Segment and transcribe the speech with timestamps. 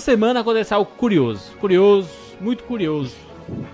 [0.00, 1.52] essa semana aconteceu algo curioso.
[1.60, 2.08] Curioso,
[2.40, 3.14] muito curioso.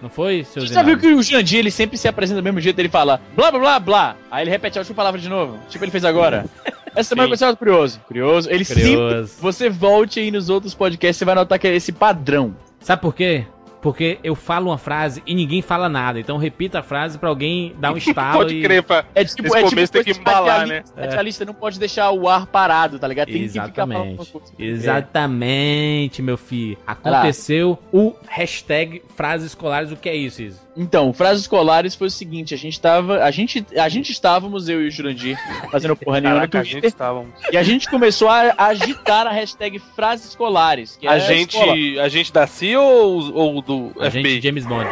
[0.03, 2.60] Não foi, seu Você já viu que o Jandir, ele sempre se apresenta do mesmo
[2.60, 5.58] jeito, ele fala blá blá blá blá, aí ele repete a última palavra de novo,
[5.69, 6.47] tipo ele fez agora.
[6.97, 8.01] Essa semana aconteceu algo curioso.
[8.06, 8.49] Curioso.
[8.51, 9.28] Ele Curioso.
[9.28, 9.42] sempre.
[9.42, 12.56] Você volte aí nos outros podcasts, você vai notar que é esse padrão.
[12.81, 13.45] Sabe por quê?
[13.83, 16.19] Porque eu falo uma frase e ninguém fala nada.
[16.19, 18.62] Então repita a frase pra alguém dar um estalo Pode e...
[18.62, 19.05] crer, pra...
[19.15, 20.74] É tipo, Nesse é tipo começo tem coisa que embalar, né?
[20.77, 23.27] radialista- Radialista não pode deixar o ar parado, tá ligado?
[23.28, 24.19] Tem que ficar falando
[24.59, 24.62] Exatamente.
[24.62, 26.78] Exatamente, meu filho.
[26.86, 29.92] Aconteceu o hashtag frases escolares.
[29.92, 30.66] O que é isso, Izzy?
[30.76, 34.82] Então, frases escolares foi o seguinte, a gente tava, a gente, a gente estávamos, eu
[34.82, 35.38] e o Jurandir,
[35.70, 37.30] fazendo porra nenhuma no Caraca, a Twitter, gente estávamos.
[37.50, 42.02] e a gente começou a agitar a hashtag frases escolares, que é A gente, escola.
[42.04, 44.22] a gente da CIA ou, ou do A FBI?
[44.34, 44.86] gente, James Bond.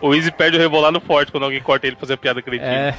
[0.00, 2.68] O Easy perde o rebolar no forte quando alguém corta ele pra fazer piada cretina.
[2.70, 2.94] É,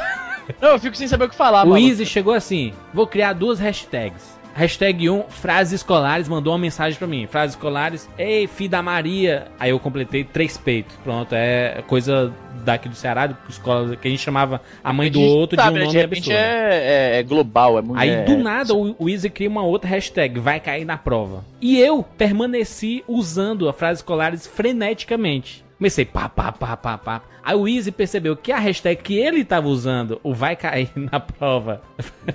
[0.62, 1.86] Não, eu fico sem saber o que falar, o mano.
[1.86, 4.39] Easy chegou assim: vou criar duas hashtags.
[4.60, 7.26] Hashtag 1, frases escolares, mandou uma mensagem pra mim.
[7.28, 9.48] Frases escolares, ei, filho da Maria.
[9.58, 10.98] Aí eu completei três peitos.
[11.02, 12.34] Pronto, é coisa
[12.66, 15.80] daqui do Ceará, escola que a gente chamava a mãe do outro de um né,
[15.80, 16.32] nome de absurdo.
[16.34, 17.98] é, é, é global, é muito...
[17.98, 21.46] Aí é- do nada o, o Easy cria uma outra hashtag, vai cair na prova.
[21.62, 25.64] E eu permaneci usando a frase escolares freneticamente.
[25.78, 27.22] Comecei pá, pá, pá, pá, pá.
[27.42, 31.22] Aí o Easy percebeu que a hashtag que ele tava usando, o vai cair na
[31.22, 31.82] prova,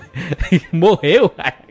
[0.73, 1.31] morreu.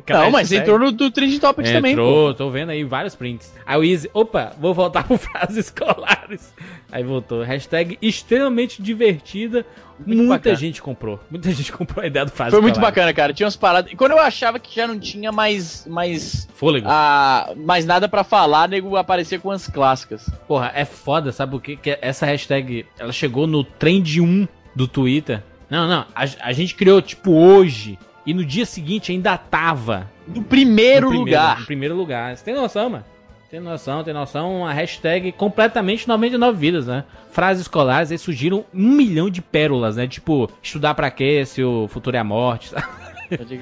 [0.09, 0.62] Não, mas hashtag.
[0.62, 2.02] entrou no do Trend Topics também, pô.
[2.02, 3.54] Entrou, tô vendo aí vários prints.
[3.66, 6.54] Aí o Easy, opa, vou voltar pro frases escolares.
[6.92, 7.42] Aí voltou.
[7.44, 9.66] Hashtag extremamente divertida.
[10.00, 10.56] Muito Muita bacana.
[10.56, 11.20] gente comprou.
[11.30, 12.96] Muita gente comprou a ideia do frases Foi muito escolares.
[12.96, 13.31] bacana, cara.
[13.34, 13.92] Tinha umas paradas.
[13.92, 16.88] E quando eu achava que já não tinha mais, mais, Fôlego.
[16.90, 20.28] ah, mais nada pra falar, nego aparecia com as clássicas.
[20.48, 21.78] Porra, é foda, sabe por quê?
[21.81, 25.42] Que essa hashtag, ela chegou no trend 1 do Twitter.
[25.70, 27.98] Não, não, a, a gente criou, tipo, hoje.
[28.26, 30.10] E no dia seguinte ainda tava.
[30.28, 31.60] No primeiro, no lugar.
[31.60, 32.36] No primeiro lugar.
[32.36, 33.06] Você tem noção, mano?
[33.54, 34.62] Tem noção, tem noção.
[34.62, 37.03] Uma hashtag completamente 99 vidas, né?
[37.30, 40.08] Frases escolares, aí surgiram um milhão de pérolas, né?
[40.08, 42.88] Tipo, estudar pra quê se o futuro é a morte, sabe?
[43.38, 43.59] Pode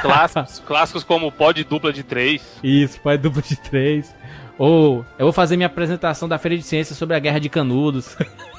[0.00, 2.42] Clássicos, clássicos como pod dupla de três.
[2.62, 4.14] Isso, pai duplo de três.
[4.58, 8.16] Ou eu vou fazer minha apresentação da Feira de Ciências sobre a Guerra de Canudos.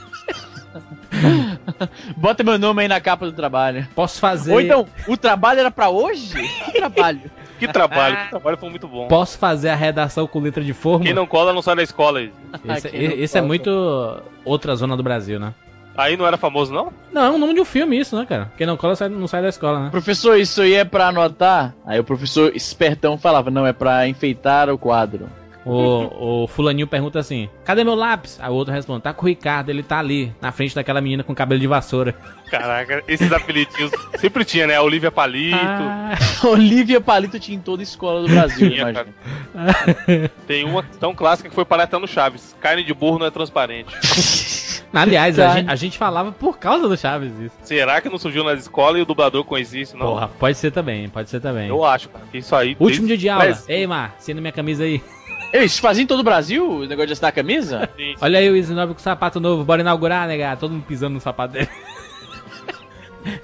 [2.17, 3.87] Bota meu nome aí na capa do trabalho.
[3.95, 4.53] Posso fazer.
[4.53, 6.35] Ou então, o trabalho era pra hoje?
[6.65, 7.21] Que trabalho?
[7.59, 9.07] Que trabalho, que trabalho foi muito bom.
[9.07, 11.05] Posso fazer a redação com letra de forma?
[11.05, 12.21] Quem não cola não sai da escola.
[12.21, 13.47] Esse, esse é possa.
[13.47, 15.53] muito outra zona do Brasil, né?
[15.95, 16.91] Aí não era famoso, não?
[17.13, 18.51] Não, é o nome de um filme isso, né, cara?
[18.57, 19.89] Quem não cola sai- não sai da escola, né?
[19.91, 21.73] Professor, isso aí é pra anotar?
[21.85, 25.29] Aí o professor espertão falava, não, é pra enfeitar o quadro.
[25.65, 28.37] O, o fulaninho pergunta assim, cadê meu lápis?
[28.41, 31.23] Aí o outro responde, tá com o Ricardo, ele tá ali, na frente daquela menina
[31.23, 32.13] com cabelo de vassoura.
[32.51, 34.75] Caraca, esses apelidinhos sempre tinha, né?
[34.75, 35.55] A Olivia Palito.
[35.57, 36.13] Ah,
[36.47, 39.05] Olivia Palito tinha em toda a escola do Brasil, Tinha, imagina.
[40.45, 42.55] Tem uma tão clássica que foi parar até no Chaves.
[42.59, 43.95] Carne de burro não é transparente.
[44.93, 45.59] aliás, a Cara.
[45.59, 47.55] gente, a gente falava por causa do Chaves isso.
[47.63, 49.97] Será que não surgiu nas escolas e o dublador conhecia isso?
[49.97, 50.05] Não.
[50.07, 51.69] Porra, pode ser também, pode ser também.
[51.69, 52.25] Eu acho, cara.
[52.33, 52.75] Isso aí.
[52.79, 53.45] Último dia desde- de aula.
[53.45, 55.01] Mas- Ei, Mar, assina minha camisa aí.
[55.53, 57.87] Ei, Isso fazia em todo o Brasil, o negócio de assinar a camisa?
[57.95, 58.15] Sim.
[58.19, 60.57] Olha aí o 9 com sapato novo, bora inaugurar, nega.
[60.57, 61.69] Todo mundo pisando no sapato dele.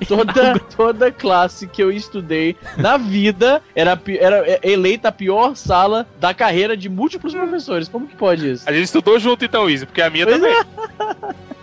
[0.10, 6.34] Toda, toda classe que eu estudei na vida era, era eleita a pior sala da
[6.34, 7.88] carreira de múltiplos professores.
[7.88, 8.70] Como que pode isso?
[8.70, 10.54] A gente estudou junto então, Easy, porque a minha Pois também.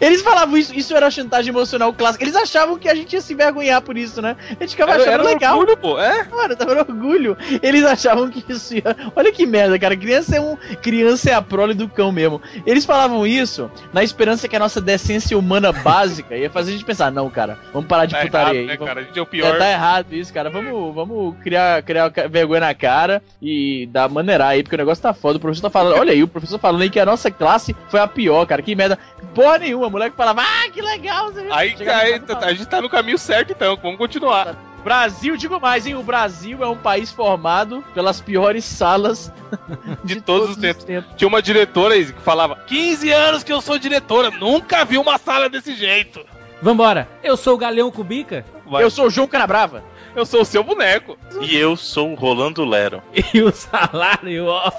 [0.00, 2.24] Eles falavam isso, isso era chantagem emocional clássica.
[2.24, 4.36] Eles achavam que a gente ia se envergonhar por isso, né?
[4.50, 5.58] A gente ficava Era, achando era legal.
[5.58, 5.98] orgulho, pô.
[6.00, 6.24] É?
[6.24, 7.36] Cara, tava no orgulho.
[7.62, 8.96] Eles achavam que isso ia.
[9.16, 9.96] Olha que merda, cara.
[9.96, 10.56] Criança é um.
[10.82, 12.40] Criança é a prole do cão mesmo.
[12.66, 16.84] Eles falavam isso na esperança que a nossa decência humana básica ia fazer a gente
[16.84, 18.66] pensar, não, cara, vamos parar de Tá putaria errado, aí.
[18.66, 19.00] né, vamos- cara?
[19.00, 19.58] A gente é o É, pior.
[19.58, 20.50] tá errado isso, cara.
[20.50, 25.14] Vamos, vamos criar, criar vergonha na cara e dar maneirar aí, porque o negócio tá
[25.14, 25.38] foda.
[25.38, 28.00] O professor tá falando, olha aí, o professor falando aí que a nossa classe foi
[28.00, 28.60] a pior, cara.
[28.62, 28.98] Que merda.
[29.34, 29.86] Porra nenhuma.
[29.86, 31.32] O moleque falava, ah, que legal.
[31.32, 34.56] Você Aí, aí, a gente tá no caminho certo então, vamos continuar.
[34.84, 35.94] Brasil, digo mais, hein?
[35.94, 39.32] O Brasil é um país formado pelas piores salas
[40.02, 40.84] De todos os tempos.
[41.16, 45.18] Tinha uma diretora Easy, que falava: 15 anos que eu sou diretora, nunca vi uma
[45.18, 46.20] sala desse jeito.
[46.60, 47.08] Vambora.
[47.22, 48.82] Eu sou o Galeão Cubica Vai.
[48.82, 49.84] Eu sou o João Canabrava.
[50.16, 51.18] Eu sou o seu boneco.
[51.42, 53.02] E eu sou o Rolando Lero.
[53.34, 54.72] e o salário, ó.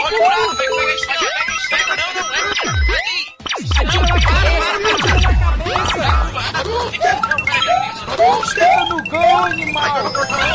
[8.55, 10.54] Pega no gol, animal!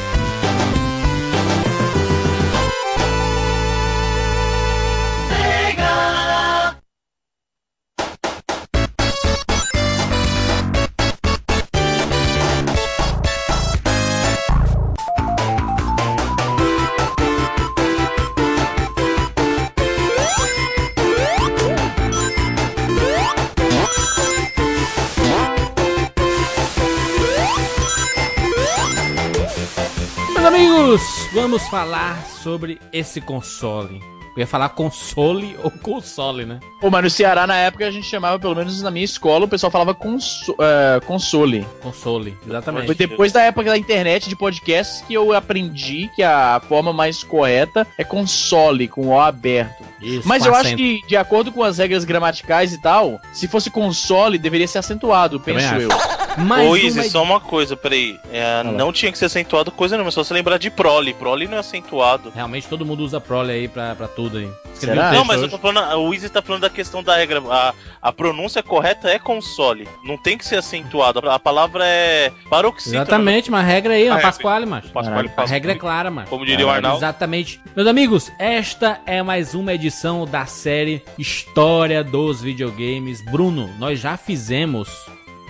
[31.71, 34.03] Falar sobre esse console.
[34.35, 36.59] Eu ia falar console ou console, né?
[36.81, 39.47] Pô, mas no Ceará, na época, a gente chamava, pelo menos na minha escola, o
[39.47, 41.65] pessoal falava conso é, console.
[41.81, 42.93] Console, Foi exatamente.
[42.93, 47.87] depois da época da internet de podcasts que eu aprendi que a forma mais correta
[47.97, 49.81] é console, com o aberto.
[50.01, 50.77] Isso, Mas eu acho acento.
[50.77, 55.39] que, de acordo com as regras gramaticais e tal, se fosse console, deveria ser acentuado,
[55.39, 55.89] penso eu.
[56.37, 58.19] Mais Ô, uma Izzy, edi- só uma coisa, peraí.
[58.31, 61.13] É, não tinha que ser acentuado coisa nenhuma, só se lembrar de prole.
[61.13, 62.31] Prole não é acentuado.
[62.33, 64.49] Realmente todo mundo usa prole aí pra, pra tudo aí.
[64.73, 65.09] Escrevi Será?
[65.11, 67.41] um Não, mas eu tô falando, o Izzy tá falando da questão da regra.
[67.49, 69.87] A, a pronúncia correta é console.
[70.03, 71.29] Não tem que ser acentuado.
[71.29, 72.97] A palavra é paroxítona.
[73.03, 74.89] Exatamente, mas a regra aí, ó, Ah, é, Pasquale, macho.
[74.89, 76.29] Pasquale A faz regra é clara, macho.
[76.29, 76.97] Como diria o Arnaldo.
[76.97, 77.59] Exatamente.
[77.75, 83.21] Meus amigos, esta é mais uma edição da série História dos Videogames.
[83.25, 84.89] Bruno, nós já fizemos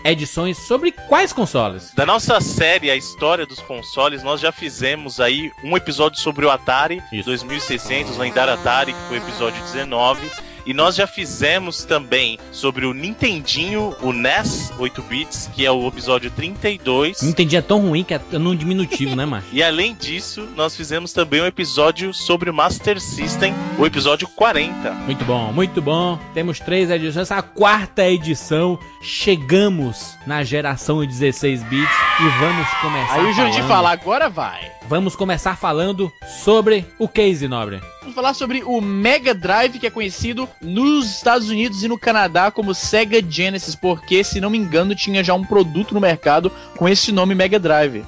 [0.03, 1.94] edições sobre quais consoles?
[1.94, 6.50] Da nossa série, a história dos consoles, nós já fizemos aí um episódio sobre o
[6.50, 7.25] Atari Isso.
[7.25, 10.50] 2600, o lendário Atari, que foi o episódio 19.
[10.66, 15.88] E nós já fizemos também sobre o Nintendinho, o NES 8 bits, que é o
[15.88, 17.22] episódio 32.
[17.22, 19.48] Não entendi, é tão ruim que é num diminutivo, né, macho?
[19.54, 24.92] E além disso, nós fizemos também um episódio sobre o Master System, o episódio 40.
[24.92, 26.18] Muito bom, muito bom.
[26.34, 27.31] Temos três edições.
[27.31, 28.78] A quarta edição.
[29.04, 34.72] Chegamos na geração 16 bits e vamos começar Aí o Jurandir falando- fala, agora vai.
[34.88, 36.12] Vamos começar falando
[36.44, 37.80] sobre o case, Nobre.
[38.02, 42.51] Vamos falar sobre o Mega Drive, que é conhecido nos Estados Unidos e no Canadá
[42.51, 46.88] como Sega Genesis, porque, se não me engano, tinha já um produto no mercado com
[46.88, 48.03] esse nome Mega Drive.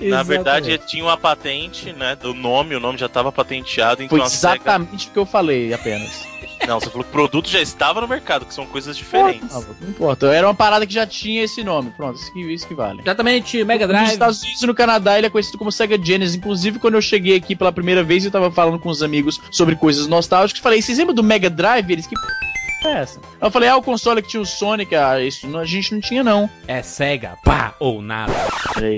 [0.00, 4.28] Na verdade, tinha uma patente, né, do nome, o nome já estava patenteado, então Foi
[4.28, 4.54] Sega...
[4.54, 6.26] exatamente o que eu falei apenas.
[6.68, 9.56] Não, você falou que o produto já estava no mercado, que são coisas diferentes.
[9.56, 11.90] Ah, não importa, era uma parada que já tinha esse nome.
[11.96, 13.00] Pronto, isso que, isso que vale.
[13.00, 14.12] Exatamente, Mega Nos Drive.
[14.12, 16.36] Estados Unidos e no Canadá ele é conhecido como Sega Genesis.
[16.36, 19.76] Inclusive, quando eu cheguei aqui pela primeira vez, eu tava falando com os amigos sobre
[19.76, 20.62] coisas nostálgicas.
[20.62, 21.90] Falei, vocês lembram do Mega Drive?
[21.90, 22.88] Eles, que p...
[22.88, 23.18] é essa?
[23.40, 24.94] Eu falei, ah, o console que tinha o Sonic.
[24.94, 26.50] Ah, isso não- a gente não tinha, não.
[26.66, 28.32] É Sega, pá ou nada.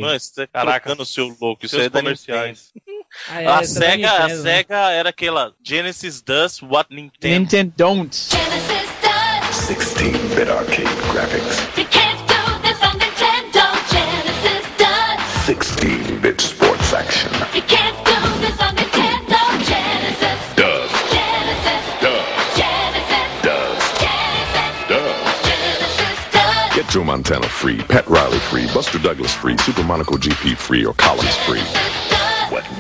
[0.01, 2.73] Mano, você tá Caraca, colocando o seu louco, isso seus é comerciais.
[3.11, 3.31] Nintendo.
[3.31, 7.11] Ah, é, a Sega, a Sega era aquela Genesis does what Nintendo.
[7.47, 8.29] Nintendo don't.
[8.31, 9.69] Genesis does.
[9.69, 13.65] 16-bit arcade graphics, You can't do this on Nintendo.
[13.91, 15.21] Genesis does.
[15.47, 17.31] 16-bit sports action.
[17.55, 19.39] You can't do this on Nintendo.
[19.67, 20.41] Genesis.
[20.57, 21.85] Does, Genesis.
[22.01, 23.43] does, Genesis.
[23.43, 24.89] does, Genesis.
[24.89, 25.43] does.
[25.43, 26.75] Genesis does.
[26.77, 30.95] Get Joe Montana free, Pat Riley free, Buster Douglas free, Super Monaco GP free, or
[30.95, 31.59] Collins free.
[31.59, 32.10] Genesis does.
[32.10, 32.10] What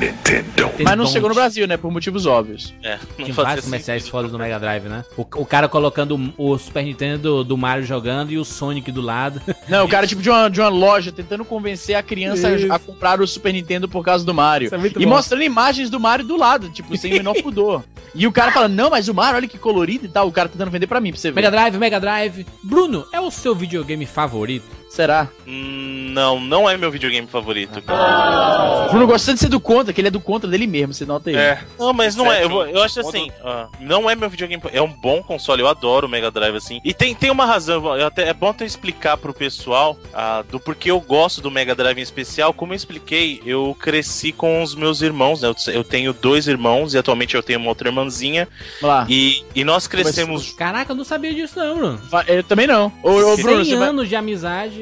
[0.00, 0.70] Nintendo.
[0.82, 1.76] Mas não chegou no Brasil, né?
[1.76, 2.74] Por motivos óbvios.
[2.82, 5.04] É, não Tinha vários comerciais fodas do Mega Drive, né?
[5.16, 9.00] O, o cara colocando o, Super Nintendo do, do Mario jogando e o Sonic do
[9.00, 9.40] lado.
[9.68, 12.72] Não, o cara, tipo, de uma, de uma loja tentando convencer a criança Isso.
[12.72, 14.66] a, a comprar o Super Nintendo por causa do Mario.
[14.66, 15.10] Isso é muito e bom.
[15.10, 17.84] mostrando imagens do Mario do lado, tipo, sem o menor pudor.
[18.14, 20.26] E o cara fala, não, mas o Mario, olha que colorido e tal.
[20.26, 21.36] O cara tentando vender pra mim, pra você ver.
[21.36, 22.46] Mega Drive, Mega Drive.
[22.62, 24.79] Bruno, é o seu videogame favorito?
[24.90, 25.28] Será?
[25.46, 28.86] Hum, Não, não é meu videogame favorito, cara.
[28.86, 31.06] O Bruno gosta de ser do contra, que ele é do contra dele mesmo, você
[31.06, 31.36] nota aí.
[31.36, 32.42] É, Não, mas não é.
[32.44, 34.60] Eu, eu acho assim, ah, não é meu videogame.
[34.72, 36.80] É um bom console, eu adoro o Mega Drive assim.
[36.84, 40.58] E tem, tem uma razão, eu até, é bom até explicar pro pessoal ah, do
[40.58, 42.52] porquê eu gosto do Mega Drive em especial.
[42.52, 45.48] Como eu expliquei, eu cresci com os meus irmãos, né?
[45.48, 48.48] Eu, eu tenho dois irmãos e atualmente eu tenho uma outra irmãzinha.
[48.82, 49.06] Lá.
[49.08, 50.50] E, e nós crescemos.
[50.52, 52.00] Caraca, eu não sabia disso não, Bruno.
[52.26, 52.92] Eu também não.
[53.04, 54.79] Ô, ô 100 Bruno, você vai, anos de amizade.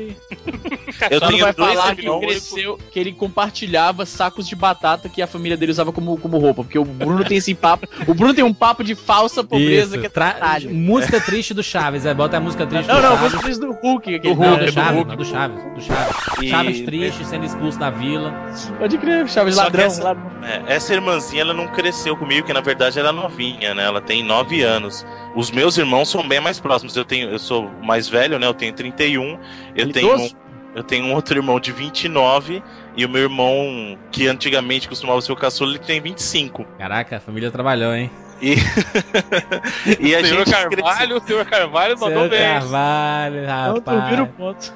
[1.11, 5.21] Eu Bruno tenho vai falar que ele cresceu, que ele compartilhava sacos de batata que
[5.23, 6.62] a família dele usava como, como roupa.
[6.62, 7.87] Porque o Bruno tem esse papo.
[8.07, 10.37] O Bruno tem um papo de falsa pobreza Isso, que é tra-.
[10.71, 13.33] Música triste do Chaves, aí bota a música triste Não, do não, Chaves.
[13.33, 14.21] você fez do Hulk.
[14.25, 15.09] Não, Hulk, do do Chaves, Hulk.
[15.11, 16.17] não, do Chaves, do Chaves.
[16.43, 18.33] E- Chaves triste, sendo expulso da vila.
[18.78, 19.85] Pode crer, Chaves Só ladrão.
[19.85, 20.17] essa-.
[20.43, 23.85] É, essa irmãzinha ela não cresceu comigo, que na verdade ela é novinha, né?
[23.85, 25.07] Ela tem 9 anos.
[25.35, 26.97] Os meus irmãos são bem mais próximos.
[26.97, 28.47] Eu tenho, eu sou mais velho, né?
[28.47, 29.38] Eu tenho 31.
[29.76, 30.37] Eu Ele tenho idoso?
[30.75, 32.62] eu tenho um outro irmão de 29
[32.97, 36.64] e o meu irmão, que antigamente costumava ser o caçula, ele tem 25.
[36.78, 38.11] Caraca, a família trabalhou, hein?
[38.40, 38.54] E,
[39.99, 42.40] e a o senhor gente Carvalho, o senhor Carvalho mandou bem.
[42.40, 44.09] Carvalho, rapaz.
[44.11, 44.73] vira o ponto.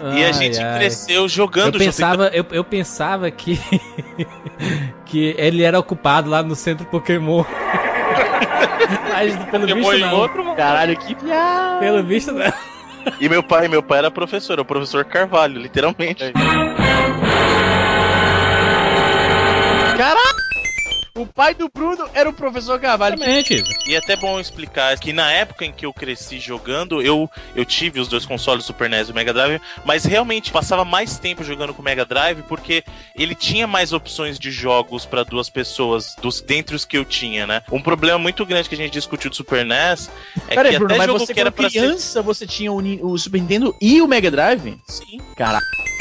[0.00, 0.78] cresceu, e a gente ai.
[0.78, 1.78] cresceu Eu jogando junto.
[1.78, 3.60] pensava, eu, eu pensava que
[5.04, 7.44] que ele era ocupado lá no centro Pokémon.
[9.10, 10.16] Mas pelo Pokémon visto não.
[10.16, 10.54] outro.
[10.54, 11.80] Caralho, que piada.
[11.80, 12.71] Pelo visto não.
[13.20, 16.32] E meu pai, meu pai era professor, o professor Carvalho, literalmente.
[16.32, 16.81] Caralho!
[21.14, 23.16] O pai do Bruno era o professor Carvalho.
[23.16, 23.62] Exatamente.
[23.86, 27.66] E é até bom explicar que na época em que eu cresci jogando, eu, eu
[27.66, 31.18] tive os dois consoles, o Super NES e o Mega Drive, mas realmente passava mais
[31.18, 32.82] tempo jogando com o Mega Drive porque
[33.14, 37.46] ele tinha mais opções de jogos para duas pessoas, dos dentre os que eu tinha,
[37.46, 37.62] né?
[37.70, 40.10] Um problema muito grande que a gente discutiu do Super NES
[40.48, 41.78] é Pera que aí, Bruno, até mas jogo você que era pra ser...
[41.78, 44.78] criança, você tinha o, o Super Nintendo e o Mega Drive?
[44.88, 45.20] Sim.
[45.36, 45.91] Caralho.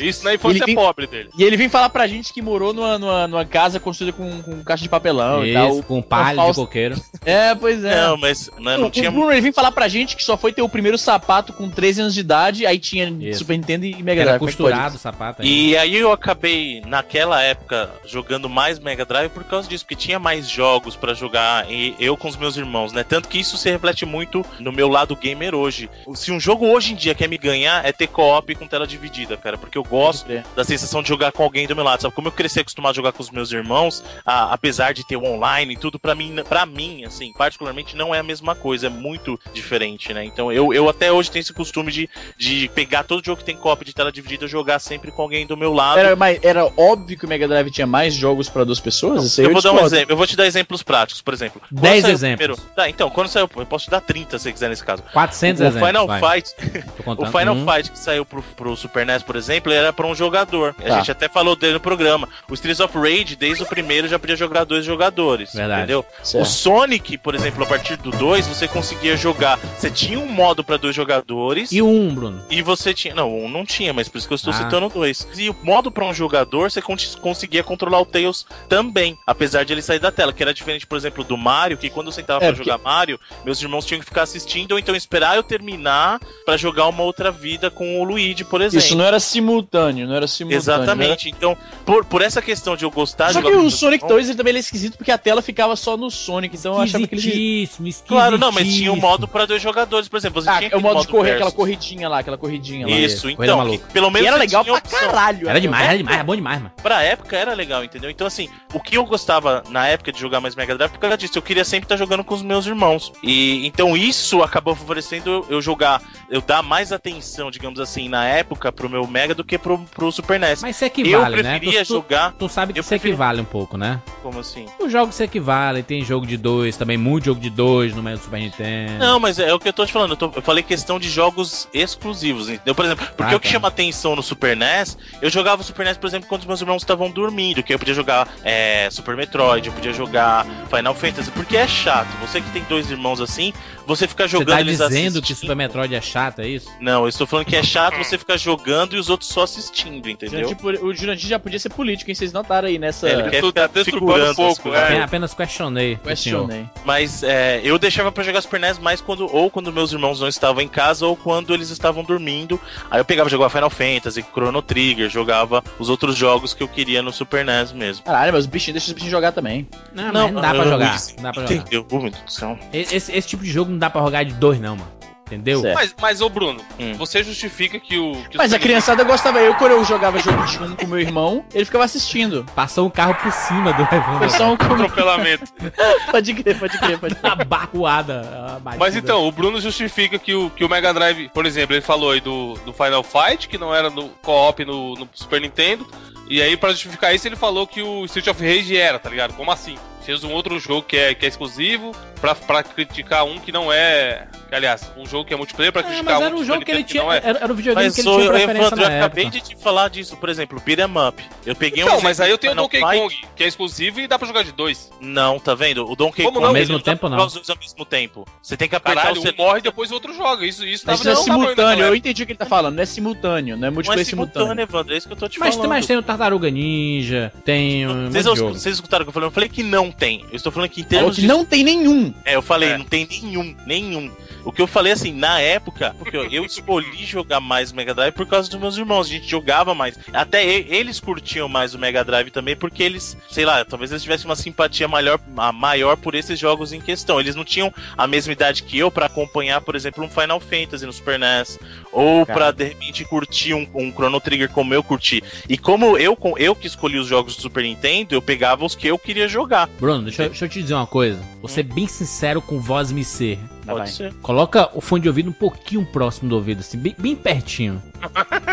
[0.00, 1.30] Isso na infância Ele tem- pobre dele.
[1.38, 4.62] E ele vem falar pra gente que morou numa, numa, numa casa construída com, com
[4.64, 5.70] caixa de papelão e tal.
[5.70, 6.94] Isso, com palha de falsa- coqueiro.
[7.24, 8.02] É, pois é.
[8.02, 10.36] Não, mas né, não o, tinha o Bruno ele vem falar pra gente que só
[10.36, 13.38] foi ter o primeiro sapato com 13 anos de idade, aí tinha Isso.
[13.38, 14.36] Super Nintendo e Mega Era Drive.
[14.36, 15.70] É costurado o sapato aí.
[15.70, 20.18] E aí eu acabei, naquela época, jogando mais Mega Drive por causa disso, porque tinha
[20.18, 23.02] mais jogos pra jogar e eu com os meus irmãos, né?
[23.02, 25.88] Tanto que isso se reflete muito no meu lado gamer hoje.
[26.14, 29.36] Se um jogo hoje em dia quer me ganhar, é ter co-op com tela dividida,
[29.44, 32.14] cara, porque eu gosto da sensação de jogar com alguém do meu lado, sabe?
[32.14, 35.24] Como eu cresci acostumado a jogar com os meus irmãos, a- apesar de ter o
[35.24, 38.90] online e tudo, pra mim, para mim, assim, particularmente não é a mesma coisa, é
[38.90, 40.24] muito diferente, né?
[40.24, 42.08] Então eu, eu até hoje tenho esse costume de,
[42.38, 45.46] de pegar todo jogo que tem co-op de tela dividida e jogar sempre com alguém
[45.46, 45.98] do meu lado.
[45.98, 49.38] Era, mas era óbvio que o Mega Drive tinha mais jogos pra duas pessoas?
[49.38, 51.60] Aí eu vou dar um exemplo, eu vou te dar exemplos práticos, por exemplo.
[51.68, 52.46] quando Dez saiu o exemplos.
[52.56, 55.02] primeiro- Tá, então, quando saiu, eu posso te dar 30 se quiser nesse caso.
[55.12, 55.86] 400 o exemplos.
[55.88, 56.20] Final vai.
[56.40, 56.54] Fight,
[57.06, 57.26] o.
[57.26, 60.14] Final Um, Fight que saiu pro, pro Super NES, por exemplo, ele era pra um
[60.14, 60.74] jogador.
[60.78, 60.96] A Tá.
[60.98, 62.28] gente até falou dele no programa.
[62.48, 65.52] O Streets of Rage, desde o primeiro, já podia jogar dois jogadores.
[65.52, 65.80] Verdade.
[65.82, 66.04] Entendeu?
[66.22, 66.42] Certo.
[66.42, 69.58] O Sonic, por exemplo, a partir do 2, você conseguia jogar.
[69.78, 71.70] Você tinha um modo pra dois jogadores.
[71.72, 72.44] E 1, Bruno?
[72.50, 73.14] E você tinha.
[73.14, 74.56] Não, um não tinha, mas por isso que eu estou Ah.
[74.56, 75.26] citando dois.
[75.36, 79.16] E o modo pra um jogador, você con- conseguia controlar o Tails também.
[79.26, 80.32] Apesar de ele sair da tela.
[80.32, 82.82] Que era diferente, por exemplo, do Mario, que quando eu sentava É, pra porque- jogar
[82.82, 87.02] Mario, meus irmãos tinham que ficar assistindo ou então esperar eu terminar pra jogar uma
[87.02, 88.84] outra vida com o Luigi, por exemplo.
[88.84, 90.58] Isso não era simultâneo, não era simultâneo.
[90.60, 91.28] Exatamente.
[91.28, 93.28] Então, por, por essa questão de eu gostar Né?
[93.28, 95.74] de Só que o Sonic irmãos- 2 ele também é esquisito porque a tela ficava
[95.76, 97.68] só no Sonic, então eu achava que ele.
[98.06, 100.40] Claro, não, mas tinha um modo pra dois jogadores, por exemplo.
[100.42, 101.36] Você Ah, tinha é o modo de correr, versus.
[101.46, 102.92] aquela corridinha lá, aquela corridinha lá.
[102.92, 105.44] Isso, então, que pelo menos E era legal pra caralho.
[105.48, 105.60] Era né?
[105.60, 106.72] demais, era demais, era bom demais, mano.
[106.82, 108.10] Pra época era legal, entendeu?
[108.10, 111.16] Então, assim, o que eu gostava na época de jogar mais Mega Drive por causa
[111.16, 111.36] disso.
[111.38, 113.12] Eu queria sempre estar jogando com os meus irmãos.
[113.22, 118.24] E então isso acabou favorecendo eu- eu jogar, eu dar mais atenção, digamos assim, na
[118.26, 120.60] época pro meu Mega do que pro, pro Super NES.
[120.60, 121.58] Mas se equivale, eu né?
[121.60, 122.32] preferia Tu, tu, jogar.
[122.36, 124.02] tu sabe que eu se prefiro- equivale um pouco, né?
[124.24, 124.66] Como assim?
[124.80, 128.16] Os jogos se equivalem, tem jogo de dois, também muito jogo de dois no meio
[128.18, 128.98] do Super Nintendo.
[128.98, 130.10] Não, mas é o que eu tô te falando.
[130.10, 132.74] Eu, tô- eu falei questão de jogos exclusivos, entendeu?
[132.74, 133.52] Por exemplo, porque Ah, o que tá.
[133.52, 136.60] chama atenção no Super NES, eu jogava o Super NES, por exemplo, quando os meus
[136.60, 140.44] irmãos estavam dormindo, que eu podia jogar é, Super Metroid, eu podia jogar
[140.74, 142.08] Final Fantasy, porque é chato.
[142.20, 143.52] Você que tem dois irmãos assim,
[143.86, 145.36] você fica Você jogando tá eles dizendo que assistindo.
[145.36, 146.68] Super Metroid é chato, é isso?
[146.80, 150.08] Não, eu estou falando que é chato você ficar jogando e os outros só assistindo,
[150.08, 150.40] entendeu?
[150.48, 152.14] Jurandir por- o Jurandir já podia ser político, hein?
[152.14, 153.08] Vocês notaram aí nessa.
[153.08, 154.90] É, ele quer ficar figurando um pouco, as coisas.
[154.90, 155.00] é.
[155.02, 155.96] Apenas- questionei.
[155.96, 156.66] Questionei.
[156.84, 160.28] Mas é, eu deixava pra jogar Super NES mais quando ou quando meus irmãos não
[160.28, 162.60] estavam em casa ou quando eles estavam dormindo.
[162.90, 167.02] Aí eu pegava jogava Final Fantasy, Chrono Trigger, jogava os outros jogos que eu queria
[167.02, 168.04] no Super NES mesmo.
[168.04, 169.68] Caralho, mas os bichinhos deixa os bichinhos jogar também.
[169.94, 170.96] Não, mas não dá pra jogar.
[170.96, 171.54] eu- Não dá pra jogar.
[171.54, 171.86] Entendeu?
[171.90, 172.58] Meu Deus do céu.
[172.72, 174.88] Esse, esse tipo de jogo não dá pra jogar de dois, não, mano.
[175.34, 175.60] Entendeu?
[175.60, 175.74] Certo.
[175.74, 176.94] Mas, mas ô Bruno, Hum.
[176.94, 178.12] você justifica que o.
[178.30, 179.40] Que o Mas a criançada gostava.
[179.40, 182.44] Eu, quando eu jogava jogo de um com meu irmão, ele ficava assistindo.
[182.54, 184.30] Passou um carro por cima do Foi Evandro.
[184.30, 185.44] só um atropelamento.
[186.10, 187.32] Pode crer, pode crer, pode crer.
[187.32, 188.60] A barruada.
[188.64, 188.76] a.
[188.76, 192.12] Mas então, o Bruno justifica que o, que o Mega Drive, por exemplo, ele falou
[192.12, 195.86] aí do, do Final Fight, que não era no co-op no, no Super Nintendo.
[196.28, 199.34] E aí, pra justificar isso, ele falou que o Street of Rage era, tá ligado?
[199.34, 199.76] Como assim?
[200.02, 201.92] Fez um outro jogo que é, que é exclusivo
[202.24, 204.26] pra, pra criticar um que não é.
[204.48, 206.64] Que, aliás, um jogo que é multiplayer pra É, criticar mas um era um jogo
[206.64, 207.02] que ele tinha.
[207.02, 207.18] não é.
[207.22, 209.56] Era, era o videogame Mas que ele tinha preferência Evandro, eu na acabei de te
[209.56, 211.22] falar disso, por exemplo, Beat'em Up.
[211.44, 212.98] Eu peguei um Não, mas aí eu tenho o Donkey Fight.
[212.98, 214.90] Kong, que é exclusivo e dá pra jogar de dois.
[215.00, 215.84] Não, tá vendo?
[215.90, 216.48] O Donkey Como Kong não?
[216.48, 217.26] Ao mesmo tempo, não.
[217.26, 218.26] Os dois ao mesmo tempo.
[218.42, 220.46] Você tem que apertar Caralho, o um morre e depois o outro joga.
[220.46, 221.76] Isso, isso isso é não pra simultâneo.
[221.76, 222.74] jogar, Eu entendi o que ele tá falando.
[222.76, 224.62] Não é simultâneo, não é Não é multiplayer simultâneo, simultâneo.
[224.62, 225.68] Evandro, é isso que eu tô te Mas, falando.
[225.68, 229.26] mas tem o Tartaruga Ninja, tem um Vocês, escutaram o que eu falei?
[229.26, 230.24] Eu falei que não tem.
[230.30, 232.13] Eu estou falando que em termos que de não tem nenhum.
[232.24, 232.78] É, eu falei, É.
[232.78, 234.10] não tem nenhum, nenhum.
[234.44, 237.94] O que eu falei assim, na época, porque eu, eu escolhi jogar mais o Mega
[237.94, 239.06] Drive por causa dos meus irmãos.
[239.06, 239.98] A gente jogava mais.
[240.12, 244.26] Até eles curtiam mais o Mega Drive também, porque eles, sei lá, talvez eles tivessem
[244.26, 245.18] uma simpatia maior,
[245.54, 247.18] maior por esses jogos em questão.
[247.18, 250.84] Eles não tinham a mesma idade que eu pra acompanhar, por exemplo, um Final Fantasy
[250.84, 251.58] no Super NES.
[251.92, 255.22] Ou pra de repente curtir um, um Chrono Trigger como eu curti.
[255.48, 258.86] E como eu, eu que escolhi os jogos do Super Nintendo, eu pegava os que
[258.86, 259.68] eu queria jogar.
[259.80, 261.18] Bruno, deixa, eu- deixa eu te dizer uma coisa.
[261.40, 263.38] Vou ser bem sincero com voz me ser.
[263.64, 263.86] Pode vai.
[263.88, 264.12] ser.
[264.14, 267.82] Coloca o fone de ouvido um pouquinho próximo do ouvido, assim, bem, bem pertinho.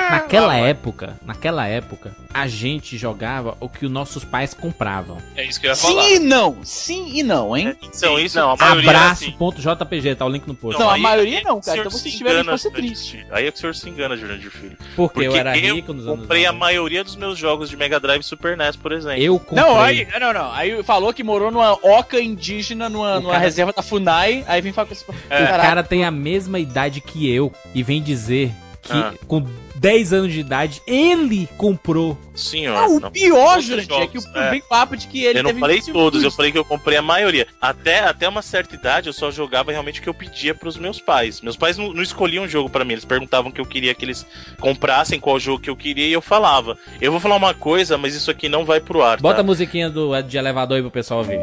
[0.10, 5.18] Naquela época, naquela época, a gente jogava o que os nossos pais compravam.
[5.36, 6.04] É isso que eu ia falar.
[6.04, 7.76] Sim e não, sim e não, hein?
[7.82, 9.34] Então, isso Não, a maioria era assim.
[9.36, 10.80] Abraço.jpg, tá o link no post.
[10.80, 11.80] Não, a aí- maioria aí não, que cara.
[11.80, 13.26] Então vocês se engana, infância Jurandir triste.
[13.32, 14.78] Aí é que o senhor se engana, Jurandir Filho.
[14.96, 16.60] Porque, Porque eu era eu rico nos anos comprei a 90.
[16.66, 19.22] maioria dos meus jogos de Mega Drive e Super NES, por exemplo.
[19.22, 19.64] Eu comprei.
[19.64, 20.52] Não, aí, não, não.
[20.54, 24.72] Aí falou que morou numa oca indígena, numa, numa cara- reserva da FUNAI, aí vem
[24.72, 25.44] falar com esse.
[25.44, 29.14] O cara tem a mesma idade que eu e vem dizer que Ah.
[29.28, 32.16] com 10 anos de idade ele comprou.
[32.36, 32.78] Senhor.
[32.78, 33.12] Ah, o não.
[33.12, 34.52] pior, Jurandir, os é que o é.
[34.52, 36.98] vem papo de que ele eu não teve falei todos, eu falei que eu comprei
[36.98, 37.48] a maioria.
[37.60, 41.02] Até, até uma certa idade eu só jogava realmente o que eu pedia pros meus
[41.02, 41.42] pais.
[41.42, 43.94] Meus pais não, não escolhiam um jogo pra mim, eles perguntavam o que eu queria
[43.96, 44.26] que eles
[44.60, 46.78] comprassem, qual jogo que eu queria e eu falava.
[47.00, 49.20] Eu vou falar uma coisa, mas isso aqui não vai pro ar.
[49.20, 49.42] Bota tá?
[49.42, 51.40] a musiquinha do, de elevador aí pro pessoal ouvir.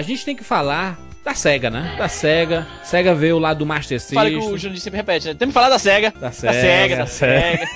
[0.00, 1.94] A gente tem que falar da SEGA, né?
[1.98, 2.66] Da SEGA.
[2.82, 4.14] SEGA veio lá do Master System.
[4.14, 5.34] Fala que o Jurandir sempre repete, né?
[5.34, 6.10] Temos que falar da SEGA.
[6.12, 7.68] Da Da SEGA, SEGA, da da SEGA.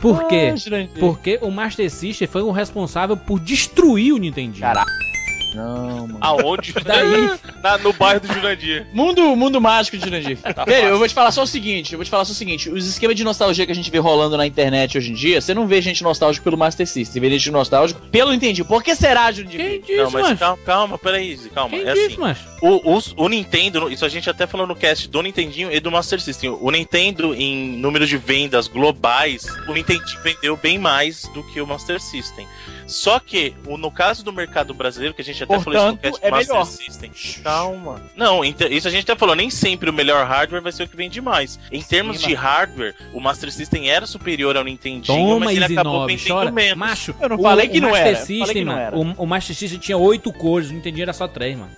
[0.00, 0.54] Por quê?
[0.98, 4.62] Porque o Master System foi o responsável por destruir o Nintendinho.
[4.62, 4.90] Caraca.
[5.56, 6.18] Não, mano.
[6.20, 6.72] Aonde?
[6.84, 7.30] Daí-
[7.62, 8.86] Na- no bairro do Jurandir.
[8.92, 10.38] Mundo, mundo mágico de Jurandir.
[10.66, 12.70] Velho, eu vou te falar só o seguinte, eu vou te falar só o seguinte,
[12.70, 15.54] os esquemas de nostalgia que a gente vê rolando na internet hoje em dia, você
[15.54, 18.64] não vê gente nostálgico pelo Master System, você vê gente nostálgico pelo Nintendo.
[18.64, 19.82] Por que será, Jurandir?
[19.84, 20.36] Quem Não, disse, mas macho?
[20.38, 21.70] calma, calma, peraí, calma.
[21.70, 22.44] Quem é disse, assim, macho?
[22.62, 25.90] o, os- o Nintendo, isso a gente até falou no cast do Nintendinho e do
[25.90, 26.50] Master System.
[26.60, 31.66] O Nintendo, em número de vendas globais, o Nintendinho vendeu bem mais do que o
[31.66, 32.46] Master System.
[32.86, 35.96] Só que, o- no caso do mercado brasileiro, que a gente até falou isso no
[35.96, 36.66] Portanto, cast é Master melhor.
[36.66, 37.10] System.
[37.42, 38.02] Calma.
[38.16, 40.96] Não, isso a gente até falou, nem sempre o melhor hardware vai ser o que
[40.96, 41.58] vende mais.
[41.72, 45.04] Em termos de hardware, o Master System era superior ao Nintendinho,
[45.34, 46.50] Toma, mas ele Easy acabou 9, vendendo chora.
[46.50, 46.76] menos.
[46.78, 48.86] Macho, Eu não o- falei o que não Master era, falei System, que não mano,
[48.86, 48.96] era.
[48.96, 51.70] O, o Master System tinha oito cores, o Nintendinho era só três, mano.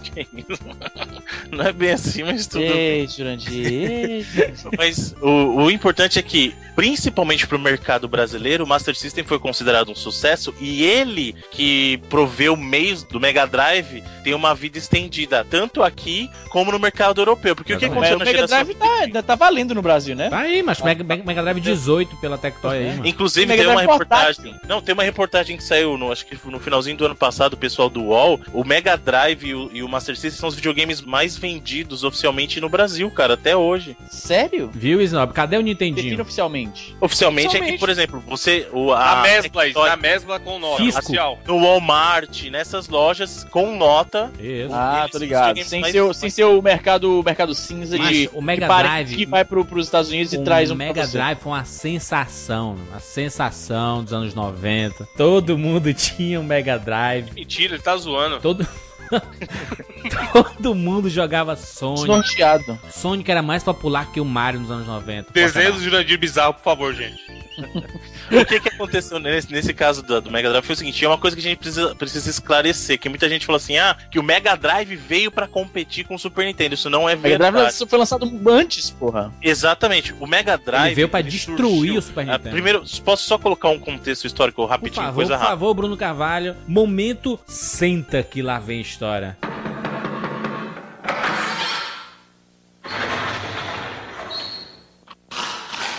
[1.50, 2.70] Não é bem assim, mas tudo bem.
[2.70, 3.66] Ei, Jurandir.
[3.66, 4.70] ei, Jurandir.
[4.76, 9.90] Mas o, o importante é que, principalmente pro mercado brasileiro, o Master System foi considerado
[9.90, 15.82] um sucesso e ele, que proveu meios do Mega Drive, tem uma vida estendida, tanto
[15.82, 17.54] aqui como no mercado europeu.
[17.54, 18.12] Porque o que Exatamente.
[18.12, 18.64] aconteceu Mas o na Mega geração...
[18.64, 20.28] Drive tá, ainda tá valendo no Brasil, né?
[20.28, 20.84] Tá aí, macho.
[20.84, 23.06] Mega, Mega, Mega Drive 18 pela Tectoy aí, mano.
[23.06, 24.54] Inclusive, tem uma reportagem.
[24.66, 27.56] Não, tem uma reportagem que saiu, no, acho que no finalzinho do ano passado, o
[27.56, 28.40] pessoal do UOL.
[28.52, 32.60] O Mega Drive e o, e o Master System são os videogames mais vendidos oficialmente
[32.60, 33.96] no Brasil, cara, até hoje.
[34.10, 34.70] Sério?
[34.72, 35.32] Viu, Snob?
[35.32, 36.20] Cadê o Nintendinho?
[36.22, 36.96] oficialmente.
[37.00, 37.80] Oficialmente, é que, Oficialmente.
[37.80, 38.68] por exemplo, você.
[38.72, 40.82] O, A, a mesbla, isso, Tectoy- na mesbla com nota.
[40.82, 41.12] Fisco.
[41.46, 44.30] No Walmart, nessas lojas com nota.
[44.38, 44.72] Isso.
[44.74, 45.62] Ah, tô ligado.
[45.64, 48.66] Sem mais- ser, o- sem ser o mercado, o mercado cinza Mas de o Mega
[48.68, 51.06] que, Drive- que vai pro, pros Estados Unidos e o traz um pra Mega.
[51.06, 55.06] Drive foi uma sensação, uma sensação dos anos 90.
[55.16, 57.32] Todo mundo tinha um Mega Drive.
[57.34, 58.40] Mentira, ele tá zoando.
[58.40, 58.66] Todo
[60.32, 62.00] Todo mundo jogava Sonic.
[62.00, 62.78] Desnorteado.
[62.90, 65.32] Sonic era mais popular que o Mario nos anos 90.
[65.32, 67.20] Desenho do Jurandir bizarro, por favor, gente.
[68.30, 71.08] O que, que aconteceu nesse, nesse caso do, do Mega Drive foi o seguinte: é
[71.08, 72.96] uma coisa que a gente precisa, precisa esclarecer.
[72.96, 76.18] Que muita gente falou assim: ah, que o Mega Drive veio pra competir com o
[76.18, 76.74] Super Nintendo.
[76.76, 77.86] Isso não é O Mega Drive verdade.
[77.90, 79.32] foi lançado antes, porra.
[79.42, 80.14] Exatamente.
[80.20, 80.86] O Mega Drive.
[80.86, 82.50] Ele veio pra ele destruir surgiu- o Super Ah, Nintendo.
[82.50, 86.56] primeiro, posso só colocar um contexto histórico Por rapidinho, favor, coisa por favor, Bruno Carvalho.
[86.68, 88.99] Momento senta que lá vem história.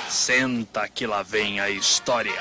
[0.07, 2.39] Senta que lá vem a história.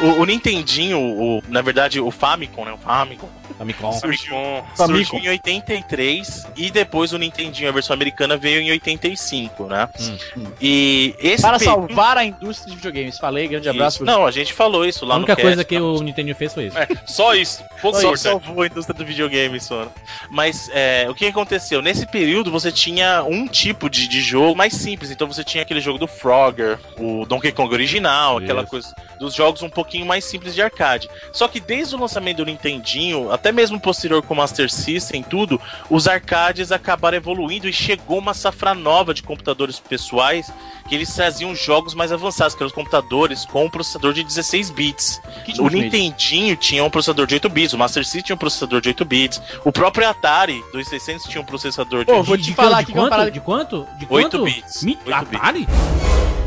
[0.00, 2.72] O, o Nintendinho, o, na verdade, o Famicom, né?
[2.74, 3.28] O Famicom.
[3.60, 3.92] Famicom.
[3.92, 4.34] Surgiu,
[4.74, 5.04] Famicom.
[5.04, 9.86] surgiu em 83 e depois o Nintendinho, a versão americana, veio em 85, né?
[10.34, 10.46] Hum.
[10.58, 13.18] E esse Para período- salvar a indústria de videogames.
[13.18, 14.02] Falei, grande abraço.
[14.02, 15.82] Não, a gente falou isso lá A única no coisa cast, que tá?
[15.82, 16.78] o Nintendo fez foi isso.
[16.78, 17.62] É, só isso.
[17.82, 19.90] Pouco Só salvou a indústria do videogame, Sona.
[20.30, 21.82] Mas é, o que aconteceu?
[21.82, 25.10] Nesse período você tinha um tipo de, de jogo mais simples.
[25.10, 28.70] Então você tinha aquele jogo do Frogger, o Donkey Kong original, aquela Isso.
[28.70, 31.10] coisa dos jogos um pouquinho mais simples de arcade.
[31.30, 35.60] Só que desde o lançamento do Nintendinho, até mesmo posterior com o Master System tudo,
[35.88, 40.50] os arcades acabaram evoluindo e chegou uma safra nova de computadores pessoais
[40.88, 44.70] que eles traziam jogos mais avançados, que eram os computadores com um processador de 16
[44.70, 45.20] bits.
[45.44, 45.68] Que O.
[45.68, 49.04] Nintendinho tinha um processador de 8 bits, o Master System tinha um processador de 8
[49.04, 52.54] bits, o próprio Atari 2600 tinha um processador de Pô, 8 vou De- te de
[52.56, 53.76] falar quanto- aqui uma de quanto?
[53.80, 53.86] De quanto?
[53.98, 54.44] De 8 quanto?
[54.44, 54.82] bits.
[54.82, 55.40] Mi- 8 bits.
[55.40, 55.66] Atari?
[55.66, 56.39] Que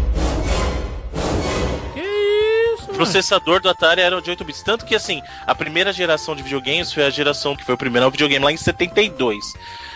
[2.94, 4.64] processador do Atari era de 8 bits.
[4.64, 8.10] Tanto que, assim, a primeira geração de videogames foi a geração que foi o primeiro
[8.10, 9.54] videogame lá em 72.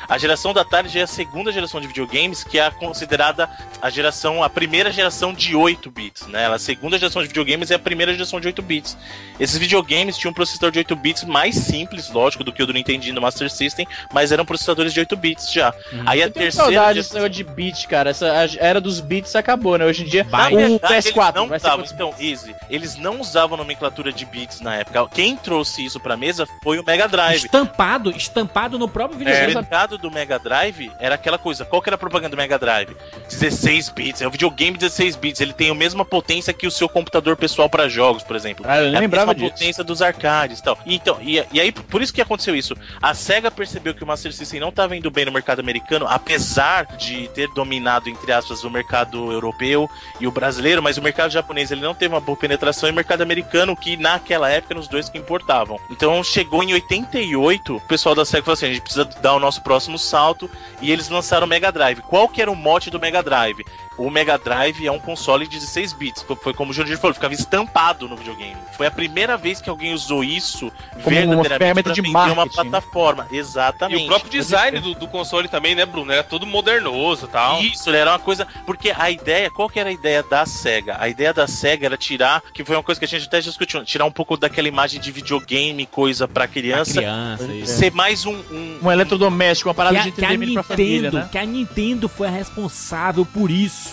[0.09, 3.49] A geração da Atari já é a segunda geração de videogames, que é a considerada
[3.81, 6.43] a geração, a primeira geração de 8 bits, né?
[6.43, 8.97] Ela, a segunda geração de videogames é a primeira geração de 8 bits.
[9.39, 12.73] Esses videogames tinham um processador de 8 bits mais simples, lógico, do que o do
[12.73, 15.73] Nintendinho e do Master System, mas eram processadores de 8 bits já.
[16.05, 18.09] Aí a Eu tenho terceira saudade geração- desse negócio de bit, cara.
[18.09, 19.85] Essa a era dos bits acabou, né?
[19.85, 20.53] Hoje em dia, Na Vai.
[20.53, 24.61] o verdade, PS4 eles não vai usavam, então, Easy, eles não usavam nomenclatura de bits
[24.61, 25.07] na época.
[25.13, 27.45] Quem trouxe isso pra mesa foi o Mega Drive.
[27.45, 29.53] Estampado, estampado no próprio O videogame.
[29.97, 31.65] Mercado do Mega Drive era aquela coisa.
[31.65, 32.95] Qual que era a propaganda do Mega Drive?
[33.29, 34.21] 16 bits.
[34.21, 35.41] É um videogame 16 bits.
[35.41, 38.65] Ele tem a mesma potência que o seu computador pessoal para jogos, por exemplo.
[38.67, 39.59] Ah, eu nem é a lembrava mesma disso.
[39.59, 40.77] potência dos arcades e tal.
[40.85, 42.75] E Então, e, e aí, por isso que aconteceu isso.
[43.01, 46.85] A SEGA percebeu que o Master System não estava indo bem no mercado americano, apesar
[46.97, 51.71] de ter dominado, entre aspas, o mercado europeu e o brasileiro, mas o mercado japonês
[51.71, 54.87] ele não teve uma boa penetração e o mercado americano, que naquela época eram os
[54.87, 55.79] dois que importavam.
[55.89, 59.39] Então chegou em 88, o pessoal da SEGA falou assim: a gente precisa dar o
[59.39, 60.49] nosso próximo salto
[60.81, 62.01] e eles lançaram o Mega Drive.
[62.01, 63.63] Qual que era o mote do Mega Drive?
[63.97, 66.25] O Mega Drive é um console de 16 bits.
[66.43, 68.55] Foi como o Jurandir falou, ficava estampado no videogame.
[68.75, 70.71] Foi a primeira vez que alguém usou isso
[71.03, 72.63] Como uma verdadeiramente ferramenta pra de vender uma marketing, né?
[72.69, 73.27] plataforma.
[73.31, 74.03] E Exatamente.
[74.03, 76.11] o próprio design do, do console também, né, Bruno?
[76.11, 77.61] Era todo modernoso e tal.
[77.61, 78.47] Isso, era uma coisa.
[78.65, 80.97] Porque a ideia, qual que era a ideia da SEGA?
[80.99, 83.83] A ideia da SEGA era tirar, que foi uma coisa que a gente até discutiu,
[83.83, 87.77] tirar um pouco daquela imagem de videogame, coisa pra Pra criança, criança, isso.
[87.77, 88.33] ser mais um.
[88.51, 91.29] um- Um eletrodoméstico, uma parada que, a, de entretenimento pra família, né?
[91.31, 93.86] que a Nintendo foi a responsável por isso.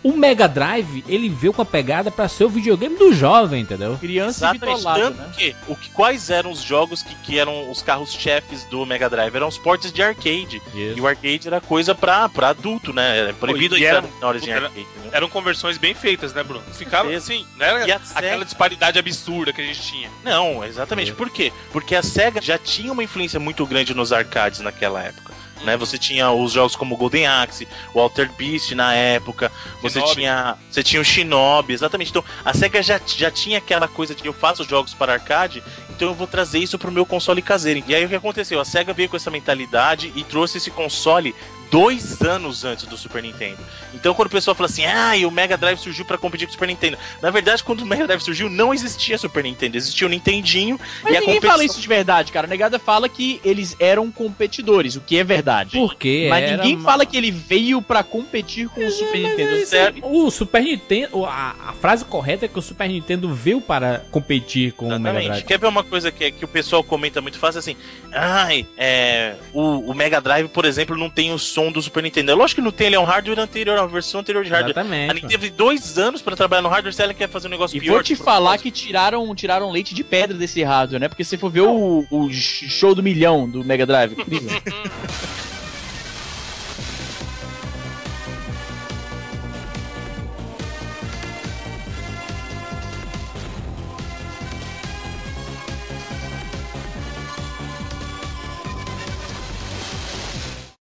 [0.00, 3.98] O Mega Drive, ele veio com a pegada pra ser o videogame do jovem, entendeu?
[3.98, 4.84] Criança Exatamente.
[4.84, 5.32] Tanto né?
[5.36, 9.34] que, o que, quais eram os jogos que, que eram os carros-chefes do Mega Drive?
[9.34, 10.62] Eram os portes de arcade.
[10.72, 13.18] E o arcade era coisa pra, pra adulto, né?
[13.18, 14.86] Era proibido e entrar era- menores em arcade.
[15.02, 15.10] né?
[15.10, 16.62] Eram conversões bem feitas, né, Bruno?
[16.72, 20.08] Ficava assim, não era E aquela SEGA disparidade absurda que a gente tinha.
[20.22, 21.12] Não, exatamente.
[21.12, 21.52] Por quê?
[21.72, 25.34] Porque a SEGA já tinha uma influência muito grande nos arcades naquela época.
[25.64, 25.76] Né?
[25.76, 29.50] Você tinha os jogos como Golden Axe, o Alter Beast na época,
[29.82, 30.14] você Shinobi.
[30.14, 32.10] tinha, você tinha o Shinobi, exatamente.
[32.10, 36.08] Então, a SEGA já, já tinha aquela coisa de eu faço jogos para arcade, então
[36.08, 37.82] eu vou trazer isso pro meu console caseiro.
[37.86, 38.60] E aí o que aconteceu?
[38.60, 41.34] A SEGA veio com essa mentalidade e trouxe esse console
[41.70, 43.58] dois anos antes do Super Nintendo.
[43.94, 46.50] Então quando o pessoal fala assim, ah, e o Mega Drive surgiu para competir com
[46.50, 46.98] o Super Nintendo.
[47.22, 51.12] Na verdade, quando o Mega Drive surgiu, não existia Super Nintendo, existia o Nintendinho Mas
[51.12, 51.50] e a ninguém competição...
[51.50, 52.46] fala isso de verdade, cara.
[52.46, 55.72] A negada fala que eles eram competidores, o que é verdade.
[55.72, 59.66] Porque Mas era ninguém uma- fala que ele veio pra competir com o Super Nintendo.
[59.66, 60.04] Sério?
[60.06, 64.72] O Super Nintendo, a, a frase correta é que o Super Nintendo veio para competir
[64.72, 65.28] com o Mega Exatamente.
[65.28, 65.44] Drive.
[65.44, 67.76] Quer ver uma coisa que, que o pessoal comenta muito fácil assim?
[68.12, 72.30] Ai, é, o, o Mega Drive, por exemplo, não tem o som do Super Nintendo.
[72.30, 74.50] É lógico que não tem, ele é um hardware anterior, é uma versão anterior de
[74.50, 74.76] hardware.
[74.76, 75.14] A Exatamente.
[75.14, 77.80] Nintendo teve dois anos pra trabalhar no hardware, se ela quer fazer um negócio E
[77.80, 77.94] pior.
[77.94, 78.62] vou te de falar propósito.
[78.62, 81.08] que tiraram, tiraram leite de pedra desse hardware, né?
[81.08, 84.50] Porque se for ver o, o show do milhão do Mega Drive, incrível.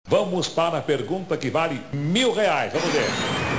[0.08, 2.72] Vamos para a pergunta que vale mil reais.
[2.72, 3.57] Vamos ver.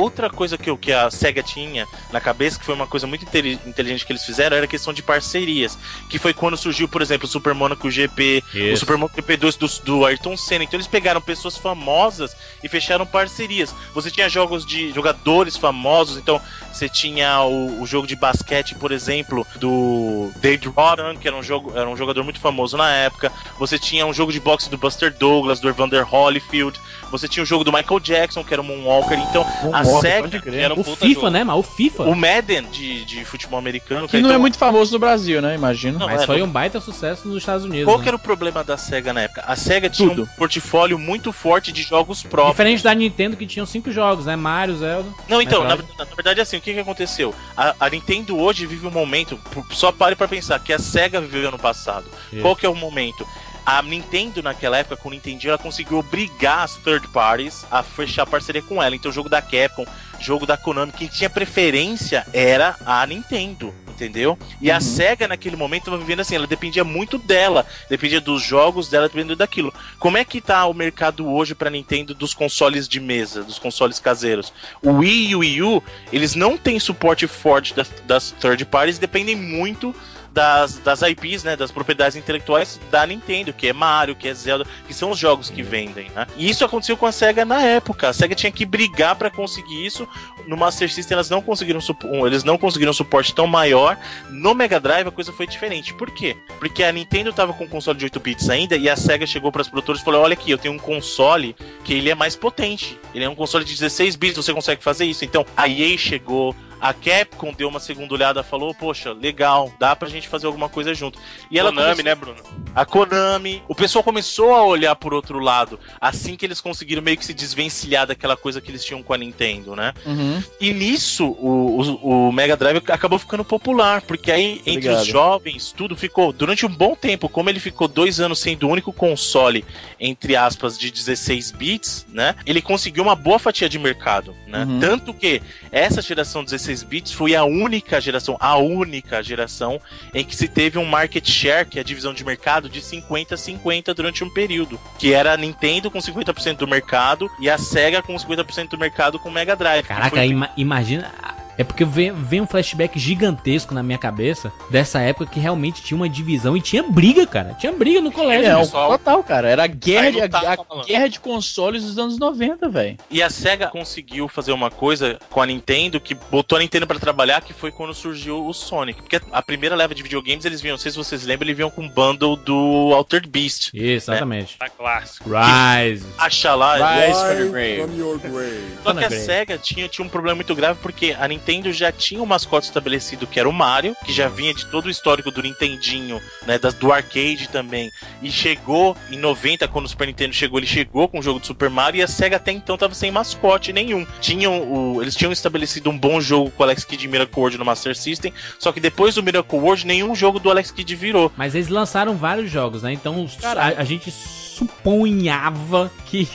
[0.00, 3.24] Outra coisa que, o- que a SEGA tinha na cabeça, que foi uma coisa muito
[3.24, 5.78] inteli- inteligente que eles fizeram, era a questão de parcerias.
[6.08, 8.80] Que foi quando surgiu, por exemplo, o Super Monaco GP, o Isso.
[8.80, 10.64] Super Monaco GP2 do, do Ayrton Senna.
[10.64, 13.74] Então eles pegaram pessoas famosas e fecharam parcerias.
[13.94, 16.40] Você tinha jogos de jogadores famosos, então
[16.72, 21.42] você tinha o, o jogo de basquete, por exemplo, do Dave Rodman, que era um,
[21.42, 23.30] jogo, era um jogador muito famoso na época.
[23.58, 26.78] Você tinha um jogo de boxe do Buster Douglas, do Evander Holyfield.
[27.10, 29.18] Você tinha o jogo do Michael Jackson, que era um Moonwalker.
[29.18, 30.60] Então, a SEGA pode crer.
[30.60, 31.30] Era um O puta FIFA, jogo.
[31.30, 32.02] né, mas o FIFA.
[32.04, 34.06] O Madden de, de futebol americano.
[34.08, 35.54] Que não é muito famoso no Brasil, né?
[35.54, 35.98] Imagino.
[35.98, 37.84] Não, Mas é, foi não- um baita sucesso nos Estados Unidos.
[37.86, 38.02] Qual né?
[38.02, 39.42] que era o problema da SEGA na época?
[39.46, 40.22] A SEGA tinha Tudo.
[40.22, 42.52] um portfólio muito forte de jogos próprios.
[42.52, 44.36] Diferente da Nintendo que tinham cinco jogos, né?
[44.36, 45.08] Mario, Zelda.
[45.28, 47.34] Não, então, na, na verdade, assim, o que, que aconteceu?
[47.56, 49.38] A, a Nintendo hoje vive um momento,
[49.70, 52.04] só pare pra pensar, que a SEGA viveu no passado.
[52.32, 52.42] Isso.
[52.42, 53.26] Qual que é o momento?
[53.64, 58.26] A Nintendo, naquela época, com o Nintendinho, ela conseguiu obrigar as third parties a fechar
[58.26, 58.94] parceria com ela.
[58.94, 59.86] Então, o jogo da Capcom,
[60.18, 64.38] jogo da Konami, quem tinha preferência era a Nintendo, entendeu?
[64.60, 68.88] E a SEGA, naquele momento, estava vivendo assim, ela dependia muito dela, dependia dos jogos
[68.88, 69.72] dela, dependia daquilo.
[69.98, 73.98] Como é que tá o mercado hoje pra Nintendo dos consoles de mesa, dos consoles
[73.98, 74.52] caseiros?
[74.82, 78.98] O Wii e o Wii U, eles não têm suporte forte das, das third parties,
[78.98, 79.94] dependem muito
[80.32, 84.66] das, das IPs, né, das propriedades intelectuais da Nintendo, que é Mario, que é Zelda,
[84.86, 86.26] que são os jogos que vendem, né?
[86.36, 88.08] E isso aconteceu com a SEGA na época.
[88.08, 90.08] A SEGA tinha que brigar pra conseguir isso.
[90.46, 91.80] No Master System elas não conseguiram
[92.26, 93.98] eles não conseguiram suporte tão maior.
[94.30, 95.94] No Mega Drive a coisa foi diferente.
[95.94, 96.36] Por quê?
[96.58, 99.50] Porque a Nintendo tava com um console de 8 bits ainda e a SEGA chegou
[99.50, 102.36] para as produtoras e falou: "Olha aqui, eu tenho um console que ele é mais
[102.36, 102.98] potente.
[103.14, 105.24] Ele é um console de 16 bits, você consegue fazer isso".
[105.24, 110.08] Então, a EA chegou a Capcom deu uma segunda olhada, falou: Poxa, legal, dá pra
[110.08, 111.18] gente fazer alguma coisa junto.
[111.50, 112.36] E ela Konami, começou- né, Bruno?
[112.74, 113.62] a Konami.
[113.68, 117.34] O pessoal começou a olhar por outro lado, assim que eles conseguiram meio que se
[117.34, 119.92] desvencilhar daquela coisa que eles tinham com a Nintendo, né?
[120.06, 120.42] Uhum.
[120.60, 125.00] E nisso, o, o, o Mega Drive acabou ficando popular, porque aí, entre Obrigado.
[125.02, 128.70] os jovens, tudo ficou, durante um bom tempo, como ele ficou dois anos sendo o
[128.70, 129.64] único console,
[129.98, 132.34] entre aspas, de 16 bits, né?
[132.46, 134.64] Ele conseguiu uma boa fatia de mercado, né?
[134.64, 134.80] Uhum.
[134.80, 139.80] Tanto que essa geração 16 bits foi a única geração, a única geração
[140.14, 143.34] em que se teve um market share, que é a divisão de mercado, de 50
[143.34, 144.78] a 50 durante um período.
[144.98, 149.18] Que era a Nintendo com 50% do mercado e a Sega com 50% do mercado
[149.18, 149.84] com o Mega Drive.
[149.86, 151.10] Caraca, foi- ima- imagina.
[151.60, 155.94] É porque vem, vem um flashback gigantesco na minha cabeça dessa época que realmente tinha
[155.94, 157.52] uma divisão e tinha briga, cara.
[157.52, 158.46] Tinha briga no colégio.
[158.46, 158.56] É, né?
[158.56, 159.46] o pessoal- total, cara.
[159.46, 160.86] Era a guerra, de, a, malandro.
[160.86, 162.96] guerra de consoles dos anos 90, velho.
[163.10, 166.98] E a SEGA conseguiu fazer uma coisa com a Nintendo que botou a Nintendo pra
[166.98, 169.02] trabalhar, que foi quando surgiu o Sonic.
[169.02, 171.70] Porque a primeira leva de videogames, eles vinham, não sei se vocês lembram, eles vinham
[171.70, 173.68] com um bundle do Altered Beast.
[173.74, 174.56] Isso, exatamente.
[174.56, 175.28] Tá clássico.
[175.28, 176.06] Rise.
[176.16, 177.04] Acha lá.
[177.04, 177.82] Rise from your grave.
[177.82, 178.78] from your grave.
[178.82, 179.10] Só que a.
[179.10, 183.26] SEGA tinha, tinha um problema muito grave porque a Nintendo já tinha um mascote estabelecido
[183.26, 186.74] que era o Mario, que já vinha de todo o histórico do Nintendinho, né, das,
[186.74, 187.90] do arcade também.
[188.22, 191.46] E chegou em 90, quando o Super Nintendo chegou, ele chegou com o jogo do
[191.46, 194.06] Super Mario e a SEGA até então tava sem mascote nenhum.
[194.20, 197.58] Tinham o, eles tinham estabelecido um bom jogo com o Alex Kidd e Miracle World
[197.58, 201.32] no Master System, só que depois do Miracle World, nenhum jogo do Alex Kidd virou.
[201.36, 202.92] Mas eles lançaram vários jogos, né?
[202.92, 206.28] Então a, a gente suponhava que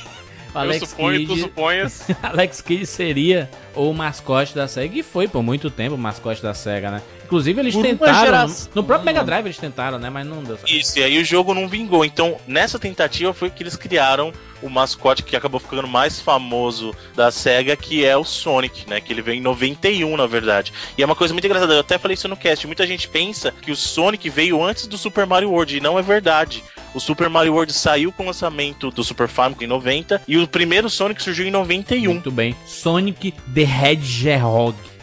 [0.55, 2.07] o Eu Alex suponho, tu Kidd, suponhas.
[2.23, 4.99] Alex Kidd seria o mascote da SEGA.
[4.99, 7.01] E foi por muito tempo o mascote da SEGA, né?
[7.25, 8.53] Inclusive eles Por tentaram.
[8.75, 10.09] no próprio Mega Drive eles tentaram, né?
[10.09, 10.71] Mas não deu certo.
[10.71, 12.05] Isso, e aí o jogo não vingou.
[12.05, 17.31] Então, nessa tentativa foi que eles criaram o mascote que acabou ficando mais famoso da
[17.31, 19.01] SEGA, que é o Sonic, né?
[19.01, 20.73] Que ele veio em 91, na verdade.
[20.97, 22.65] E é uma coisa muito engraçada, eu até falei isso no cast.
[22.65, 26.01] Muita gente pensa que o Sonic veio antes do Super Mario World, e não é
[26.01, 26.63] verdade.
[26.93, 30.47] O Super Mario World saiu com o lançamento do Super Famicom em 90, e o
[30.47, 32.13] primeiro Sonic surgiu em 91.
[32.13, 32.55] Muito bem.
[32.65, 34.94] Sonic the Hedgehog.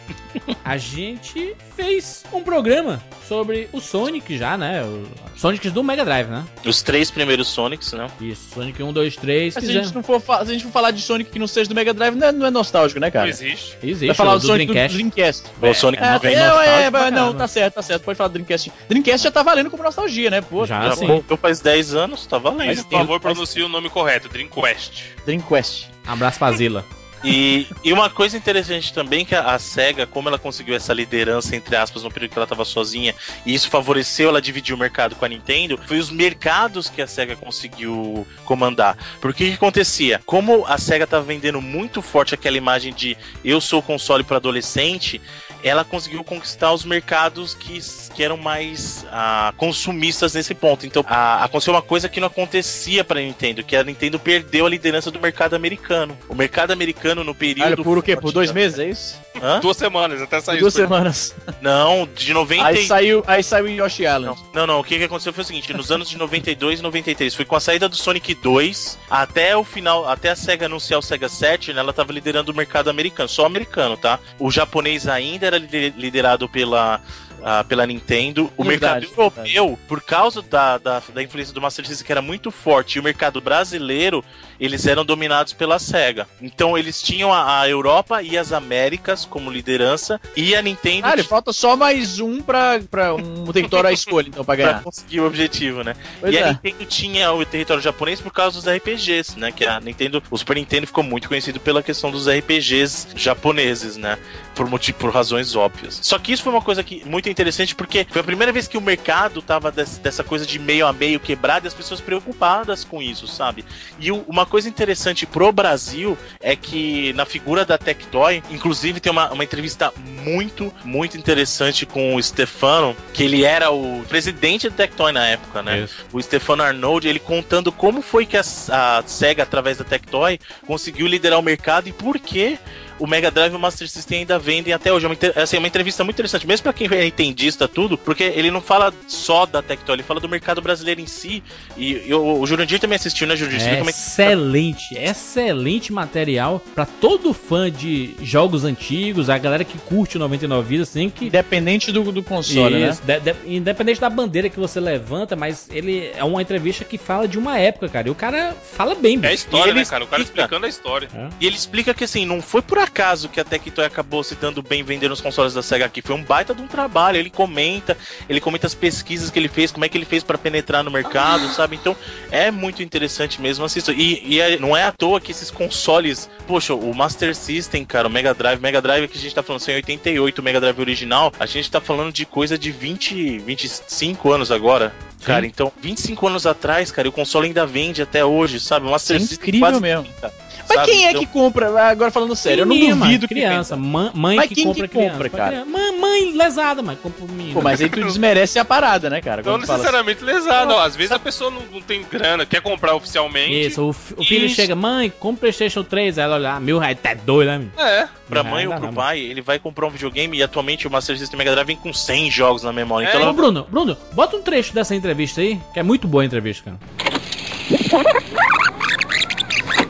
[0.65, 4.83] A gente fez um programa sobre o Sonic já, né?
[4.83, 5.03] O
[5.37, 6.43] Sonics do Mega Drive, né?
[6.65, 8.07] Os três primeiros Sonics, né?
[8.19, 9.55] Isso, Sonic 1, 2, 3.
[9.55, 11.47] Mas se a, gente não for se a gente for falar de Sonic que não
[11.47, 13.29] seja do Mega Drive, não é, não é nostálgico, né, Não cara?
[13.29, 13.77] existe.
[13.83, 14.97] Existe, Vai falar o do, Sonic do Dreamcast.
[14.97, 15.43] Dreamcast.
[15.61, 18.03] O Sonic É, não vem é, nostálgico é, pra é, não, tá certo, tá certo.
[18.03, 18.71] Pode falar do Dreamcast.
[18.89, 20.41] Dreamcast já tá valendo como nostalgia, né?
[20.41, 21.23] Pô, Já, sim.
[21.29, 22.67] Eu faz 10 anos, tá valendo.
[22.67, 24.29] Mas Por favor, faz- pronuncie o nome correto.
[24.29, 25.03] Dreamquest.
[25.25, 25.89] Dreamcast.
[26.07, 26.85] Abraço pra Zila.
[27.23, 31.55] E, e uma coisa interessante também que a, a SEGA, como ela conseguiu essa liderança,
[31.55, 35.15] entre aspas, no período que ela estava sozinha, e isso favoreceu ela dividir o mercado
[35.15, 38.97] com a Nintendo, foi os mercados que a SEGA conseguiu comandar.
[39.21, 40.21] Porque o que acontecia?
[40.25, 45.21] Como a SEGA estava vendendo muito forte aquela imagem de eu sou console para adolescente,
[45.63, 47.79] ela conseguiu conquistar os mercados que,
[48.13, 50.85] que eram mais ah, consumistas nesse ponto.
[50.85, 54.65] Então, ah, aconteceu uma coisa que não acontecia para a Nintendo, que a Nintendo perdeu
[54.65, 56.17] a liderança do mercado americano.
[56.29, 58.15] O mercado americano no período Olha, por o quê?
[58.15, 59.21] Por dois meses, é isso?
[59.41, 59.59] Hã?
[59.59, 60.59] Duas semanas, até saiu.
[60.61, 61.35] duas Super- semanas.
[61.61, 64.39] Não, de 90 Aí e- saiu, aí saiu Yoshi Island.
[64.53, 67.33] Não, não, o que, que aconteceu foi o seguinte, nos anos de 92 e 93,
[67.33, 71.01] foi com a saída do Sonic 2, até o final, até a SEGA anunciar o
[71.03, 74.19] Sega Saturn, ela tava liderando o mercado americano, só americano, tá?
[74.39, 77.01] O japonês ainda era lider- liderado pela
[77.43, 78.51] ah, pela Nintendo.
[78.55, 82.21] O Verdade, mercado europeu, por causa da, da, da influência do Master System, que era
[82.21, 84.23] muito forte, e o mercado brasileiro,
[84.59, 86.27] eles eram dominados pela SEGA.
[86.41, 91.13] Então eles tinham a, a Europa e as Américas como liderança, e a Nintendo Ah,
[91.13, 94.83] ele falta só mais um pra, pra um território à escolha, então, pra pra ganhar.
[94.83, 95.95] conseguir o objetivo, né?
[96.19, 96.47] Pois e a é.
[96.49, 99.51] Nintendo tinha o território japonês por causa dos RPGs, né?
[99.51, 104.17] Que a Nintendo, o Super Nintendo ficou muito conhecido pela questão dos RPGs japoneses, né?
[104.55, 105.99] Por, motivo, por razões óbvias.
[106.01, 108.77] Só que isso foi uma coisa que, muito interessante porque foi a primeira vez que
[108.77, 112.83] o mercado tava des- dessa coisa de meio a meio quebrado e as pessoas preocupadas
[112.83, 113.65] com isso, sabe?
[113.99, 119.11] E o- uma coisa interessante pro Brasil é que na figura da Tectoy, inclusive tem
[119.11, 119.91] uma, uma entrevista
[120.23, 125.61] muito, muito interessante com o Stefano, que ele era o presidente da Tectoy na época,
[125.61, 125.81] né?
[125.81, 126.05] Isso.
[126.13, 131.07] o Stefano Arnold, ele contando como foi que a, a SEGA, através da Tectoy, conseguiu
[131.07, 132.57] liderar o mercado e por que
[133.03, 135.05] o Mega Drive e o Master System ainda vendem até hoje.
[135.05, 137.97] É uma, inter- assim, é uma entrevista muito interessante, mesmo pra quem é entendista tudo,
[137.97, 141.43] porque ele não fala só da Tectoy, ele fala do mercado brasileiro em si.
[141.75, 143.67] E, e o, o Jurandir também assistiu, né, Jurandir?
[143.67, 149.63] É como é que- excelente, excelente material pra todo fã de jogos antigos, a galera
[149.65, 153.99] que curte o 99 vidas, assim, que Independente do, do console, Isso, de- de- independente
[153.99, 157.89] da bandeira que você levanta, mas ele é uma entrevista que fala de uma época,
[157.89, 158.07] cara.
[158.07, 159.33] E o cara fala bem, É a bicho.
[159.33, 160.03] história, E né, ele cara?
[160.03, 160.41] O cara explica.
[160.43, 161.09] explicando a história.
[161.41, 164.61] E ele explica que assim, não foi por acaso que a Tectoy acabou se dando
[164.61, 166.01] bem vendendo os consoles da SEGA aqui.
[166.01, 167.17] Foi um baita de um trabalho.
[167.17, 167.97] Ele comenta,
[168.29, 170.91] ele comenta as pesquisas que ele fez, como é que ele fez pra penetrar no
[170.91, 171.75] mercado, sabe?
[171.75, 171.95] Então
[172.31, 173.91] é muito interessante mesmo assista.
[173.91, 178.07] E, e é- não é à toa que esses consoles, poxa, o Master System, cara,
[178.07, 180.61] o Mega Drive, Mega Drive que a gente tá falando, assim, em 88, o Mega
[180.61, 184.93] Drive original, a gente tá falando de coisa de 20, 25 anos agora.
[185.23, 188.85] Cara, então, 25 anos atrás, cara, o console ainda vende até hoje, sabe?
[188.87, 190.03] O Master É System incrível mesmo.
[190.03, 190.33] 30,
[190.67, 190.91] Mas sabe?
[190.91, 191.87] quem é Então- que compra?
[191.89, 194.87] Agora falando sério, eu não duvido mano, que criança, mãe, mãe Mas que quem compra
[194.87, 195.11] que criança.
[195.13, 195.51] compra, pra cara?
[195.63, 195.69] criança.
[195.69, 197.53] Mãe, mãe lesada, mas compra o menino.
[197.53, 199.37] Pô, mas aí tu desmerece a parada, né, cara?
[199.37, 199.71] Não fala assim.
[199.73, 200.79] necessariamente lesado, ó.
[200.83, 203.67] Às vezes a pessoa não, não tem grana, quer comprar oficialmente.
[203.67, 204.55] Isso, o, o filho Isso.
[204.55, 207.65] chega, mãe, compra Playstation 3, aí ela olha, ah, mil reais, tá doido, né?
[207.77, 208.07] É.
[208.29, 211.17] Pra mãe ou pro não, pai, ele vai comprar um videogame e atualmente o Master
[211.17, 213.05] System Mega Drive vem com 100 jogos na memória.
[213.05, 216.07] É, Então Ô, ela Bruno, Bruno, bota um trecho dessa entrevista aí, que é muito
[216.07, 218.52] boa a entrevista, cara.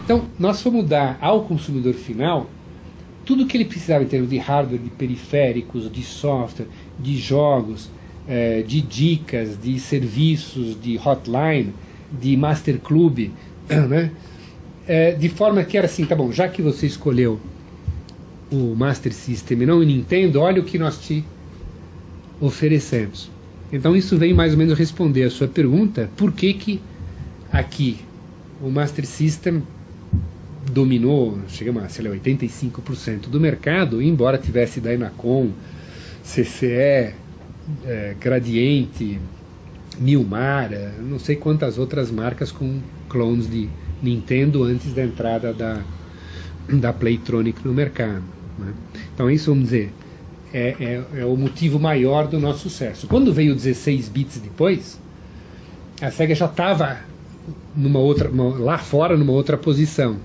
[0.04, 2.50] Então, nós fomos dar ao consumidor final
[3.26, 6.68] tudo o que ele precisava em termos de hardware, de periféricos, de software,
[7.00, 7.90] de jogos,
[8.28, 11.74] eh, de dicas, de serviços, de hotline,
[12.12, 13.32] de master club,
[13.90, 14.12] né?
[14.86, 17.40] Eh, de forma que era assim, tá bom, já que você escolheu
[18.52, 21.24] o Master System e não o Nintendo, olha o que nós te
[22.42, 23.32] oferecemos.
[23.72, 26.82] Então isso vem mais ou menos responder a sua pergunta, por que que
[27.52, 28.00] aqui
[28.62, 29.64] o Master System
[30.72, 35.50] dominou, chegamos a, sei lá, 85% do mercado, embora tivesse Dynacon,
[36.24, 37.14] CCE,
[37.86, 39.20] eh, Gradiente,
[40.00, 43.70] Milmar, eh, não sei quantas outras marcas com clones de
[44.02, 45.82] Nintendo antes da entrada da,
[46.70, 48.24] da Playtronic no mercado.
[48.58, 48.74] né?
[49.14, 49.92] Então isso, vamos dizer,
[50.54, 50.76] é,
[51.14, 53.08] é, é o motivo maior do nosso sucesso.
[53.08, 55.00] Quando veio o 16 bits depois,
[56.02, 56.98] a SEGA já estava
[57.76, 60.18] numa outra, uma- lá fora numa outra posição.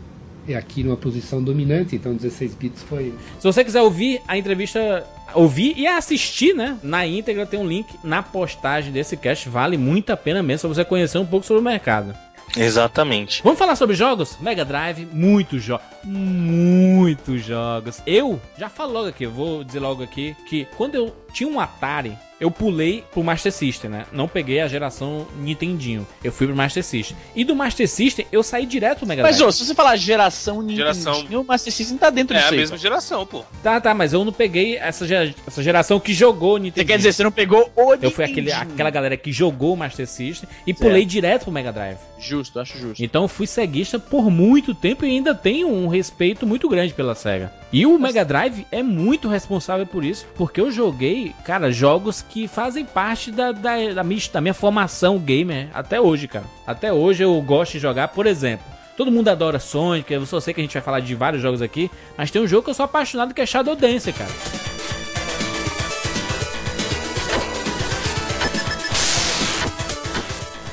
[0.49, 3.13] E aqui numa posição dominante, então 16 bits foi.
[3.39, 6.79] Se você quiser ouvir a entrevista, ouvir e assistir, né?
[6.83, 10.75] Na íntegra tem um link na postagem desse cast, vale muito a pena mesmo pra
[10.75, 12.15] você conhecer um pouco sobre o mercado.
[12.57, 13.43] Exatamente.
[13.43, 14.39] Vamos falar sobre jogos?
[14.41, 15.87] Mega Drive, muitos jogos.
[16.03, 18.01] Muitos jogos.
[18.07, 21.61] Eu já falo logo aqui, eu vou dizer logo aqui que quando eu tinha um
[21.61, 24.07] Atari, eu pulei pro Master System, né?
[24.13, 26.07] Não peguei a geração Nintendinho.
[26.23, 27.17] Eu fui pro Master System.
[27.35, 29.49] E do Master System, eu saí direto pro Mega Mas, Drive.
[29.49, 31.15] ô, se você falar geração Geração.
[31.15, 33.45] Nintendinho, o Master System tá dentro É disso a aí, mesma geração, pô.
[33.63, 36.87] Tá, tá, mas eu não peguei essa, gera- essa geração que jogou Você Nintendinho.
[36.87, 38.73] quer dizer, você não pegou o Eu fui aquele, Nintendinho.
[38.75, 41.99] aquela galera que jogou o Master System e pulei direto pro Mega Drive.
[42.19, 43.03] Justo, acho justo.
[43.03, 47.15] Então eu fui ceguista por muito tempo e ainda tenho um respeito muito grande pela
[47.15, 47.53] SEGA.
[47.71, 52.49] E o Mega Drive é muito responsável por isso, porque eu joguei, cara, jogos que
[52.49, 56.47] fazem parte da, da, da, minha, da minha formação gamer até hoje, cara.
[56.67, 58.65] Até hoje eu gosto de jogar, por exemplo.
[58.97, 61.61] Todo mundo adora Sonic, eu só sei que a gente vai falar de vários jogos
[61.61, 64.31] aqui, mas tem um jogo que eu sou apaixonado que é Shadow Dancer, cara.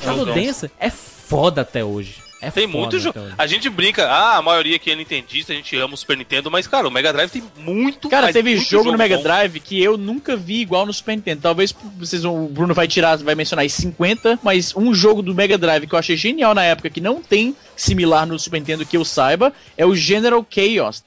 [0.02, 0.72] Shadow Dance.
[0.80, 2.25] É foda até hoje.
[2.46, 3.20] É Tem muito jogo.
[3.38, 6.52] A gente brinca, ah, a maioria aqui é nintendista, a gente ama o Super Nintendo,
[6.52, 9.24] mas, cara, o Mega Drive tem muito Cara, teve muito jogo no Mega bom.
[9.24, 11.42] Drive que eu nunca vi igual no Super Nintendo.
[11.42, 15.34] Talvez vocês vão, o Bruno vai tirar, vai mencionar aí 50, mas um jogo do
[15.34, 18.86] Mega Drive que eu achei genial na época, que não tem similar no Super Nintendo
[18.86, 21.04] que eu saiba, é o General Chaos.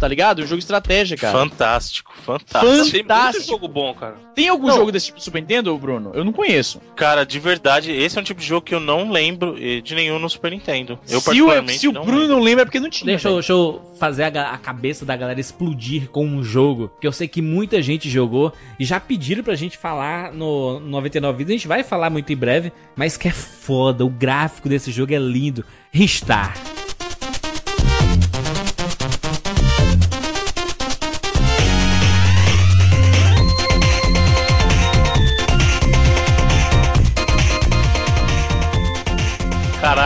[0.00, 0.38] Tá ligado?
[0.42, 1.38] Um jogo de estratégia, cara.
[1.38, 2.90] Fantástico, fantástico.
[2.90, 3.46] Tem Fantástico.
[3.46, 4.16] jogo bom, cara.
[4.34, 4.76] Tem algum Não.
[4.76, 6.10] jogo desse tipo do Super Nintendo, Bruno?
[6.14, 6.80] Eu não conheço.
[6.96, 9.94] Cara, de verdade, esse é um tipo de jogo que eu não lembro eh, de
[9.94, 10.98] nenhum no Super Nintendo.
[11.08, 12.28] Eu se o, particularmente se o Bruno lembro.
[12.36, 13.06] não lembra é porque não tinha.
[13.06, 17.06] Deixa eu, deixa eu fazer a, a cabeça da galera explodir com um jogo que
[17.06, 21.50] eu sei que muita gente jogou e já pediram pra gente falar no 99 Vidas.
[21.50, 24.04] A gente vai falar muito em breve, mas que é foda.
[24.04, 25.64] O gráfico desse jogo é lindo.
[25.92, 26.54] Ristar.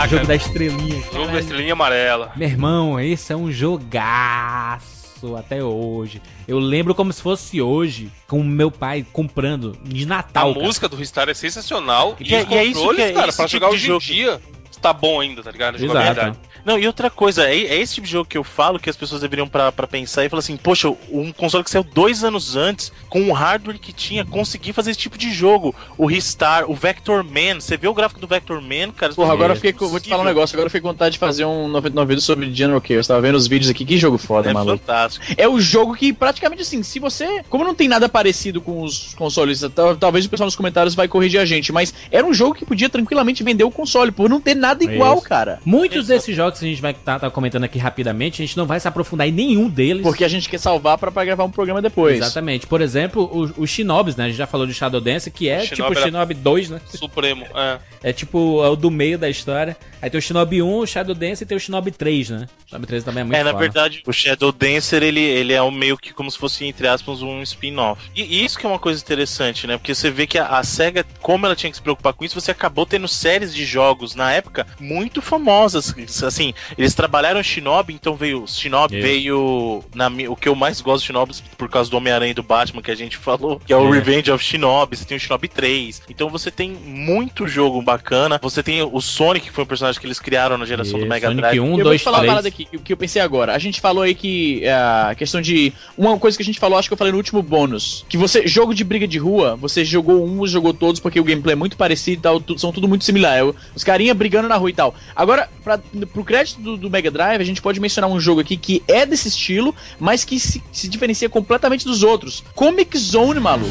[0.05, 1.03] Caraca, jogo da estrelinha.
[1.13, 2.33] jogo da estrelinha amarela.
[2.37, 6.21] Meu irmão, esse é um jogaço até hoje.
[6.47, 10.53] Eu lembro como se fosse hoje, com o meu pai comprando de A Natal.
[10.53, 10.67] cara.
[10.67, 12.17] música do Ristar é sensacional.
[12.21, 14.13] E é- os e é isso que é cara, esse pra tipo jogar de hoje
[14.13, 14.41] em dia,
[14.85, 15.77] tá bom ainda, tá ligado?
[15.77, 16.39] A Exato.
[16.65, 18.97] Não, e outra coisa, é, é esse tipo de jogo que eu falo que as
[18.97, 22.57] pessoas deveriam pra, pra pensar e falar assim, poxa, um console que saiu dois anos
[22.57, 25.75] antes, com o hardware que tinha, conseguir fazer esse tipo de jogo.
[25.99, 29.13] O Ristar, o Vector Man, você vê o gráfico do Vector Man, cara?
[29.13, 30.35] Porra, agora eu "É fiquei com, vou te falar um possível".
[30.35, 33.07] negócio, agora eu fiquei com vontade de fazer um 99 vídeos sobre General Chaos.
[33.07, 34.79] Tava vendo os vídeos aqui, que jogo foda, É maluco.
[34.79, 35.27] fantástico.
[35.37, 37.43] É o jogo que praticamente assim, se você.
[37.51, 41.09] Como não tem nada parecido com os consoles, tal- talvez o pessoal nos comentários vai
[41.09, 44.41] corrigir a gente, mas era um jogo que podia tranquilamente vender o console, por não
[44.41, 45.29] ter nada igual, Isso.
[45.29, 45.61] cara.
[45.65, 48.81] Muitos desses jogos que a gente vai estar comentando aqui rapidamente, a gente não vai
[48.81, 50.03] se aprofundar em nenhum deles.
[50.03, 52.17] Porque a gente quer salvar pra, pra gravar um programa depois.
[52.17, 52.67] Exatamente.
[52.67, 54.25] Por exemplo, o- os Shinobis, né?
[54.25, 56.71] A gente já falou de Shadow Dance, que é O tipo Shinobi o Shinobi 2,
[56.71, 56.81] né?
[56.95, 57.79] Supremo, é.
[58.03, 59.77] É tipo é o do meio da história.
[60.03, 62.47] Aí tem o Shinobi 1, o Shadow Dance e tem o Shinobi 3, né?
[62.67, 63.63] O Shinobi 3 também é muito é, na foda.
[63.63, 67.23] verdade, o Shadow Dancer, ele, ele é um meio que como se fosse, entre aspas,
[67.23, 68.03] um spin-off.
[68.15, 69.77] E e isso que é uma coisa interessante, né?
[69.79, 72.39] Porque você vê que a, a SEGA, como ela tinha que se preocupar com isso,
[72.41, 75.95] você acabou tendo séries de jogos na época muito famosas.
[76.25, 78.45] Assim, eles trabalharam Shinobi, então veio.
[78.47, 79.07] Shinobi Isso.
[79.07, 79.85] veio.
[79.95, 82.83] Na, o que eu mais gosto de Shinobi por causa do Homem-Aranha e do Batman
[82.83, 83.99] que a gente falou, que é o É.
[83.99, 86.03] Revenge of Shinobi, você tem o Shinobi 3.
[86.09, 88.39] Então você tem muito jogo bacana.
[88.43, 91.29] Você tem o Sonic, que foi um personagem que eles criaram na geração do Mega
[91.29, 91.61] Sonic Drive.
[91.61, 92.33] 1, eu vou 2, te falar uma 3.
[92.33, 93.55] parada aqui, que, que eu pensei agora.
[93.55, 95.73] A gente falou aí que é, a questão de.
[95.97, 98.05] Uma coisa que a gente falou, acho que eu falei no último bônus.
[98.09, 101.53] Que você, jogo de briga de rua, você jogou um, jogou todos, porque o gameplay
[101.53, 103.37] é muito parecido e tal, são tudo muito similar.
[103.39, 104.95] É o- Os carinha brigando na rua e tal.
[105.15, 105.79] Agora, pra,
[106.13, 109.05] pro crédito do, do Mega Drive, a gente pode mencionar um jogo aqui que é
[109.07, 112.45] desse estilo, mas que se, se diferencia completamente dos outros.
[112.55, 113.71] Comic Zone, maluco.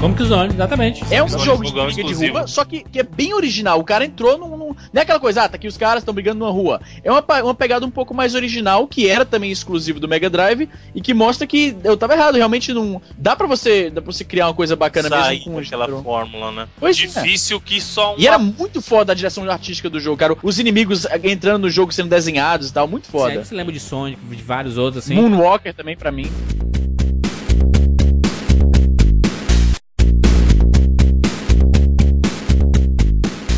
[0.00, 1.04] Como que Zone, exatamente.
[1.10, 2.38] É um Zone jogo de de exclusivo.
[2.38, 3.78] rua, só que, que é bem original.
[3.78, 4.59] O cara entrou num.
[4.92, 6.80] Não é aquela coisa, ah, tá aqui os caras estão brigando numa rua.
[7.02, 10.68] É uma, uma pegada um pouco mais original, que era também exclusivo do Mega Drive,
[10.94, 12.36] e que mostra que eu tava errado.
[12.36, 13.00] Realmente não.
[13.16, 16.02] Dá pra você, dá pra você criar uma coisa bacana Sair mesmo com gênero.
[16.02, 16.68] fórmula, né?
[16.78, 17.02] Pois é.
[17.02, 18.18] Difícil que só um.
[18.18, 20.36] E era muito foda a direção artística do jogo, cara.
[20.42, 23.44] Os inimigos eh, entrando no jogo sendo desenhados e tal, muito foda.
[23.44, 25.14] você lembra de Sonic, de vários outros, assim.
[25.14, 26.30] Moonwalker também, pra mim.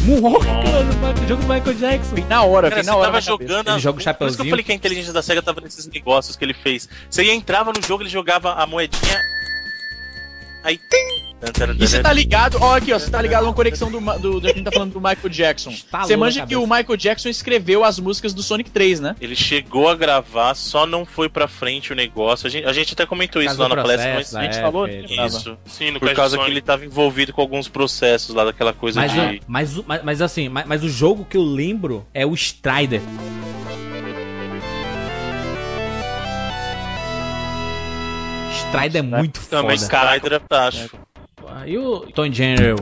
[0.07, 0.62] Moonwalker,
[0.93, 2.15] o jogo do Michael Jackson.
[2.15, 3.07] Vem na hora, Cara, vem você na hora.
[3.07, 3.69] tava na jogando.
[3.71, 5.87] Ele joga o Por isso que eu falei que a inteligência da SEGA tava nesses
[5.87, 6.89] negócios que ele fez.
[7.11, 9.19] Você entrava no jogo, ele jogava a moedinha.
[10.65, 10.77] Aí.
[10.79, 11.33] Tim!
[11.77, 14.41] E você tá ligado, ó, aqui, ó, você tá ligado a uma conexão do, do,
[14.41, 15.73] do a gente tá falando do Michael Jackson.
[15.73, 19.17] Você na manja que o Michael Jackson escreveu as músicas do Sonic 3, né?
[19.21, 22.47] Ele chegou a gravar, só não foi pra frente o negócio.
[22.47, 24.87] A gente, a gente até comentou isso lá na palestra, mas da gente época, falou,
[24.87, 25.27] ele- né?
[25.27, 25.59] Isso.
[25.67, 29.13] Sim, no Por causa que ele tava envolvido com alguns processos lá daquela coisa Mas,
[29.13, 29.43] de.
[29.49, 33.01] mas, mas, mas assim, mas, mas o jogo que eu lembro é o Strider.
[38.73, 39.91] Strider é muito Também, foda.
[39.91, 40.17] cara.
[40.17, 40.99] Skyder é fantástico.
[41.67, 42.77] E o Tom General?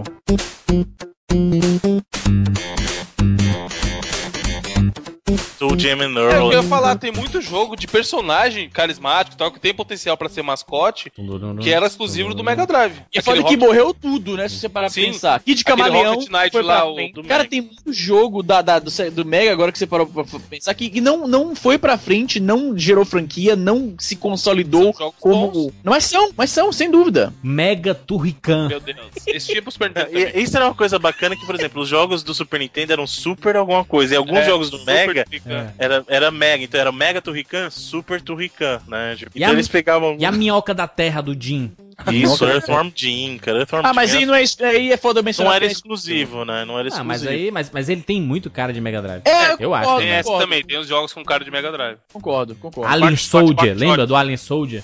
[5.60, 6.52] O Jamie É, eu Earl.
[6.52, 10.42] ia falar, tem muito jogo de personagem carismático e tal, que tem potencial pra ser
[10.42, 11.12] mascote,
[11.60, 12.94] que era exclusivo do Mega Drive.
[13.12, 14.48] E é foda que morreu tudo, né?
[14.48, 15.40] Se você parar pra pensar.
[15.42, 16.18] Kid Camaleão
[16.50, 19.78] foi lá, o do Cara, tem muito jogo da, da- do, do Mega agora que
[19.78, 23.94] você parou pra pensar que, que não, não foi pra frente, não gerou franquia, não
[23.98, 25.48] se consolidou como.
[25.50, 25.72] bons.
[25.84, 27.32] Não, mas são, mas são, sem dúvida.
[27.42, 28.68] Mega Turrican.
[28.68, 28.98] Meu Deus.
[29.26, 30.32] Esse tipo Super Nintendo também.
[30.34, 33.06] E- Isso era uma coisa bacana que, por exemplo, os jogos do Super Nintendo eram
[33.06, 34.14] super alguma coisa.
[34.14, 35.24] E alguns É, jogos do Super Mega
[35.56, 35.74] Turrican.
[35.78, 36.64] era, era Mega.
[36.64, 39.14] Então era Mega Turrican, Super Turrican, né?
[39.16, 41.72] Tipo, Então a- eles pegavam E a minhoca da terra do Jim?
[42.10, 43.58] isso, Earthworm Jim, cara.
[43.58, 44.64] Earthworm Ah, mas Jim aí não é isso.
[44.64, 45.50] Aí é foda mencionar.
[45.50, 46.64] não era é exclusivo, né?
[46.64, 47.04] Não era Ah, exclusivo.
[47.04, 49.22] mas aí, mas, mas ele tem muito cara de Mega Drive.
[49.26, 49.96] É, eu acho.
[49.98, 51.98] Tem essa também, tem os jogos com cara de Mega Drive.
[52.12, 52.90] Concordo, concordo.
[52.90, 54.82] Alien Soldier, lembra do Alien Soldier?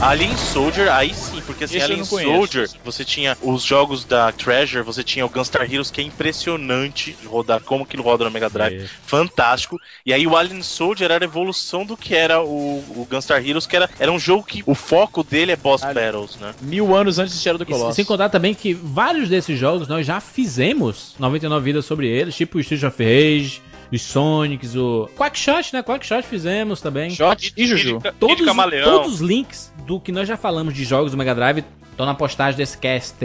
[0.00, 2.04] Alien Soldier, aí sim, porque assim, Esse Alien.
[2.04, 7.14] Soldier, você tinha os jogos da Treasure, você tinha o Gunstar Heroes, que é impressionante
[7.20, 9.78] de rodar, como que ele roda no Mega Drive, fantástico.
[10.04, 13.66] E aí o Alien Soldier era a evolução do que era o, o Gunstar Heroes,
[13.66, 16.54] que era, era um jogo que o foco dele é boss battles, né?
[16.62, 17.96] Mil anos antes de Shadow do E Colossus.
[17.96, 22.56] sem contar também que vários desses jogos nós já fizemos 99 vidas sobre eles, tipo
[22.56, 23.60] o Street of Rage,
[23.92, 25.82] os Sonics, o Quackshot, né?
[25.82, 27.10] Quackshot fizemos também.
[27.10, 27.98] Shot e Juju.
[28.00, 28.84] Kid Todos, Camaleão.
[28.90, 32.14] todos os links do que nós já falamos de jogos do Mega Drive estão na
[32.14, 33.16] postagem desse cast.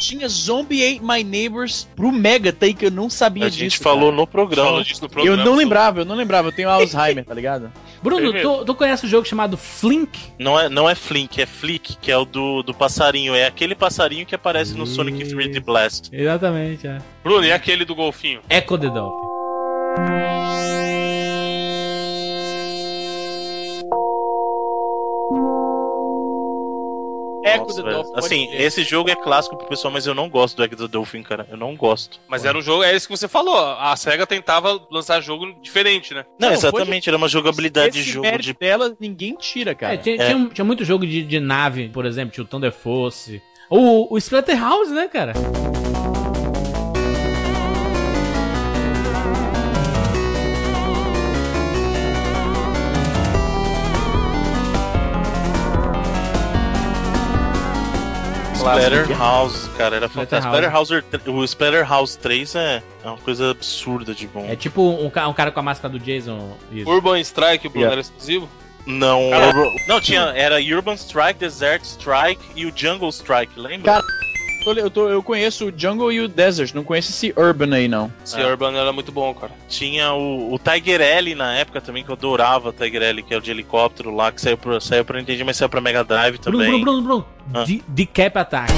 [0.00, 3.58] Tinha Zombie Ate My Neighbors pro Mega Take, que eu não sabia A disso.
[3.60, 4.16] gente falou cara.
[4.16, 4.68] no programa.
[4.68, 5.44] Falou disso no Eu programa.
[5.44, 6.48] não lembrava, eu não lembrava.
[6.48, 7.70] Eu tenho Alzheimer, tá ligado?
[8.02, 10.18] Bruno, tu, tu conhece o jogo chamado Flink?
[10.38, 13.34] Não é, não é Flink, é Flick, que é o do, do passarinho.
[13.34, 16.08] É aquele passarinho que aparece no Sonic 3D Blast.
[16.10, 16.96] Exatamente, é.
[17.22, 18.40] Bruno, e aquele do golfinho?
[18.48, 19.29] Echo the Dolphin.
[27.42, 27.90] Echo Nossa, the.
[27.90, 28.12] Dolphin.
[28.14, 31.22] Assim, esse jogo é clássico pro pessoal, mas eu não gosto do Egg the Dolphin,
[31.22, 31.46] cara.
[31.50, 32.20] Eu não gosto.
[32.28, 33.56] Mas era um jogo, é isso que você falou.
[33.56, 36.24] A SEGA tentava lançar jogo diferente, né?
[36.38, 38.52] Não, Não, exatamente, era uma jogabilidade Esse de jogo de.
[38.52, 39.94] dela, ninguém tira, cara.
[39.94, 40.26] É, tinha, É.
[40.28, 43.42] Tinha, tinha muito jogo de, de nave, por exemplo, tinha o Thunder Force.
[43.70, 45.32] O, o Splatterhouse, né, cara?
[58.60, 60.52] Splatterhouse, cara, era fantástico.
[60.54, 60.92] Splatterhouse.
[60.94, 64.46] Splatterhouse, o Splatterhouse 3 é, é uma coisa absurda de bom.
[64.48, 66.56] É tipo um, um cara com a máscara do Jason.
[66.72, 66.88] Isso.
[66.88, 67.92] Urban Strike, o Bruno Yeah.
[67.92, 68.48] era exclusivo?
[68.86, 73.92] Não, Urban- não tinha, era Urban Strike, Desert Strike e o Jungle Strike, lembra?
[73.92, 74.04] Cara,
[74.64, 77.88] tô- eu, tô- eu conheço o Jungle e o Desert, não conheço esse Urban aí,
[77.88, 78.12] não.
[78.24, 78.46] Esse É.
[78.46, 79.52] Urban era muito bom, cara.
[79.68, 83.36] Tinha o, o Tiger L na época também, que eu adorava Tiger L, que é
[83.36, 86.38] o de helicóptero lá, que saiu pra, saiu pra Nintendo, mas saiu pra Mega Drive
[86.38, 86.80] Bruno, também.
[86.80, 87.26] Bruno, Bruno, Bruno.
[87.54, 87.64] Ah.
[87.64, 88.72] De, de Cap Attack.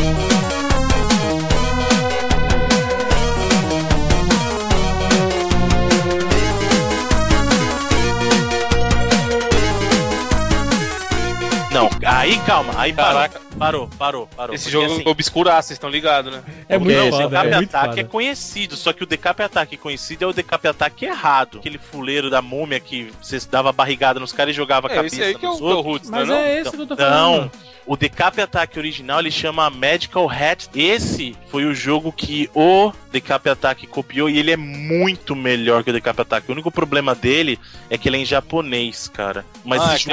[12.23, 13.41] Aí calma, aí parou, Caraca.
[13.59, 14.55] parou, parou, parou.
[14.55, 16.43] Esse Porque, jogo assim, obscuraço, vocês estão ligados, né?
[16.69, 18.01] É muito o foda, Decap é muito Attack foda.
[18.01, 21.59] é conhecido, só que o Decap Attack conhecido é o Decap Attack errado.
[21.59, 25.17] Aquele fuleiro da múmia que você dava barrigada nos caras e jogava a É, cabeça
[25.17, 25.87] esse aí que é o, nos que é o outros.
[25.93, 26.11] Roots?
[26.11, 26.35] Mas Não?
[26.37, 27.41] é esse que eu tô falando.
[27.41, 27.51] Não,
[27.87, 30.69] o Decap Attack original ele chama Medical Hat.
[30.75, 35.91] Esse foi o jogo que o Decap Attack copiou e ele é muito melhor que
[35.91, 36.49] o Decap Attack.
[36.49, 37.59] O único problema dele
[37.91, 39.45] é que ele é em japonês, cara.
[39.65, 40.09] Mas Ah, esse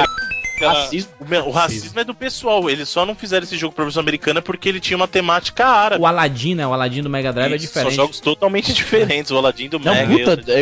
[0.67, 1.11] Racismo.
[1.19, 2.69] o, o racismo é do pessoal.
[2.69, 6.01] Eles só não fizeram esse jogo pra versão americana porque ele tinha uma temática árabe.
[6.03, 6.65] O Aladdin, né?
[6.67, 7.95] O Aladdin do Mega Drive é Isso, diferente.
[7.95, 9.31] São jogos totalmente diferentes.
[9.31, 10.35] O Aladdin do Não, Mega.
[10.35, 10.61] puta, é,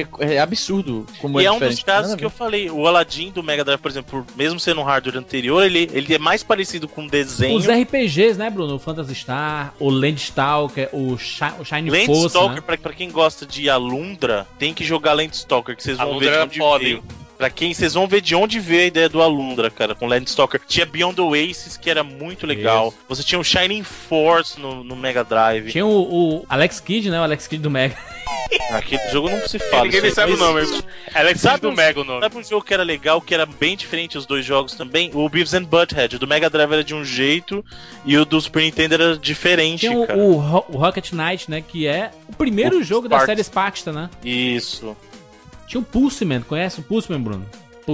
[0.00, 1.84] é- é absurdo como E é é um dos diferente.
[1.84, 2.70] casos Nada que eu falei.
[2.70, 6.18] O Aladdin do Mega Drive, por exemplo, mesmo sendo um hardware anterior, ele, ele é
[6.18, 7.56] mais parecido com desenho.
[7.56, 8.74] Os RPGs, né, Bruno?
[8.76, 12.60] O Phantasy Star, o Landstalker, o, Shi o Shine Force, Landstalker, né?
[12.64, 16.36] pra, pra quem gosta de Alundra, tem que jogar Landstalker, que vocês vão Alundra ver
[16.38, 17.04] de onde foda, veio.
[17.36, 20.60] Pra quem vocês vão ver de onde veio a ideia do Alundra, cara, com Landstalker.
[20.66, 22.94] Tinha Beyond the Oasis, que era muito legal.
[23.08, 25.70] Você tinha o Shining Force no, no Mega Drive.
[25.72, 27.18] Tinha o, o Alex Kidd, né?
[27.20, 27.96] O Alex Kidd do Mega.
[28.70, 29.84] Aquele jogo não se fala.
[29.84, 30.60] Ninguém isso sabe o nome.
[31.12, 32.20] Alex Sabe do um- Mega o nome.
[32.20, 35.10] Sabe um jogo que era legal, que era bem diferente os dois jogos também?
[35.12, 36.16] O Beavis and Butthead.
[36.16, 37.64] O do Mega Drive era de um jeito
[38.04, 40.18] e o do Super Nintendo era diferente, Tinha o, cara.
[40.18, 41.62] o Ro- o Rocket Knight, né?
[41.66, 43.26] Que é o primeiro O jogo da Sparks.
[43.26, 44.10] série Sparksta, né?
[44.22, 44.96] Isso.
[45.74, 47.44] Tinha o Pulseman, conhece o Pulseman, Bruno?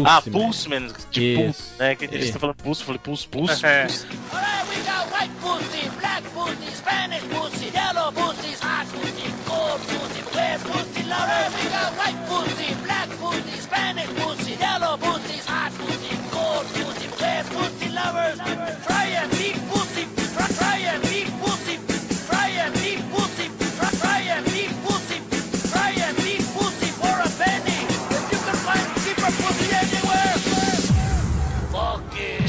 [0.05, 0.33] Ah, Pulseman.
[0.45, 1.75] Pulseman, de Pulse, Isso.
[1.79, 1.95] né?
[1.97, 3.65] Que eles estão falando Pulse, eu falei Pulse, Pulse.
[3.65, 3.87] É.
[3.87, 4.07] Pulse.
[4.31, 10.37] Alright, we got white pussy, black pussy, Spanish pussy, yellow pussy, hot pussy, cold pussy,
[10.37, 11.57] red pussy, louder.
[11.57, 17.47] We got white pussy, black pussy, Spanish pussy, yellow pussy, hot pussy, cold pussy, red
[17.47, 18.39] pussy, lovers.
[18.85, 19.40] Try and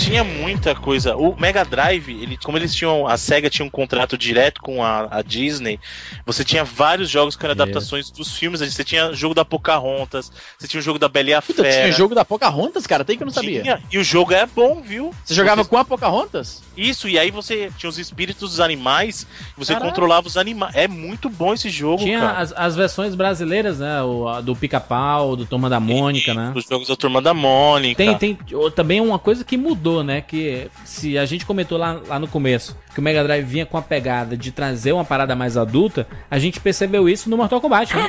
[0.03, 1.15] Tinha muita coisa.
[1.15, 3.07] O Mega Drive, ele, como eles tinham.
[3.07, 5.79] A SEGA tinha um contrato direto com a, a Disney,
[6.25, 8.61] você tinha vários jogos que eram adaptações dos filmes.
[8.61, 11.69] Você tinha jogo da Pocahontas, você tinha o jogo da Bela e a Fera.
[11.71, 13.05] tinha jogo da Pocahontas, cara?
[13.05, 13.61] Tem que eu não sabia.
[13.61, 15.13] Tinha, E o jogo é bom, viu?
[15.23, 16.63] Você jogava com a Pocahontas?
[16.75, 19.27] Isso, e aí você tinha os espíritos dos animais,
[19.57, 19.91] você Caralho.
[19.91, 20.73] controlava os animais.
[20.75, 22.39] É muito bom esse jogo, Tinha cara.
[22.39, 24.01] as, as versões brasileiras, né?
[24.01, 26.53] O, do Pica-Pau, do Turma da Mônica, né?
[26.55, 27.97] Os jogos da Turma da Mônica.
[27.97, 28.37] Tem, tem
[28.73, 32.27] também uma coisa que mudou comentou, né, que se a gente comentou lá, lá no
[32.27, 36.07] começo que o Mega Drive vinha com a pegada de trazer uma parada mais adulta,
[36.29, 38.03] a gente percebeu isso no Mortal Kombat, né?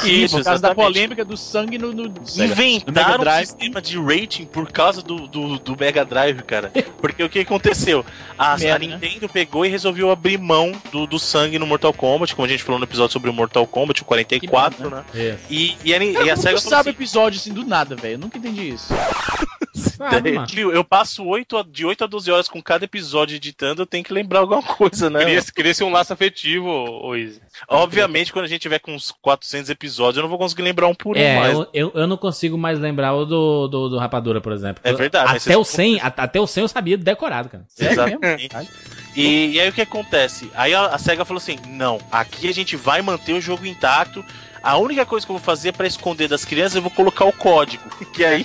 [0.00, 0.92] Sim, Isso, por causa da exatamente.
[0.94, 2.04] polêmica do sangue no, no.
[2.04, 6.70] No Inventaram um sistema de rating por causa do, do, do Mega Drive, cara.
[6.98, 8.04] Porque o que aconteceu?
[8.38, 8.98] A, a Merda, né?
[9.00, 12.62] Nintendo pegou e resolveu abrir mão do, do sangue no Mortal Kombat, como a gente
[12.62, 15.04] falou no episódio sobre o Mortal Kombat, o 44, Que né?
[15.14, 15.44] Isso.
[15.50, 18.14] E, e a, e a SEGA sabe assim, episódio assim do nada, velho?
[18.14, 18.92] Eu nunca entendi isso.
[20.00, 20.20] Ah,
[20.56, 24.04] eu passo 8 a, de 8 a 12 horas com cada episódio editando, eu tenho
[24.04, 25.20] que lembrar alguma coisa, né?
[25.20, 27.40] Queria, queria ser um laço afetivo, ô Izzy.
[27.68, 30.94] Obviamente, quando a gente tiver com uns 400 episódios, eu não vou conseguir lembrar um
[30.94, 31.52] por um É, mais.
[31.54, 34.80] eu, eu, eu não consigo mais lembrar o do, do, do Rapadura, por exemplo.
[34.84, 37.64] É verdade, mas Até o 100, a- até o 100 eu sabia decorado, cara.
[37.78, 38.48] Exatamente.
[39.16, 40.50] E, e aí o que acontece?
[40.54, 44.24] Aí a, a SEGA falou assim: não, aqui a gente vai manter o jogo intacto.
[44.62, 47.32] A única coisa que eu vou fazer pra esconder das crianças, eu vou colocar o
[47.32, 47.82] código.
[48.12, 48.42] Que aí,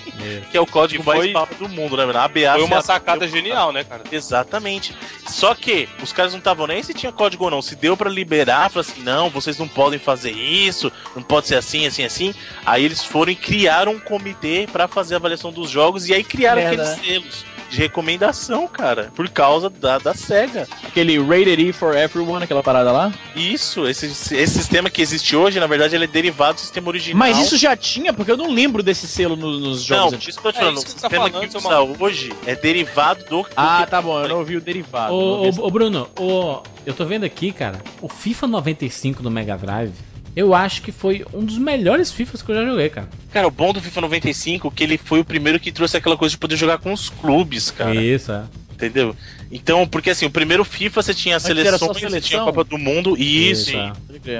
[0.52, 2.06] que é o código Que foi- mais papo do mundo, né?
[2.06, 2.20] mano?
[2.20, 4.04] ABA, Foi uma CA, sacada genial, né, cara?
[4.12, 4.96] Exatamente.
[5.28, 7.62] Só que os caras não estavam nem se tinha código ou não.
[7.62, 11.56] Se deu pra liberar, falaram assim: não, vocês não podem fazer isso, não pode ser
[11.56, 12.36] assim, assim, assim.
[12.66, 16.24] Aí eles foram e criaram um comitê pra fazer a avaliação dos jogos e aí
[16.24, 16.84] criaram Merda.
[16.84, 20.68] aqueles selos de recomendação, cara, por causa da, da SEGA.
[20.86, 23.12] Aquele Rated E for Everyone, aquela parada lá.
[23.36, 27.18] Isso, esse, esse sistema que existe hoje, na verdade, ele é derivado do sistema original.
[27.18, 30.40] Mas isso já tinha, porque eu não lembro desse selo no- nos jogos Não, isso
[30.40, 30.78] que eu tô te É falando.
[30.78, 32.04] isso o que você tá sistema falando, que usa maluco.
[32.06, 33.46] hoje é derivado do.
[33.58, 35.14] Ah, tá bom, eu não ouvi o derivado.
[35.14, 39.94] Ô, Bruno, ô, eu tô vendo aqui, cara, o FIFA 95 do Mega Drive,
[40.36, 43.10] eu acho que foi um dos melhores FIFAs que eu já joguei, cara.
[43.32, 46.18] Cara, o bom do FIFA 95 é que ele foi o primeiro que trouxe aquela
[46.18, 47.96] coisa de poder jogar com os clubes, cara.
[47.96, 48.44] Isso, é.
[48.74, 49.16] Entendeu?
[49.54, 52.46] Então, porque assim, o primeiro FIFA você tinha só seleções, você tinha a seleção?
[52.46, 53.72] Copa do Mundo, e isso.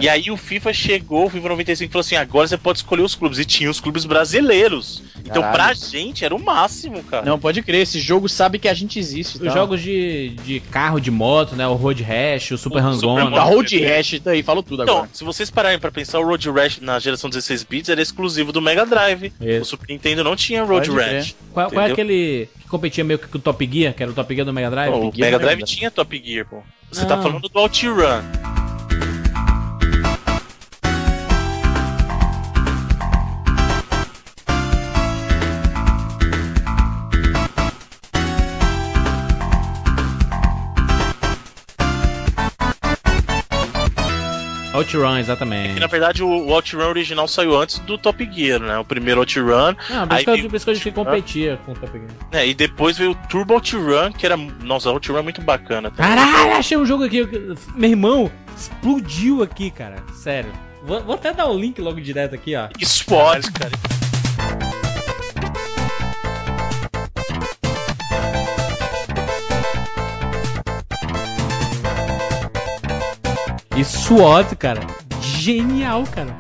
[0.02, 3.14] E aí o FIFA chegou, o FIFA 95 falou assim: agora você pode escolher os
[3.14, 3.38] clubes.
[3.38, 5.04] E tinha os clubes brasileiros.
[5.24, 5.54] Então, Caralho.
[5.54, 7.26] pra gente, era o máximo, cara.
[7.26, 9.38] Não, pode crer, esse jogo sabe que a gente existe.
[9.38, 9.52] Os tá?
[9.52, 11.68] jogos de, de carro, de moto, né?
[11.68, 13.26] O Road Rash, o Super O Hangona.
[13.26, 15.10] Super Da Road Rash, daí, falou tudo Então, agora.
[15.14, 18.62] se vocês pararem pra pensar, o Road Rash na geração 16 bits era exclusivo do
[18.62, 19.32] Mega Drive.
[19.40, 19.62] Isso.
[19.62, 21.00] O Super Nintendo não tinha Road Pode.
[21.00, 21.36] Rash.
[21.54, 24.16] Qual, qual é aquele que competia meio que com o Top Gear, que era o
[24.16, 24.92] Top Gear do Mega Drive?
[24.92, 26.64] Pô, o Mega Drive tinha Top Gear, pô.
[26.92, 27.08] Você Não.
[27.08, 28.43] tá falando do OutRun.
[44.74, 45.80] OutRun, exatamente.
[45.80, 48.78] na verdade o, o OutRun original saiu antes do Top Gear, né?
[48.78, 49.76] O primeiro OutRun.
[49.92, 52.10] Ah, por isso que veio- isso que disse que competia com o Top Gear.
[52.32, 54.36] né, e depois veio o Turbo OutRun, que era.
[54.36, 55.92] Nossa, o OutRun é muito bacana.
[55.92, 56.04] tá?
[56.04, 57.18] Caralho, achei um jogo aqui.
[57.18, 59.98] eu- Meu irmão, explodiu aqui, cara.
[60.14, 60.52] Sério.
[60.84, 62.68] Vou, vou até dar o link logo direto aqui, ó.
[62.84, 63.72] SWAT, cara.
[73.76, 74.82] E SWAT, cara.
[75.20, 76.36] Genial, cara.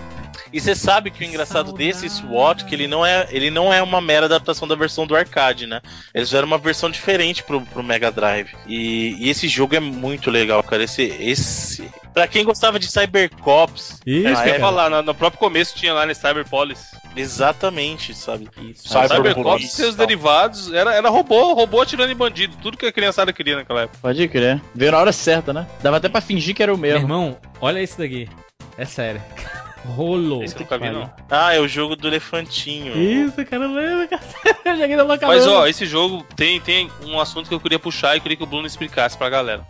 [0.53, 3.81] E você sabe que o engraçado desse SWAT, que ele não é, ele não é
[3.81, 5.81] uma mera adaptação da versão do arcade, né?
[6.13, 8.51] Eles fizeram uma versão diferente pro, pro Mega Drive.
[8.67, 10.83] E, e esse jogo é muito legal, cara.
[10.83, 11.89] Esse, esse.
[12.13, 15.39] Pra quem gostava de Cybercops, Isso, É isso que eu ia falar, no, no próprio
[15.39, 16.91] começo tinha lá no Cyberpolis.
[17.15, 18.47] exatamente, sabe?
[18.61, 18.87] Isso.
[18.87, 23.33] Cybercops e seus derivados, era, era robô, robô atirando em bandido, tudo que a criançada
[23.33, 23.97] queria naquela época.
[23.99, 24.61] Pode crer.
[24.75, 25.65] Veio na hora certa, né?
[25.81, 27.05] Dava até pra fingir que era o Meu mesmo.
[27.05, 28.29] irmão, olha isso daqui.
[28.77, 29.21] É sério.
[29.85, 30.43] Rolou.
[30.43, 31.11] Esse eu nunca vi, não.
[31.29, 32.97] Ah, é o jogo do elefantinho.
[32.97, 34.19] Isso, cara, lembra.
[34.63, 35.37] Eu joguei na locadora.
[35.37, 38.43] Mas ó, esse jogo tem, tem um assunto que eu queria puxar e queria que
[38.43, 39.65] o Bruno explicasse pra galera.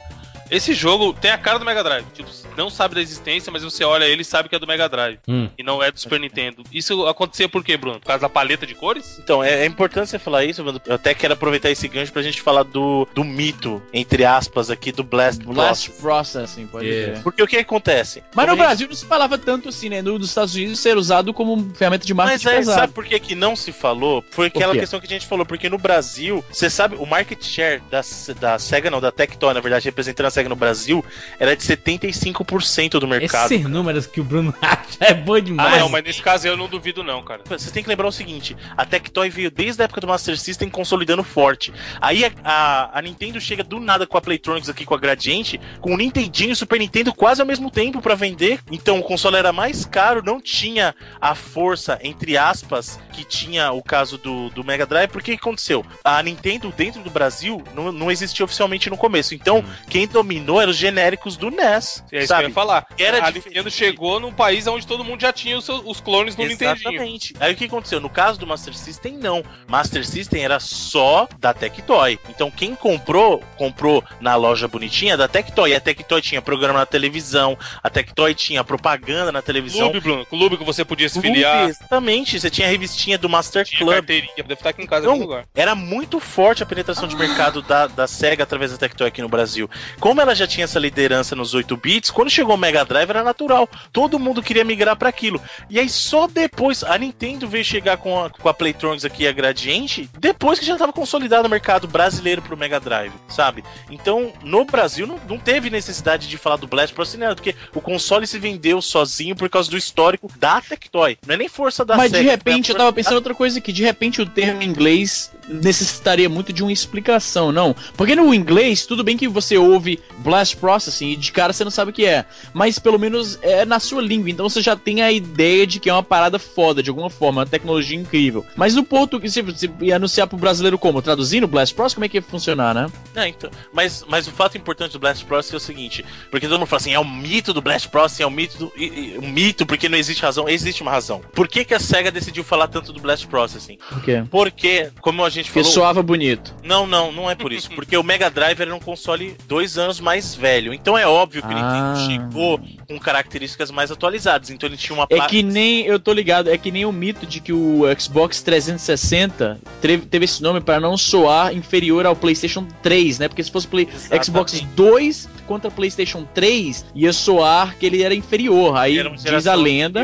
[0.56, 2.06] Esse jogo tem a cara do Mega Drive.
[2.14, 4.88] Tipo, não sabe da existência, mas você olha ele e sabe que é do Mega
[4.88, 5.20] Drive.
[5.28, 5.50] Hum.
[5.58, 6.64] E não é do Super Nintendo.
[6.72, 8.00] Isso acontecia por quê, Bruno?
[8.00, 9.20] Por causa da paleta de cores?
[9.24, 10.80] Então, é, é importante você falar isso, mano.
[10.86, 14.92] Eu até quero aproveitar esse gancho pra gente falar do, do mito, entre aspas, aqui,
[14.92, 16.02] do Blast Blast Process.
[16.02, 17.22] Processing, pode crer.
[17.24, 18.24] Porque o que acontece?
[18.36, 20.02] Mas no Como a gente- Brasil não se falava tanto assim, né?
[20.02, 22.80] No- Nos Estados Unidos ser usado como ferramenta de marketing Mas é, pesado.
[22.82, 24.24] sabe por que, que não se falou?
[24.32, 27.82] Foi aquela questão que a gente falou, porque no Brasil, você sabe, o market share
[27.90, 28.02] da,
[28.40, 31.04] da SEGA, não, da Tectoy, na verdade, representando a SEGA no Brasil,
[31.40, 33.52] era de 75% do mercado.
[33.52, 35.80] Esses números que o Bruno acha é bom Ah, demais.
[35.80, 37.42] não, mas nesse caso eu não duvido, não, cara.
[37.50, 40.70] Você tem que lembrar o seguinte: a Tectoy veio desde a época do Master System
[40.70, 41.74] consolidando forte.
[42.02, 45.60] Aí a, a- a Nintendo chega do nada com a Playtronics aqui com a Gradiente,
[45.82, 48.60] com o Nintendinho e o Super Nintendo quase ao mesmo tempo pra vender.
[48.72, 53.82] Então o console era mais caro, não tinha a força, entre aspas, que tinha o
[53.82, 55.10] caso do, do Mega Drive.
[55.10, 55.86] Porque o que aconteceu?
[56.04, 59.34] A Nintendo dentro do Brasil não, não existia oficialmente no começo.
[59.36, 62.04] Então, quem, dominou eram os genéricos do NES.
[62.12, 62.42] É isso sabe?
[62.42, 62.88] que eu ia falar.
[62.98, 63.48] Era a diferente.
[63.50, 66.92] Nintendo chegou num país onde todo mundo já tinha os, seus- os clones do Nintendinho.
[66.92, 67.36] Exatamente.
[67.40, 68.00] Aí o que aconteceu?
[68.00, 69.44] No caso do Master System, não.
[69.68, 72.18] Master System era só da Tectoy.
[72.30, 75.72] Então quem comprou, comprou na loja bonitinha da Tectoy.
[75.72, 79.92] E a Tectoy tinha programa na televisão, a Tectoy tinha propaganda na televisão.
[79.92, 80.26] Clube, Bruno.
[80.26, 81.70] Clube que você podia se Clube, filiar.
[81.70, 83.94] Exatamente, você tinha a revistinha do Master Tinha Club.
[83.96, 85.46] carteirinha, deve estar aqui em casa em Não, algum lugar.
[85.54, 89.30] era muito forte a penetração de mercado da, da SEGA através da Tectoy aqui no
[89.30, 89.70] Brasil.
[90.14, 93.24] Como ela já tinha essa liderança nos 8 bits, quando chegou o Mega Drive era
[93.24, 93.68] natural.
[93.92, 95.42] Todo mundo queria migrar para aquilo.
[95.68, 99.32] E aí só depois a Nintendo veio chegar com a, com a Playtronics aqui a
[99.32, 103.64] Gradiente, depois que já estava consolidado o mercado brasileiro pro Mega Drive, sabe?
[103.90, 107.82] Então, no Brasil não, não teve necessidade de falar do Blast Pro Cinema, porque o
[107.82, 111.18] console se vendeu sozinho por causa do histórico da Tectoy.
[111.26, 113.74] Não é nem força da Mas de SEGA, repente eu tava pensando outra coisa aqui.
[113.74, 117.76] De repente o termo em inglês necessitaria muito de uma explicação, não?
[117.96, 121.72] Porque no inglês, tudo bem que você ouve blast processing e de cara você não
[121.72, 122.26] sabe o que é.
[122.54, 124.30] Mas pelo menos é na sua língua.
[124.30, 127.42] Então você já tem a ideia de que é uma parada foda, de alguma forma,
[127.42, 128.46] uma tecnologia incrível.
[128.56, 129.44] Mas no português, você
[129.82, 131.02] ia anunciar pro brasileiro como?
[131.02, 131.94] Traduzindo blast process?
[131.96, 132.88] Como é que ia funcionar, né?
[133.14, 136.58] Não, então, mas, mas o fato importante do Blast Process é o seguinte, porque todo
[136.60, 138.86] mundo fala assim, é o mito do Blast Process, é o mito do, e-
[139.16, 141.22] e- o mito porque não existe razão, existe uma razão.
[141.34, 143.78] Por que, que a SEGA decidiu falar tanto do Blast Processing?
[143.90, 144.24] Por quê?
[144.32, 146.54] Porque, como a gente Porque falou, soava bonito.
[146.64, 150.00] não, não, não é por isso, porque o Mega Drive era um console dois anos
[150.00, 151.94] mais velho, então é óbvio que Ah.
[151.96, 156.14] Nintendo chegou com características mais atualizadas, então ele tinha uma É que nem, eu tô
[156.14, 160.62] ligado, é que nem o mito de que o Xbox 360 teve, teve esse nome
[160.62, 163.28] para não soar inferior ao PlayStation 3, né?
[163.28, 163.88] Porque se fosse Play.
[164.24, 168.78] Xbox 2 contra PlayStation 3, ia soar que ele era inferior.
[168.78, 170.04] Aí diz a lenda,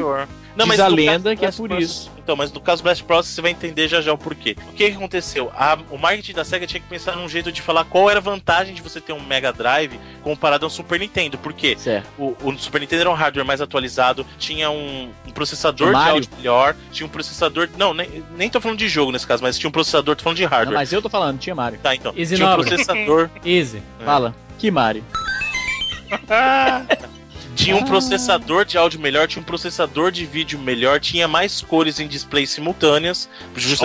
[0.64, 0.68] anterior.
[0.68, 2.12] diz mas a no caso lenda do que é por Process- isso.
[2.24, 4.56] Então, mas no caso do Blast Process você vai entender já já o porquê.
[4.70, 5.52] O que, que aconteceu?
[5.56, 8.22] A- o marketing da SEGA tinha que pensar num jeito de falar qual era a
[8.22, 11.38] vantagem de você ter um Mega Drive comparado ao Super Nintendo.
[11.38, 11.76] Por quê?
[11.80, 12.08] Certo.
[12.20, 16.30] O, o Super Nintendo era um hardware mais atualizado, tinha um, um processador de áudio
[16.38, 17.68] melhor, tinha um processador.
[17.78, 20.38] Não, nem, nem tô falando de jogo nesse caso, mas tinha um processador, tô falando
[20.38, 20.78] de Não, hardware.
[20.78, 21.80] mas eu tô falando, tinha Mario.
[21.82, 22.14] Tá, então.
[22.16, 23.30] Easy tinha um processador.
[23.44, 23.82] Easy.
[24.06, 24.36] Fala.
[24.60, 25.04] Que Mario?
[27.64, 32.00] Tinha um processador de áudio melhor, tinha um processador de vídeo melhor, tinha mais cores
[32.00, 33.30] em displays simultâneas.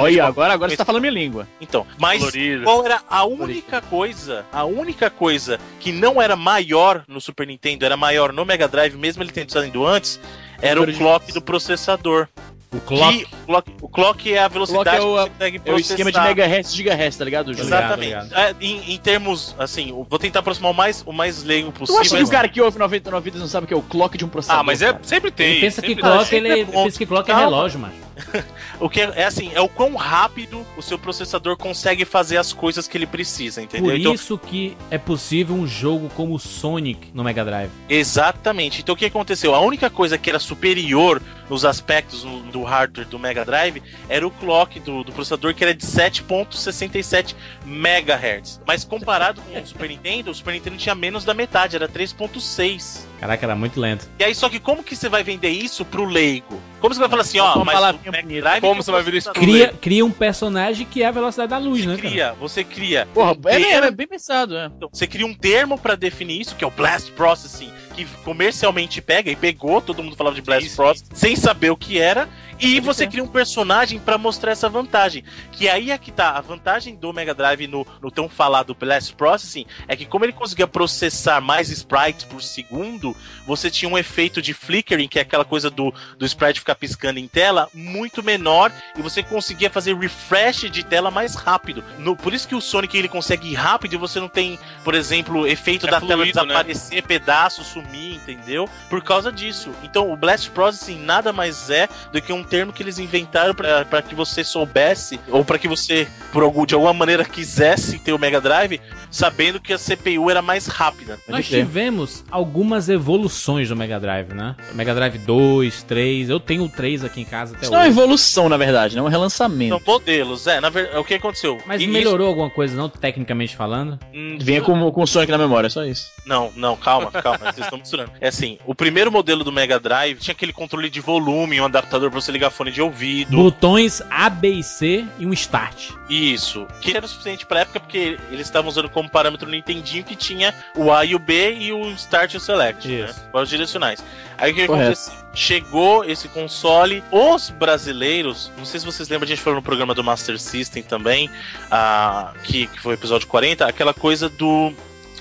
[0.04, 1.48] Olha, pra- agora, agora você tá falando minha língua.
[1.60, 2.64] Então, mas Colorido.
[2.64, 7.84] qual era a única coisa, a única coisa que não era maior no Super Nintendo,
[7.84, 10.20] era maior no Mega Drive, mesmo ele tendo saído antes,
[10.62, 12.28] era o clock do processador.
[12.74, 13.18] O clock.
[13.18, 15.62] Que- o clock, o clock é a velocidade é o- que você consegue É o
[15.62, 15.92] processar.
[15.94, 17.52] esquema de megahertz, gigahertz, tá ligado?
[17.54, 17.64] Júlio?
[17.66, 18.34] Obrigado, Exatamente.
[18.34, 21.78] É, em, em termos, assim, eu vou tentar aproximar o mais, o mais leigo Tu
[21.80, 22.00] possível.
[22.00, 24.16] acha que o cara que ouve 99 vidas não sabe o que é o clock
[24.18, 24.60] de um processador?
[24.60, 25.52] Ah, mas é, sempre tem.
[25.52, 27.94] Ele pensa que clock, ele, é pensa que clock é relógio, mano.
[28.80, 32.52] O que é, é assim, é o quão rápido o seu processador consegue fazer as
[32.52, 33.90] coisas que ele precisa, entendeu?
[33.90, 37.70] Por Então, isso que é possível um jogo como Sonic no Mega Drive.
[37.88, 38.80] Exatamente.
[38.82, 39.54] Então o que aconteceu?
[39.54, 44.30] A única coisa que era superior nos aspectos do hardware do Mega Drive era o
[44.30, 47.34] clock do, do processador, que era de 7.67
[47.66, 48.60] MHz.
[48.66, 53.00] Mas comparado com o Super Nintendo, o Super Nintendo tinha menos da metade, era 3.6.
[53.20, 54.06] Caraca, era muito lento.
[54.18, 56.60] E aí, só que como que você vai vender isso pro leigo?
[56.80, 58.40] Como você vai falar assim, ó, mas o Mega bonita.
[58.42, 59.40] Drive Como tem um você vai vender isso pro.
[59.40, 62.10] Cria, cria um personagem que é a velocidade da luz, né, Você cara?
[62.10, 63.08] cria, você cria.
[63.14, 64.66] Porra, um é, termo- é bem pensado, é.
[64.66, 69.00] Então, você cria um termo pra definir isso, que é o Blast Processing, que comercialmente
[69.00, 70.68] pega e pegou, todo mundo falava de Blast.
[70.76, 73.10] Processing, sem saber o que era, e Pode você ser.
[73.10, 75.24] cria um personagem pra mostrar essa vantagem.
[75.52, 79.14] Que aí é que tá, a vantagem do Mega Drive no, no tão falado Blast
[79.14, 84.40] Processing é que como ele conseguia processar mais sprites por segundo, você tinha um efeito
[84.40, 88.70] de flickering, que é aquela coisa do, do sprite ficar piscando em tela, muito menor,
[88.96, 91.82] e você conseguia fazer refresh de tela mais rápido.
[91.98, 94.94] No- por isso que o Sonic ele consegue ir rápido e você não tem, por
[94.94, 96.46] exemplo, efeito É da tela fluido, né?
[96.46, 98.68] desaparecer, pedaço, sumir, entendeu?
[98.88, 99.70] Por causa disso.
[99.82, 104.02] Então o Blast Processing nada mais é do que um termo que eles inventaram pra
[104.02, 108.18] que você soubesse, ou pra que você, por algum, de alguma maneira, quisesse ter o
[108.18, 108.80] Mega Drive,
[109.14, 111.18] sabendo que a CPU era mais rápida.
[111.28, 114.56] Nós tivemos algumas evoluções do Mega Drive, né?
[114.74, 116.28] Mega Drive 2, 3.
[116.30, 117.98] Eu tenho o 3 aqui em casa até Isso não é uma hoje.
[117.98, 119.76] evolução, na verdade, não é um relançamento.
[119.76, 121.58] São modelos, é, na verdade, o que aconteceu?
[121.66, 122.88] Mas E melhorou alguma coisa, não?
[122.88, 123.98] Tecnicamente falando?
[124.12, 126.06] isso- hum, Vinha com, com o Sonic na memória, só isso.
[126.26, 128.10] Não, não, calma, calma, vocês estão misturando.
[128.20, 132.10] É assim, o primeiro modelo do Mega Drive tinha aquele controle de volume, um adaptador
[132.10, 133.36] pra você ligar fone de ouvido.
[133.36, 135.90] Botões A, B e C e um Start.
[136.08, 136.66] Isso.
[136.80, 140.16] Que era o suficiente pra época, porque eles estavam usando como parâmetro no Nintendinho que
[140.16, 143.08] tinha o A e o B e o Start e o Select, né?
[143.08, 143.20] Isso.
[143.32, 144.02] Para os direcionais.
[144.36, 145.14] Aí o que aconteceu?
[145.34, 149.94] Chegou esse console, os brasileiros, não sei se vocês lembram, a gente falou no programa
[149.94, 151.28] do Master System também,
[151.70, 154.72] ah, que, que foi o episódio 40, aquela coisa do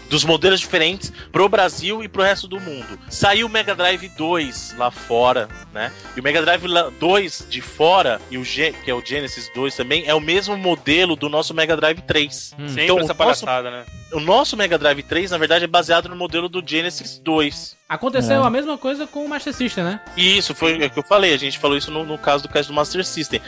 [0.09, 2.99] dos modelos diferentes pro Brasil e pro resto do mundo.
[3.09, 5.91] Saiu o Mega Drive 2 lá fora, né?
[6.15, 9.49] E o Mega Drive lá- 2 de fora, e o Ge- que é o Genesis
[9.53, 12.53] 2 também, é o mesmo modelo do nosso Mega Drive 3.
[12.59, 12.67] Hum.
[12.67, 13.85] Sempre Então, essa o nosso- palhaçada, né?
[14.13, 17.77] O nosso Mega Drive 3, na verdade, é baseado no modelo do Genesis 2.
[17.89, 18.47] Aconteceu É.
[18.47, 19.99] a mesma coisa com o Master System, né?
[20.17, 22.49] E isso foi o que eu falei, a gente falou isso no, no caso do
[22.49, 23.39] cast do Master System.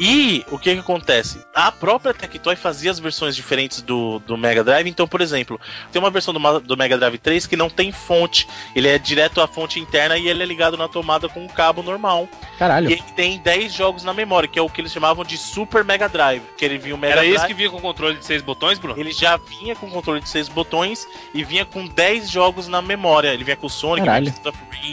[0.00, 1.40] E o que que acontece?
[1.54, 5.60] A própria Tectoy fazia as versões diferentes do, do Mega Drive, então, por exemplo,
[5.92, 9.40] tem uma versão do, do Mega Drive 3 que não tem fonte, ele é direto
[9.40, 12.28] à fonte interna e ele é ligado na tomada com um cabo normal.
[12.58, 12.88] Caralho.
[12.90, 15.84] E ele tem 10 jogos na memória, que é o que eles chamavam de Super
[15.84, 17.36] Mega Drive, que ele vinha o Mega Era Drive.
[17.36, 18.98] esse que vinha com controle de seis botões, Bruno?
[18.98, 23.28] Ele já vinha com controle de 6 botões e vinha com 10 jogos na memória.
[23.28, 24.32] Ele vinha com o Sonic, Caralho.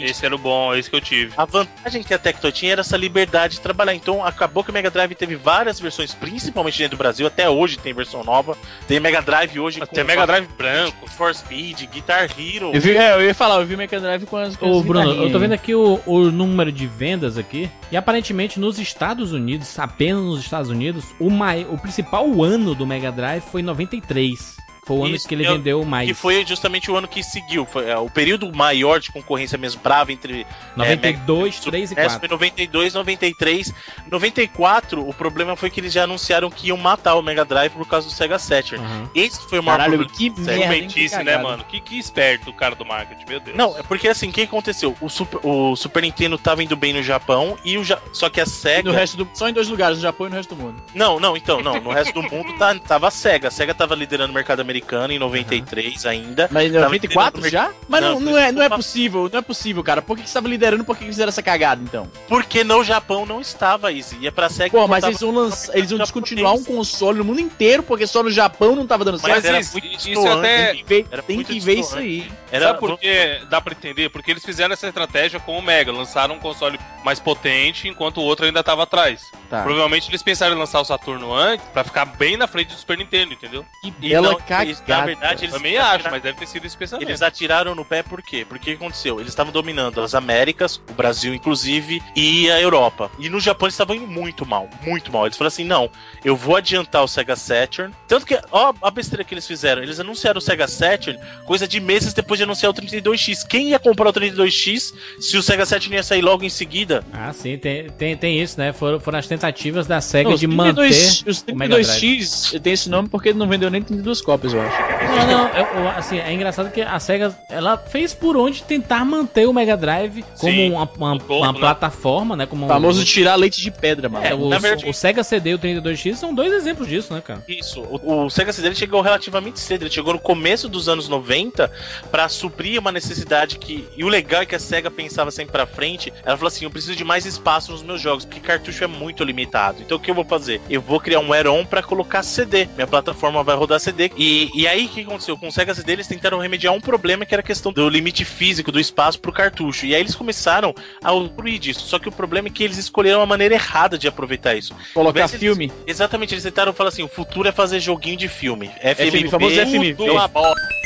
[0.00, 1.32] Esse era o bom, esse que eu tive.
[1.36, 3.94] a vantagem que a Tectoy tinha era essa liberdade de trabalhar.
[3.94, 7.26] Então acabou que o Mega Drive teve várias versões, principalmente dentro do Brasil.
[7.26, 8.56] Até hoje tem versão nova.
[8.86, 11.08] Tem Mega Drive hoje Até Mega Drive branco.
[11.10, 12.70] For Speed, Guitar Hero.
[12.72, 14.56] Eu, vi, é, eu ia falar, eu vi o Mega Drive com as.
[14.60, 17.68] Ô, Bruno, eu tô vendo aqui o, o número de vendas aqui.
[17.90, 22.86] E aparentemente nos Estados Unidos, apenas nos Estados Unidos, o, mai, o principal ano do
[22.86, 24.69] Mega Drive foi 93.
[24.84, 26.08] Foi o ano Isso, que ele é o- vendeu mais.
[26.08, 27.64] Que foi justamente o ano que seguiu.
[27.66, 32.02] Foi é, o período maior de concorrência mesmo brava entre 92, Mega- 3 e Essa
[32.02, 32.20] 4.
[32.20, 33.72] foi 92, 93.
[34.10, 37.86] 94, o problema foi que eles já anunciaram que iam matar o Mega Drive por
[37.86, 38.84] causa do Sega Saturn.
[38.84, 39.10] Aham.
[39.14, 40.16] Esse foi o maior Caralho, problema.
[40.34, 40.74] que merda.
[40.74, 41.64] hein, Mentice, que né, mano?
[41.64, 43.56] Que, que esperto o cara do marketing, meu Deus.
[43.56, 44.96] Não, é porque assim, o que aconteceu?
[45.00, 48.40] O Super, o Super Nintendo tava indo bem no Japão e o Ja- só que
[48.40, 50.54] a E Sega no resto do, só em dois lugares, no Japão e no resto
[50.54, 50.82] do mundo.
[50.94, 53.48] Não, não, então, não, no resto do mundo tá, tava a Sega.
[53.48, 56.48] A Sega tava liderando o mercado americano em 93 ainda.
[56.50, 57.74] Mas em Tava 94 liderando já?
[57.88, 60.00] Mas não, Não, não, é, não é possível, não é possível, cara.
[60.00, 60.84] Por que, que você tava liderando?
[60.84, 62.08] Por que, que fizeram essa cagada, então?
[62.28, 64.16] Porque no Japão não estava Easy.
[64.20, 67.40] Ia pra Sega Pô, mas eles vão, lançar, eles vão descontinuar um console no mundo
[67.40, 69.46] inteiro, porque só no Japão não tava dando Mas certo.
[69.46, 70.38] era isso- muito isso distoante.
[70.38, 72.30] até- Tem que ver, tem que ver isso aí.
[72.52, 74.08] Era, Sabe por que dá pra entender?
[74.10, 78.22] Porque eles fizeram essa estratégia com o Mega, lançaram um console mais potente, enquanto o
[78.22, 79.22] outro ainda tava atrás.
[79.48, 79.62] Tá.
[79.62, 82.98] Provavelmente eles pensaram em lançar o Saturno antes pra ficar bem na frente do Super
[82.98, 83.64] Nintendo, entendeu?
[83.82, 85.00] Que E bela não, cagada.
[85.00, 87.08] Na verdade, eles Também atiraram- acho, mas deve ter sido esse pensamento.
[87.08, 88.44] Eles atiraram no pé por quê?
[88.48, 89.18] Porque o que aconteceu?
[89.20, 93.10] Eles estavam dominando as Américas, o Brasil inclusive, e a Europa.
[93.18, 95.26] E no Japão eles estavam indo muito mal, muito mal.
[95.26, 95.90] Eles falaram assim: não,
[96.24, 97.94] eu vou adiantar o Sega Saturn.
[98.06, 99.82] Tanto que, ó, a besteira que eles fizeram.
[99.82, 103.46] Eles anunciaram o Sega Saturn coisa de meses depois de anunciar o 32X.
[103.46, 107.04] Quem ia comprar o 32X se o Sega Saturn ia sair logo em seguida?
[107.12, 108.72] Ah, sim, tem, tem, tem isso, né?
[108.72, 112.00] Foram, foram as tentativas da SEGA Não, de 32 manter os o Mega Drive.
[112.00, 114.76] 32X tem esse nome porque ele não vendeu nem 32 cópias, eu acho.
[115.10, 119.04] Não, não, eu- eu- assim, é engraçado que a SEGA, ela fez por onde tentar
[119.04, 121.58] manter o Mega Drive como Sim, uma, uma- no topo, uma né?
[121.58, 122.46] plataforma, né?
[122.46, 124.24] Como O um- famoso tirar leite de pedra, mano.
[124.26, 127.20] É, o, na verdade- o Sega CD e o 32X são dois exemplos disso, né,
[127.20, 127.42] cara?
[127.48, 131.08] Isso, o, o Sega CD ele chegou relativamente cedo, ele chegou no começo dos anos
[131.08, 131.70] 90
[132.10, 133.86] pra suprir uma necessidade que.
[133.96, 136.12] E o legal é que a Sega pensava sempre pra frente.
[136.24, 139.24] Ela falou assim: eu preciso de mais espaço nos meus jogos, porque cartucho é muito
[139.24, 139.78] limitado.
[139.80, 140.60] Então o que eu vou fazer?
[140.70, 142.66] Eu vou criar um add-on pra colocar CD.
[142.76, 144.10] Minha plataforma vai rodar CD.
[144.16, 145.36] E, e aí o que aconteceu?
[145.36, 148.24] Com o Sega CD eles tentaram remediar um problema que era a questão do limite
[148.24, 149.84] físico do espaço pro cartucho.
[149.86, 151.80] E aí eles começaram a usufruir disso.
[151.86, 154.74] Só que o problema é que eles escolheram a maneira errada de aproveitar isso.
[154.94, 155.72] Colocar eles- filme.
[155.86, 158.68] Exatamente, eles tentaram falar assim: o futuro é fazer joguinho de filme.
[158.80, 159.94] FMV, FMV, famoso FMV.
[159.94, 160.60] tudo uma bosta.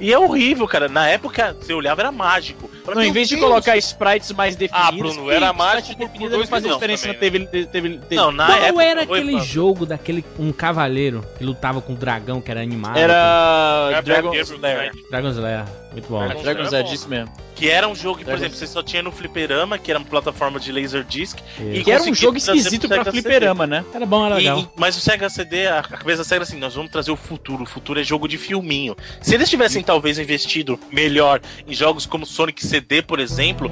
[0.00, 0.88] E é horrível, cara.
[0.88, 2.68] Na época, você olhava, era mágico.
[2.94, 4.88] Não, em vez de colocar sprites mais definidos.
[4.88, 7.66] Ah, Bruno, era mágico por- definido por não fazia dois diferença na vilões TV.
[7.66, 8.84] TV, TV Não, na Qual época.
[8.84, 9.44] era foi, aquele mano.
[9.44, 12.96] jogo daquele um cavaleiro que lutava com um dragão que era animado?
[12.98, 14.92] Era Dragon Slayer.
[15.10, 15.64] Dragon's Lair.
[15.92, 16.18] Muito bom.
[16.18, 16.92] Dragon's Dragon Slayer, bom.
[16.92, 17.32] disse mesmo.
[17.56, 19.98] Que era um jogo que, por Dragon- exemplo, você só tinha no Fliperama, que era
[19.98, 21.38] uma plataforma de Laserdisc.
[21.58, 23.84] E Que era um jogo esquisito pra fliperama, né?
[23.92, 24.60] Era bom, era legal.
[24.60, 27.16] E- mas o Sega CD, a cabeça da Sega era assim, nós vamos trazer o
[27.16, 27.64] futuro.
[27.64, 28.94] O futuro é jogo de filminho.
[29.20, 33.70] Se eles tivessem talvez investido melhor em jogos como Sonic CD, por exemplo,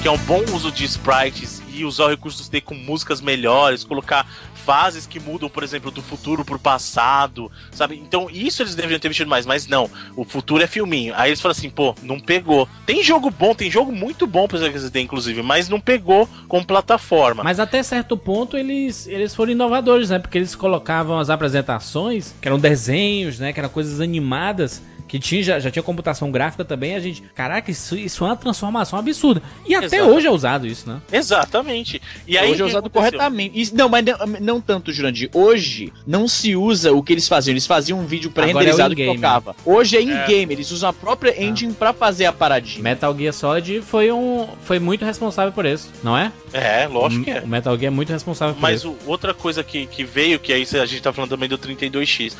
[0.00, 3.84] que é um bom uso de sprites e usar o recurso CD com músicas melhores,
[3.84, 4.26] colocar
[4.70, 7.96] fases que mudam, por exemplo, do futuro pro passado, sabe?
[7.96, 9.90] Então, isso eles deveriam ter investido mais, mas não.
[10.14, 11.12] O futuro é filminho.
[11.16, 12.68] Aí eles falam assim, pô, não pegou.
[12.86, 16.62] Tem jogo bom, tem jogo muito bom pro Sega CD, inclusive, mas não pegou com
[16.62, 17.42] plataforma.
[17.42, 20.20] Mas até certo ponto eles, eles foram inovadores, né?
[20.20, 23.52] Porque eles colocavam as apresentações, que eram desenhos, né?
[23.52, 27.20] Que eram coisas animadas, que tinha, já, já tinha computação gráfica também, a gente.
[27.34, 29.42] Caraca, isso, isso é uma transformação absurda.
[29.66, 30.12] E até Exato.
[30.12, 31.00] hoje é usado isso, né?
[31.12, 32.00] Exatamente.
[32.28, 33.10] E aí, hoje é o que usado aconteceu?
[33.18, 33.60] corretamente.
[33.60, 35.28] Isso- não, mas não, não tanto, Jurandir.
[35.34, 37.52] Hoje não se usa o que eles faziam.
[37.52, 39.20] Eles faziam um vídeo pré-renderizado Agora que é o in-game.
[39.22, 39.56] tocava.
[39.64, 40.52] Hoje é in-game.
[40.54, 42.82] Eles usam a própria engine pra fazer a paradinha.
[42.82, 44.46] Metal Gear Solid foi um.
[44.62, 46.30] Foi muito responsável por isso, não é?
[46.52, 47.40] É, lógico que é.
[47.40, 48.90] O Metal Gear é muito responsável por Mas isso.
[48.90, 52.36] o- outra coisa que, que veio, que aí a gente tá falando também do 32X.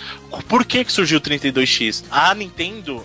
[0.48, 2.04] Por que que surgiu o 32X?
[2.10, 2.59] A Nintendo,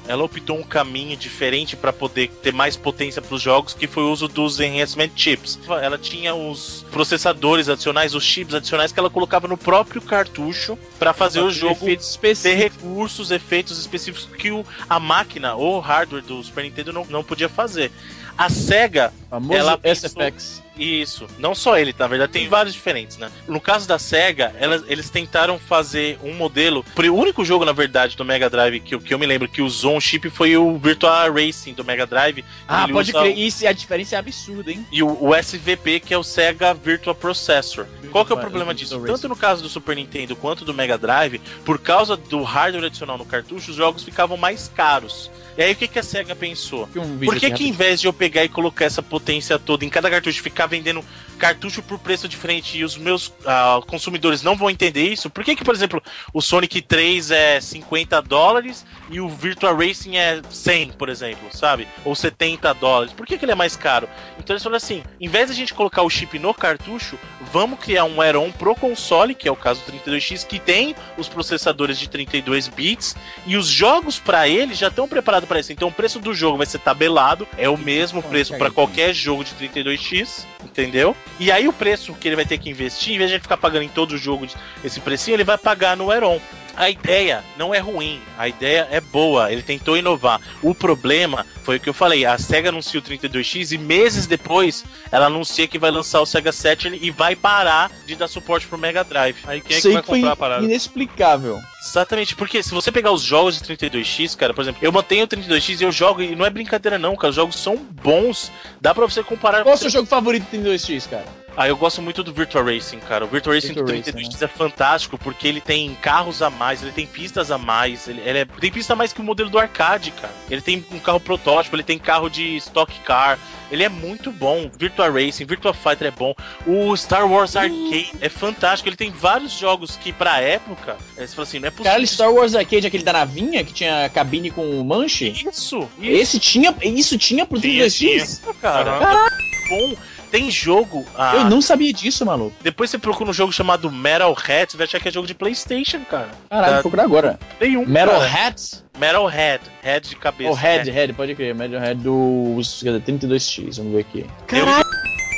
[0.08, 4.12] ela optou um caminho diferente pra poder ter mais potência pros jogos, que foi o
[4.12, 5.58] uso dos enhancement chips.
[5.82, 11.14] Ela tinha os processadores adicionais, os chips adicionais que ela colocava no próprio cartucho pra
[11.14, 12.62] fazer o jogo Efeitos ter específicos.
[12.84, 17.24] recursos, efeitos específicos que o, a máquina ou o hardware do Super Nintendo não, não
[17.24, 17.92] podia fazer.
[18.38, 20.65] A SEGA Famoso ela pensou- SFX.
[20.78, 23.32] Isso, não só ele, na verdade, tem vários diferentes, né?
[23.48, 26.84] No caso da SEGA, elas, eles tentaram fazer um modelo.
[26.98, 29.62] O único jogo, na verdade, do Mega Drive que, eu- que eu me lembro que
[29.62, 32.44] usou um chip foi o Virtua Racing do Mega Drive.
[32.68, 33.38] Ah, pode crer.
[33.38, 34.86] Isso, a diferença é absurda, hein?
[34.92, 37.86] E o, o SVP, que é o Sega Virtual Processor.
[38.12, 39.00] Qual que é o problema disso?
[39.06, 43.18] Tanto no caso do Super Nintendo quanto do Mega Drive, por causa do hardware adicional
[43.18, 45.30] no cartucho, os jogos ficavam mais caros.
[45.58, 46.90] E aí o que, que a SEGA pensou?
[46.96, 49.90] Um Por que, que em vez de eu pegar e colocar essa potência toda em
[49.90, 51.04] cada cartucho, ficar vendendo
[51.38, 55.30] cartucho por preço diferente e os meus ah, consumidores não vão entender isso?
[55.30, 56.04] Por que, que, por exemplo,
[56.34, 61.88] o Sonic 3 é 50 dólares e o Virtua Racing é 100, por exemplo, sabe?
[62.04, 63.14] Ou 70 dólares?
[63.14, 64.10] Por que, que ele é mais caro?
[64.38, 67.18] Então eles falaram assim: em vez de a gente colocar o chip no cartucho,
[67.56, 71.30] vamos criar um Aeron pro console, que é o caso do 32X, que tem os
[71.30, 73.16] processadores de 32 bits
[73.48, 75.72] e os jogos pra ele já estão preparados para isso.
[75.72, 79.46] Então o preço do jogo vai ser tabelado, é o mesmo preço para qualquer jogo
[79.46, 81.16] de 32X, entendeu?
[81.40, 83.56] E aí o preço que ele vai ter que investir, em vez de ele ficar
[83.56, 84.46] pagando em todo jogo
[84.84, 86.42] esse precinho, ele vai pagar no Aeron.
[86.78, 90.42] A ideia não é ruim, a ideia é boa, ele tentou inovar.
[90.62, 94.84] O problema foi o que eu falei, a SEGA anunciou o 32X e meses depois
[95.12, 98.78] ela anuncia que vai lançar o Sega Saturn e vai parar de dar suporte pro
[98.78, 99.38] Mega Drive.
[99.48, 100.64] Aí quem é Isso que vai foi comprar a parada?
[100.66, 101.60] inexplicável.
[101.84, 105.28] Exatamente, porque se você pegar os jogos de 32X, cara, por exemplo, eu mantenho o
[105.28, 108.52] 32X e eu jogo, e não é brincadeira não, cara, os jogos são bons,
[108.82, 109.64] dá pra você comparar.
[109.64, 111.26] Qual é o seu jogo favorito do 32X, cara?
[111.58, 113.24] Ah, eu gosto muito do Virtua Racing, cara.
[113.24, 116.82] O Virtua Racing Virtua do Racing, 32X é fantástico porque ele tem carros a mais,
[116.84, 119.50] ele tem pistas a mais, ele, ele é- tem pista a mais que o modelo
[119.50, 120.34] do arcade, cara.
[120.50, 123.40] Ele tem um carro protótipo, ele tem carro de stock car.
[123.72, 124.70] Ele é muito bom.
[124.78, 126.36] Virtua Racing, Virtua Fighter é bom.
[126.68, 128.88] O Star Wars Arcade é fantástico.
[128.88, 131.86] Ele tem vários jogos que, pra época, é, você fala assim, não é possível.
[131.92, 135.30] Caralho, Star Wars Arcade, aquele da navinha que tinha cabine com manche?
[135.30, 135.90] Isso, isso.
[136.00, 138.42] Esse tinha, isso tinha pro Tinha, 32X?
[138.62, 138.92] cara.
[138.92, 139.00] Aham.
[139.00, 139.36] Caralho,
[139.70, 139.96] bom.
[140.36, 141.06] Tem jogo.
[141.18, 142.54] ah, Eu não sabia disso, maluco.
[142.62, 145.34] Depois você procura um jogo chamado Metal Head, você vai achar que é jogo de
[145.34, 146.30] PlayStation, cara.
[146.50, 147.40] Caralho, Da- vou procurar agora.
[147.58, 147.86] Tem um.
[147.86, 148.48] Metal cara.
[148.48, 148.84] Hats?
[148.98, 149.64] Metal Head.
[149.82, 150.52] Head de cabeça.
[150.52, 150.96] O Head, né?
[150.96, 151.56] Head, pode crer.
[151.56, 154.26] Metal Head do quer dizer, 32X, vamos ver aqui.
[154.52, 154.66] Eu-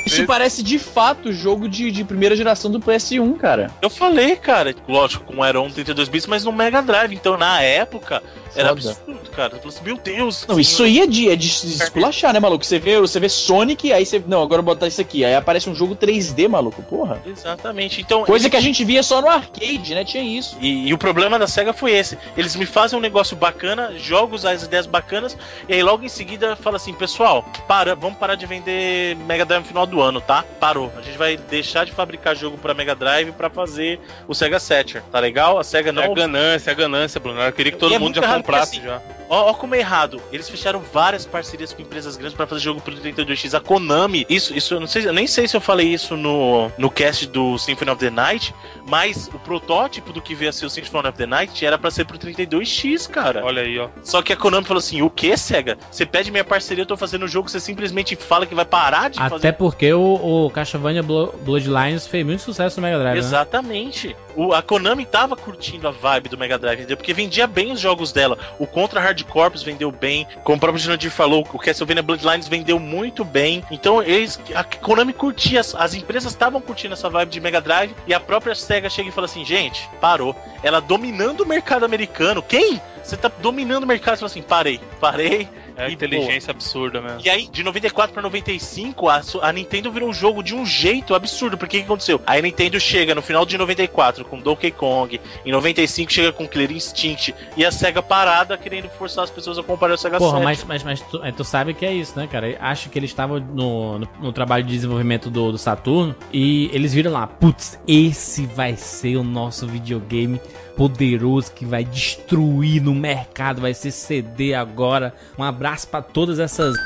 [0.08, 3.70] Isso parece de fato jogo de, de primeira geração do PS1, cara.
[3.80, 7.14] Eu falei, cara, lógico, com Aeron 32 bits, mas no Mega Drive.
[7.14, 8.22] Então, na época,
[8.54, 8.90] era Foda.
[8.90, 9.54] absurdo, cara.
[9.54, 10.46] Eu falei assim, meu Deus.
[10.46, 12.64] Não, isso aí é de, é de esculachar, né, maluco?
[12.64, 14.22] Você vê, você vê Sonic, aí você.
[14.26, 15.24] Não, agora botar isso aqui.
[15.24, 17.20] Aí aparece um jogo 3D, maluco, porra.
[17.26, 18.00] Exatamente.
[18.00, 20.04] Então, Coisa que a gente via só no arcade, né?
[20.04, 20.56] Tinha isso.
[20.60, 22.18] E, e o problema da SEGA foi esse.
[22.36, 25.36] Eles me fazem um negócio bacana, jogos, as ideias bacanas,
[25.68, 29.62] e aí logo em seguida fala assim, pessoal, para, vamos parar de vender Mega Drive
[29.62, 30.44] no final do ano, tá?
[30.60, 30.92] Parou.
[30.96, 35.02] A gente vai deixar de fabricar jogo pra Mega Drive pra fazer o Sega Saturn,
[35.10, 35.58] tá legal?
[35.58, 37.40] A SEGA É não a ganância, é a ganância, Bruno.
[37.40, 39.00] Eu queria que todo E é mundo muito já errado, comprasse porque, já.
[39.28, 40.20] Ó, ó como é errado.
[40.32, 43.54] Eles fecharam várias parcerias com empresas grandes pra fazer jogo pro 32X.
[43.54, 46.70] A Konami, isso, isso eu não sei, eu nem sei se eu falei isso no,
[46.78, 48.54] no cast do Symphony of the Night,
[48.86, 51.90] mas o protótipo do que veio a ser o Symphony of the Night era pra
[51.90, 53.44] ser pro 32X, cara.
[53.44, 53.88] Olha aí, ó.
[54.02, 55.76] Só que a Konami falou assim: o que, Sega?
[55.90, 59.10] Você pede minha parceria, eu tô fazendo o jogo, você simplesmente fala que vai parar
[59.10, 59.52] de Até fazer.
[59.52, 63.14] porque o, o Castlevania Blo- Bloodlines fez muito sucesso no Mega Drive.
[63.14, 63.20] né?
[63.20, 64.16] Exatamente.
[64.36, 66.96] O, a Konami tava curtindo a vibe do Mega Drive, entendeu?
[66.96, 68.38] Porque vendia bem os jogos dela.
[68.58, 70.26] O Contra Hard Corps vendeu bem.
[70.44, 73.64] Como o próprio Jurandir falou, o Castlevania Bloodlines vendeu muito bem.
[73.70, 74.38] Então eles.
[74.54, 77.94] A Konami curtia, as, as empresas estavam curtindo essa vibe de Mega Drive.
[78.06, 80.34] E a própria SEGA chega e fala assim: gente, parou.
[80.62, 82.42] Ela dominando o mercado americano.
[82.42, 82.80] Quem?
[83.02, 84.14] Você tá dominando o mercado.
[84.16, 85.48] Você fala assim: parei, parei.
[85.78, 87.20] É E, inteligência absurda mesmo.
[87.24, 91.14] E aí, de 94 pra 95, a, a Nintendo virou um jogo de um jeito
[91.14, 91.56] absurdo.
[91.56, 92.20] Porque o que aconteceu?
[92.26, 96.48] Aí a Nintendo chega no final de 94 com Donkey Kong, em 95 chega com
[96.48, 100.38] Killer Instinct, e a SEGA parada querendo forçar as pessoas a comparar o SEGA Porra,
[100.38, 100.44] 7.
[100.44, 102.56] mas, mas, mas tu, é, tu sabe que é isso, né, cara?
[102.60, 106.92] Acho que eles estavam no, no, no trabalho de desenvolvimento do, do Saturno e eles
[106.92, 110.40] viram lá, putz, esse vai ser o nosso videogame
[110.78, 115.12] poderoso que vai destruir no mercado, vai ser CD agora.
[115.36, 116.76] Um abraço pra todas essas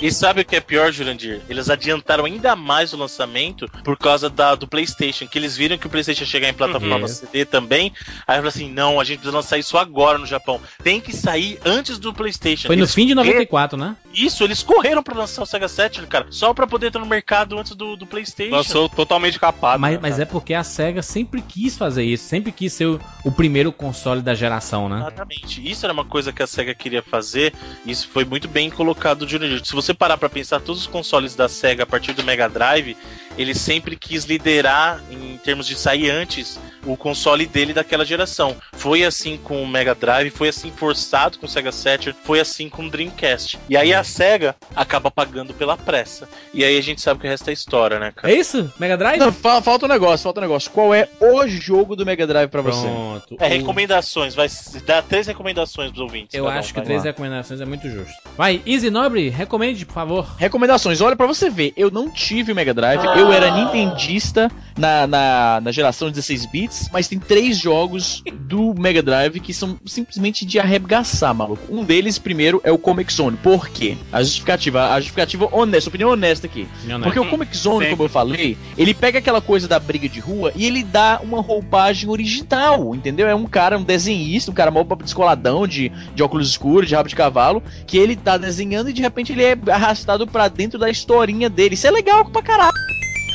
[0.00, 1.42] E sabe o que é pior, Jurandir?
[1.48, 5.86] Eles adiantaram ainda mais o lançamento por causa da, do PlayStation, que eles viram que
[5.86, 7.08] o PlayStation ia chegar em plataforma Uhum.
[7.08, 7.92] CD também.
[8.20, 10.58] Aí falaram assim: não, a gente precisa lançar isso agora no Japão.
[10.82, 12.66] Tem que sair antes do PlayStation.
[12.66, 13.96] Foi no Eles fim de correram- 94, né?
[14.14, 17.58] Isso, eles correram pra lançar o Sega Saturn, cara, só pra poder estar no mercado
[17.58, 18.56] antes do, do PlayStation.
[18.56, 19.78] Lançou totalmente capado.
[19.80, 23.00] Mas, né, mas é porque a SEGA sempre quis fazer isso, sempre quis ser o,
[23.24, 24.96] o primeiro console da geração, né?
[25.00, 25.70] Exatamente.
[25.70, 27.52] Isso era uma coisa que a SEGA queria fazer.
[27.86, 29.60] e Isso foi muito bem colocado, Junior.
[29.64, 32.96] Se você parar pra pensar, todos os consoles da SEGA a partir do Mega Drive,
[33.40, 38.56] ele sempre quis liderar em termos de sair antes o console dele daquela geração.
[38.72, 42.68] Foi assim com o Mega Drive, foi assim forçado com o Sega Saturn, foi assim
[42.68, 43.58] com o Dreamcast.
[43.68, 46.28] E aí a SEGA acaba pagando pela pressa.
[46.54, 48.32] E aí a gente sabe que o resto é história, né, cara?
[48.32, 48.72] É isso?
[48.78, 49.18] Mega Drive?
[49.18, 50.70] Não, fa- falta um negócio, falta um negócio.
[50.70, 52.86] Qual é o jogo do Mega Drive pra você?
[52.86, 53.36] Pronto.
[53.40, 56.34] É, recomendações, vai se- dar três recomendações pros ouvintes.
[56.34, 56.84] Eu um, acho que vai.
[56.86, 58.14] três recomendações é muito justo.
[58.36, 60.34] Vai, Easy Nobre, recomende, por favor.
[60.38, 65.06] Recomendações, olha pra você ver, eu não tive o Mega Drive, eu era nintendista na,
[65.06, 70.46] na, na geração 16 bits, mas tem três jogos do Mega Drive que são simplesmente
[70.46, 71.62] de arregaçar, maluco.
[71.68, 73.36] Um deles, primeiro, é o Comic Zone.
[73.36, 73.96] Por quê?
[74.10, 76.66] A justificativa, a justificativa honesta, opinião honesta aqui.
[77.02, 80.52] Porque o Comic Zone, como eu falei, ele pega aquela coisa da briga de rua
[80.56, 83.28] e ele dá uma roupagem original, entendeu?
[83.28, 87.08] É um cara, um desenhista, um cara mó descoladão, de, de óculos escuros, de rabo
[87.08, 90.88] de cavalo, que ele tá desenhando e de repente ele é arrastado pra dentro da
[90.88, 91.74] historinha dele.
[91.74, 92.79] Isso é legal pra caralho.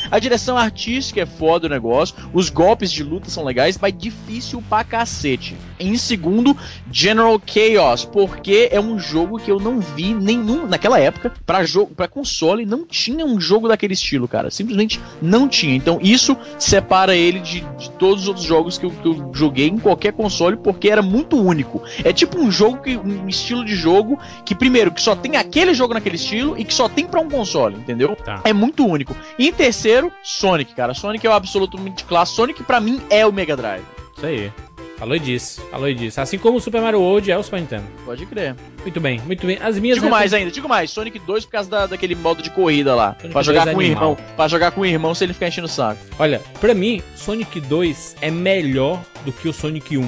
[0.10, 4.64] A direção artística é foda o negócio, os golpes de luta são legais, mas difícil
[4.70, 5.56] pra cacete.
[5.80, 6.56] Em segundo,
[6.92, 11.94] General Chaos, porque é um jogo que eu não vi nenhum naquela época para jogo,
[11.94, 14.50] para console não tinha um jogo daquele estilo, cara.
[14.50, 15.76] Simplesmente não tinha.
[15.76, 19.68] Então isso separa ele de, de todos os outros jogos que eu, que eu joguei
[19.68, 21.82] em qualquer console porque era muito único.
[22.04, 25.74] É tipo um jogo que um estilo de jogo que primeiro que só tem aquele
[25.74, 28.16] jogo naquele estilo e que só tem pra um console, entendeu?
[28.16, 28.42] Tá.
[28.44, 29.16] É muito único.
[29.38, 30.94] E em terceiro, Sonic, cara.
[30.94, 32.38] Sonic é o absolutamente clássico.
[32.38, 33.84] Sonic pra mim é o Mega Drive.
[34.16, 34.52] Isso aí.
[34.98, 36.22] Falou disso, falou disso.
[36.22, 37.84] Assim como o Super Mario World é o Super Nintendo.
[38.06, 38.56] Pode crer.
[38.82, 39.58] Muito bem, muito bem.
[39.62, 40.90] As minhas Digo mais ainda, digo mais.
[40.90, 43.16] Sonic 2 por causa da, daquele modo de corrida lá.
[43.20, 44.18] Sonic Pra 2 jogar é com o irmão.
[44.36, 46.00] Pra jogar com o irmão se ele ficar enchendo o saco.
[46.18, 50.02] Olha, pra mim, Sonic 2 é melhor do que o Sonic 1.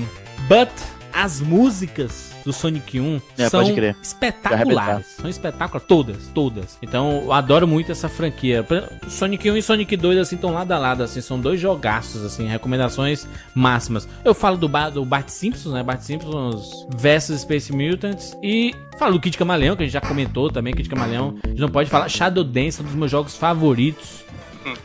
[0.48, 0.70] But
[1.18, 3.62] as músicas do Sonic 1 É, são
[4.02, 5.06] espetaculares.
[5.08, 5.88] São espetaculares.
[5.88, 6.78] Todas, todas.
[6.82, 8.66] Então, eu adoro muito essa franquia.
[9.10, 11.20] Sonic 1 e Sonic 2, assim, estão lado a lado, assim.
[11.22, 12.48] São dois jogaços, assim.
[12.48, 14.08] Recomendações máximas.
[14.24, 15.84] Eu falo do, Ba- do Bart Simpsons, né?
[15.84, 18.38] Bart Simpsons versus Space Mutants.
[18.42, 20.74] E falo do Kid Camaleão, que a gente já comentou também.
[20.74, 21.36] Kid Camaleão.
[21.44, 22.08] A gente não pode falar.
[22.10, 24.24] Shadow Dance, um dos meus jogos favoritos.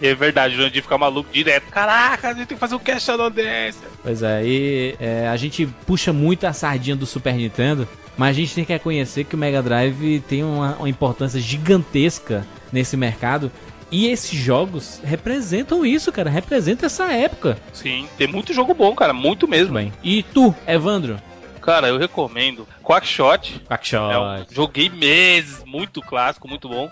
[0.00, 1.64] É verdade, o Jurandir fica maluco direto.
[1.70, 3.78] Caraca, a gente tem que fazer um cast Dance.
[4.02, 8.40] Pois é, e é, a gente puxa muito a sardinha do Super Nintendo, mas a
[8.40, 13.50] gente tem que reconhecer que o Mega Drive tem uma, uma importância gigantesca nesse mercado.
[13.90, 16.30] E esses jogos representam isso, cara.
[16.30, 17.58] Representa essa época.
[17.74, 19.74] Sim, tem muito jogo bom, cara, muito mesmo.
[19.74, 19.92] Bem.
[20.02, 21.20] E tu, Evandro?
[21.62, 23.60] Cara, eu recomendo Quackshot.
[23.66, 24.12] Quackshot.
[24.12, 26.90] É um, joguei meses, muito clássico, muito bom.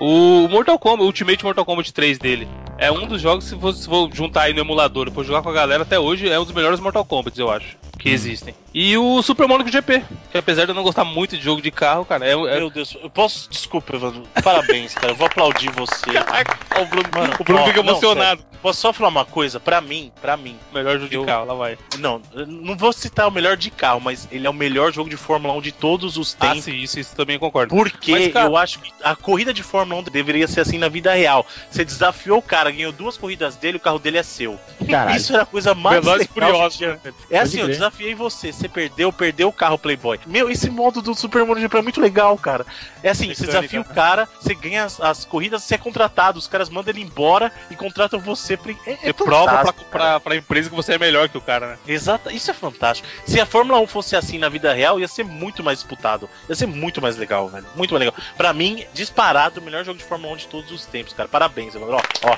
[0.00, 2.48] O Mortal Kombat, o Ultimate Mortal Kombat 3 dele.
[2.78, 5.42] É um dos jogos, se for, se for juntar aí no emulador e for jogar
[5.42, 8.54] com a galera, até hoje é um dos melhores Mortal Kombat, eu acho, que existem.
[8.72, 11.70] E o Super Monaco GP, que apesar de eu não gostar muito de jogo de
[11.70, 13.50] carro, cara, é, é Meu Deus, eu posso.
[13.50, 14.22] Desculpa, Evandro.
[14.42, 15.12] Parabéns, cara.
[15.12, 16.10] Eu vou aplaudir você.
[16.80, 18.47] o Bruno, Mano, o Bruno ó, fica emocionado.
[18.62, 19.60] Posso só falar uma coisa?
[19.60, 20.58] Pra mim, pra mim.
[20.70, 21.78] o melhor jogo Eu- de carro, lá vai.
[21.98, 25.16] Não, não vou citar o melhor de carro, mas ele é o melhor jogo de
[25.16, 26.64] Fórmula 1 de todos os Ah, tempos.
[26.64, 27.74] sim, isso, isso também concordo.
[27.74, 30.88] Porque Mas, cara- eu acho que a corrida de Fórmula 1 deveria ser assim na
[30.88, 31.46] vida real.
[31.70, 34.58] Você desafiou o cara, ganhou duas corridas dele, o carro dele é seu.
[34.88, 35.16] Caralho.
[35.16, 36.98] Isso era a coisa mais Velozes e legal tinha.
[37.30, 40.18] É assim, eu desafiei você, você perdeu, perdeu o carro Playboy.
[40.26, 42.66] Meu, esse modo do Super Mario GP é muito legal, cara.
[43.02, 43.94] É assim, você Mecânica, desafia o né?
[43.94, 47.76] cara, você ganha as, as corridas, você é contratado, os caras mandam ele embora e
[47.76, 48.72] contratam você pra...
[48.86, 51.66] É, é Você prova pra, pra, pra empresa que você é melhor que o cara,
[51.68, 51.78] né?
[51.86, 53.06] Exato, isso é fantástico.
[53.26, 56.28] Se a Fórmula 1 fosse assim na vida real, ia ser muito mais disputado.
[56.48, 57.66] Ia ser muito mais legal, velho.
[57.74, 58.14] Muito mais legal.
[58.36, 61.28] Pra mim, disparado, o melhor jogo de Fórmula 1 de todos os tempos, cara.
[61.28, 61.96] Parabéns, Evandro.
[61.96, 62.36] Ó, ó.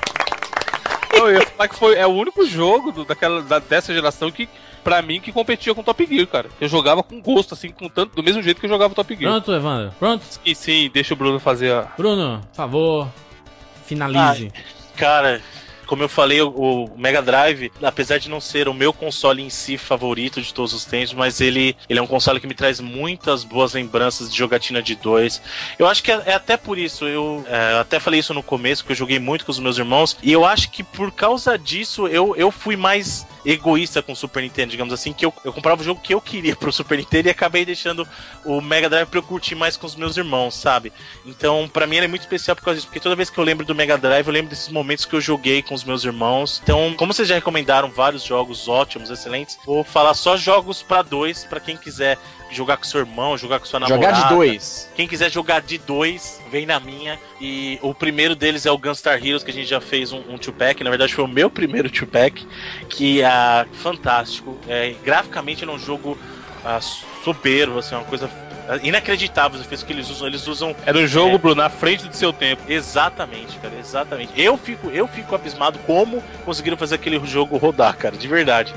[1.13, 4.47] Eu ia falar que foi, é o único jogo do- daquela, da- dessa geração que,
[4.81, 6.49] pra mim, que competia com Top Gear, cara.
[6.59, 9.29] Eu jogava com gosto, assim, com tanto, do mesmo jeito que eu jogava Top Gear.
[9.29, 9.93] Pronto, Evandro?
[9.99, 10.23] Pronto?
[10.45, 11.81] E sim, deixa o Bruno fazer a.
[11.97, 13.07] Bruno, por favor,
[13.85, 14.51] finalize.
[14.95, 15.41] Cara,
[15.91, 19.77] como eu falei, o, Mega Drive, apesar de não ser o meu console em si
[19.77, 23.43] favorito de todos os tempos, mas ele, ele é um console que me traz muitas
[23.43, 25.41] boas lembranças de jogatina de dois.
[25.77, 28.85] Eu acho que é, é até por isso, eu é, até falei isso no começo,
[28.85, 32.07] que eu joguei muito com os meus irmãos, e eu acho que por causa disso
[32.07, 35.81] eu, eu fui mais egoísta com o Super Nintendo, digamos assim, que eu, eu comprava
[35.81, 38.07] o jogo que eu queria pro Super Nintendo e acabei deixando
[38.45, 40.91] o Mega Drive pra eu curtir mais com os meus irmãos, sabe?
[41.25, 43.43] Então, pra mim ele é muito especial por causa disso, porque toda vez que eu
[43.43, 46.61] lembro do Mega Drive, eu lembro desses momentos que eu joguei com os meus irmãos.
[46.63, 51.43] Então, como vocês já recomendaram vários jogos ótimos, excelentes, vou falar só jogos pra dois,
[51.43, 52.17] pra quem quiser
[52.51, 54.15] jogar com seu irmão, jogar com sua namorada.
[54.15, 54.89] Jogar de dois.
[54.95, 57.19] Quem quiser jogar de dois, vem na minha.
[57.39, 60.37] E o primeiro deles é o Gunstar Heroes, que a gente já fez um, um
[60.37, 60.83] two-pack.
[60.83, 62.45] Na verdade, foi o meu primeiro two-pack,
[62.89, 64.57] que é fantástico.
[64.67, 66.17] É, graficamente, ele é um jogo
[66.63, 66.79] ah,
[67.23, 68.29] soberbo, assim, uma coisa
[68.83, 70.27] inacreditável os efeitos que eles usam.
[70.27, 70.75] Eles usam.
[70.85, 72.63] Era um jogo, Bruno, na frente do seu tempo.
[72.67, 74.31] Exatamente, cara, exatamente.
[74.35, 78.73] Eu fico, eu fico abismado como conseguiram fazer aquele jogo rodar, cara, de verdade.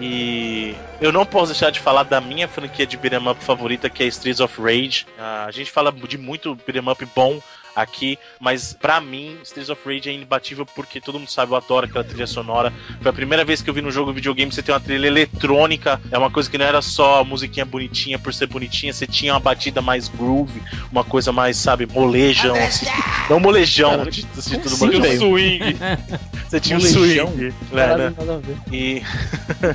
[0.00, 4.02] E eu não posso deixar de falar da minha franquia de beat'em up favorita, que
[4.02, 5.06] é Streets of Rage.
[5.18, 7.40] Ah, a gente fala de muito beat'em up bom
[7.80, 11.86] aqui, mas pra mim, Streets of Rage é imbatível porque todo mundo sabe, eu adoro
[11.86, 12.72] aquela trilha sonora.
[13.00, 16.00] Foi a primeira vez que eu vi no jogo videogame você ter uma trilha eletrônica,
[16.10, 19.40] é uma coisa que não era só musiquinha bonitinha por ser bonitinha, você tinha uma
[19.40, 20.60] batida mais groove,
[20.90, 22.56] uma coisa mais, sabe, molejão.
[22.56, 22.86] Assim.
[23.30, 25.18] Não molejão, de, de tudo Sim, molejão.
[25.18, 25.76] swing.
[26.48, 27.52] Você tinha um swing.
[27.70, 28.14] Né, né?
[28.16, 28.56] nada a ver.
[28.72, 29.02] E.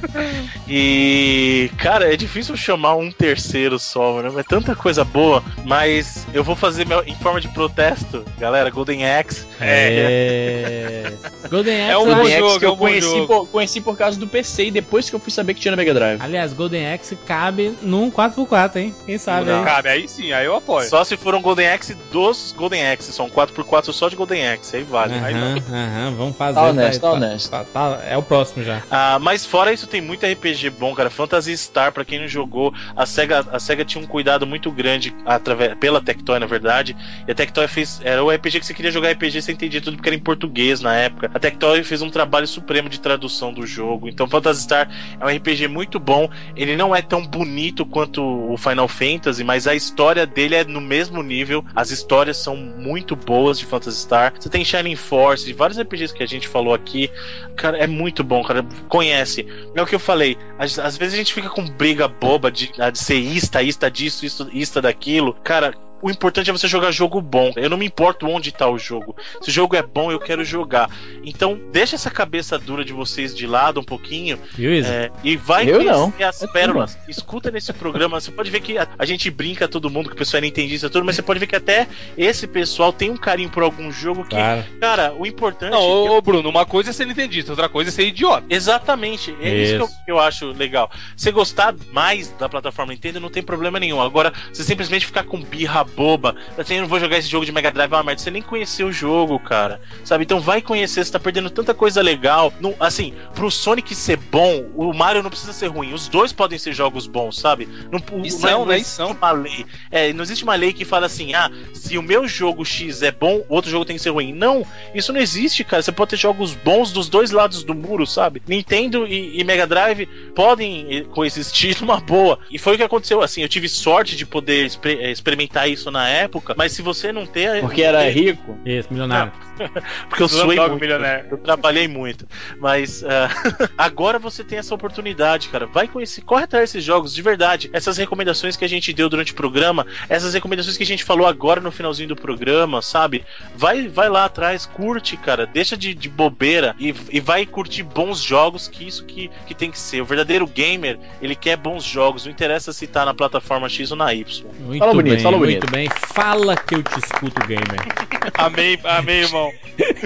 [0.67, 1.71] e.
[1.77, 4.31] Cara, é difícil chamar um terceiro só, né?
[4.39, 7.92] É tanta coisa boa, mas eu vou fazer meu, em forma de protesto,
[8.39, 8.69] galera.
[8.69, 9.45] Golden Axe.
[9.61, 11.11] É.
[11.49, 11.91] Golden Axe.
[11.91, 13.27] É um bom jogo, que é um eu bom conheci jogo.
[13.27, 15.77] por, conheci por causa do PC e depois que eu fui saber que tinha no
[15.77, 16.21] Mega Drive.
[16.21, 18.95] Aliás, Golden Axe cabe num 4x4, hein?
[19.05, 19.59] Quem sabe Não.
[19.59, 19.65] aí?
[19.65, 20.87] Cabe, aí sim, aí eu apoio.
[20.89, 23.11] Só se for um Golden Axe dos Golden Axe.
[23.11, 24.77] São 4x4 só de Golden Axe.
[24.77, 25.13] Aí vale.
[25.13, 25.57] Aí não.
[25.57, 26.55] Aham, aham, vamos fazer.
[26.55, 27.49] Tá honesto, vai- tá honesto.
[27.49, 28.81] tá- tá- é o próximo já.
[28.89, 31.09] Ah, mas fora isso, tem muito RPG bom, cara.
[31.09, 35.13] Phantasy Star, pra quem não jogou, a SEGA, a SEGA tinha um cuidado muito grande
[35.25, 36.95] através, pela Tectoy, na verdade.
[37.27, 37.99] E a Tectoy fez.
[38.03, 40.81] Era o RPG que você queria jogar RPG, você entendia tudo porque era em português
[40.81, 41.31] na época.
[41.33, 44.07] A Tectoy fez um trabalho supremo de tradução do jogo.
[44.07, 44.89] Então, Phantasy Star
[45.19, 46.29] é um RPG muito bom.
[46.55, 50.79] Ele não é tão bonito quanto o Final Fantasy, mas a história dele é no
[50.79, 51.65] mesmo nível.
[51.75, 54.33] As histórias são muito boas de Phantasy Star.
[54.39, 57.09] Você tem Shining Force, de vários RPGs que a gente falou aqui.
[57.55, 58.63] Cara, é muito bom, cara.
[58.87, 59.45] Conhece.
[59.75, 60.37] É o que eu falei.
[60.57, 63.89] Às, às vezes a gente fica com briga boba de, ah, de ser ista, ista
[63.89, 65.33] disso, ista daquilo.
[65.43, 65.73] Cara.
[66.03, 67.51] O importante é você jogar jogo bom.
[67.55, 69.15] Eu não me importo onde tá o jogo.
[69.41, 70.89] Se o jogo é bom, eu quero jogar.
[71.23, 74.37] Então, deixa essa cabeça dura de vocês de lado um pouquinho
[74.85, 76.13] é, e vai Eu não.
[76.21, 76.97] as É pérolas.
[77.07, 78.19] Escuta nesse programa.
[78.19, 80.89] Você pode ver que a, a gente brinca todo mundo, que o pessoal é nintendista
[80.89, 84.23] tudo, mas você pode ver que até esse pessoal tem um carinho por algum jogo
[84.23, 84.63] que, Claro.
[84.81, 85.71] cara, o importante.
[85.71, 88.45] Não, ô, ô, Bruno, uma coisa é ser nintendista, outra coisa é ser idiota.
[88.49, 89.95] Exatamente, é isso, que, eu, Isso.
[90.05, 90.91] que eu acho legal.
[91.15, 94.01] Você gostar mais da plataforma Nintendo não tem problema nenhum.
[94.01, 97.51] Agora, você simplesmente ficar com birra boba, assim, eu não vou jogar esse jogo de
[97.51, 98.21] Mega Drive, é uma merda.
[98.21, 99.79] Você nem conheceu o jogo, cara.
[100.03, 100.23] Sabe?
[100.23, 102.53] Então vai conhecer, você tá perdendo tanta coisa legal.
[102.59, 105.93] Não, assim, pro Sonic ser bom, o Mario não precisa ser ruim.
[105.93, 107.67] Os dois podem ser jogos bons, sabe?
[107.91, 108.77] Não, o- E são, não né?
[108.77, 109.65] Existe uma lei.
[109.91, 113.11] É, não existe uma lei que fala assim: ah, se o meu jogo X é
[113.11, 114.33] bom, o outro jogo tem que ser ruim.
[114.33, 115.81] Não, isso não existe, cara.
[115.81, 118.41] Você pode ter jogos bons dos dois lados do muro, sabe?
[118.47, 122.39] Nintendo e, e Mega Drive podem eh, coexistir numa boa.
[122.49, 123.21] E foi o que aconteceu.
[123.21, 127.11] Assim, eu tive sorte de poder exper- eh, experimentar isso na época, mas se você
[127.11, 127.61] não ter.
[127.61, 128.57] Porque era rico.
[128.65, 129.31] Isso, milionário.
[130.09, 130.81] Porque eu suei Slumdog muito.
[130.81, 131.27] Millionaire.
[131.29, 132.27] Eu trabalhei muito.
[132.59, 133.29] Mas ah,
[133.77, 135.65] agora você tem essa oportunidade, cara.
[135.65, 137.69] Vai conhecer, corre atrás desses jogos, de verdade.
[137.73, 141.27] Essas recomendações que a gente deu durante o programa, essas recomendações que a gente falou
[141.27, 143.25] agora no finalzinho do programa, sabe?
[143.55, 145.45] Vai, vai lá atrás, curte, cara.
[145.45, 149.71] Deixa de, de bobeira e, e vai curtir bons jogos, que isso que, que tem
[149.71, 150.01] que ser.
[150.01, 152.25] O verdadeiro gamer, ele quer bons jogos.
[152.25, 154.45] Não interessa se tá na plataforma X ou na Y.
[154.59, 155.71] Muito Fala bonito, bem, fala muito bonito.
[155.71, 155.89] bem.
[156.13, 158.13] Fala que eu te escuto, gamer.
[158.35, 159.42] Amém, amém, irmão.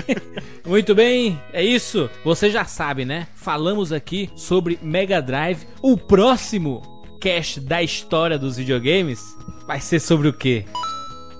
[0.65, 2.09] Muito bem, é isso.
[2.23, 3.27] Você já sabe, né?
[3.35, 5.67] Falamos aqui sobre Mega Drive.
[5.81, 6.81] O próximo
[7.19, 9.35] cast da história dos videogames
[9.65, 10.65] vai ser sobre o quê?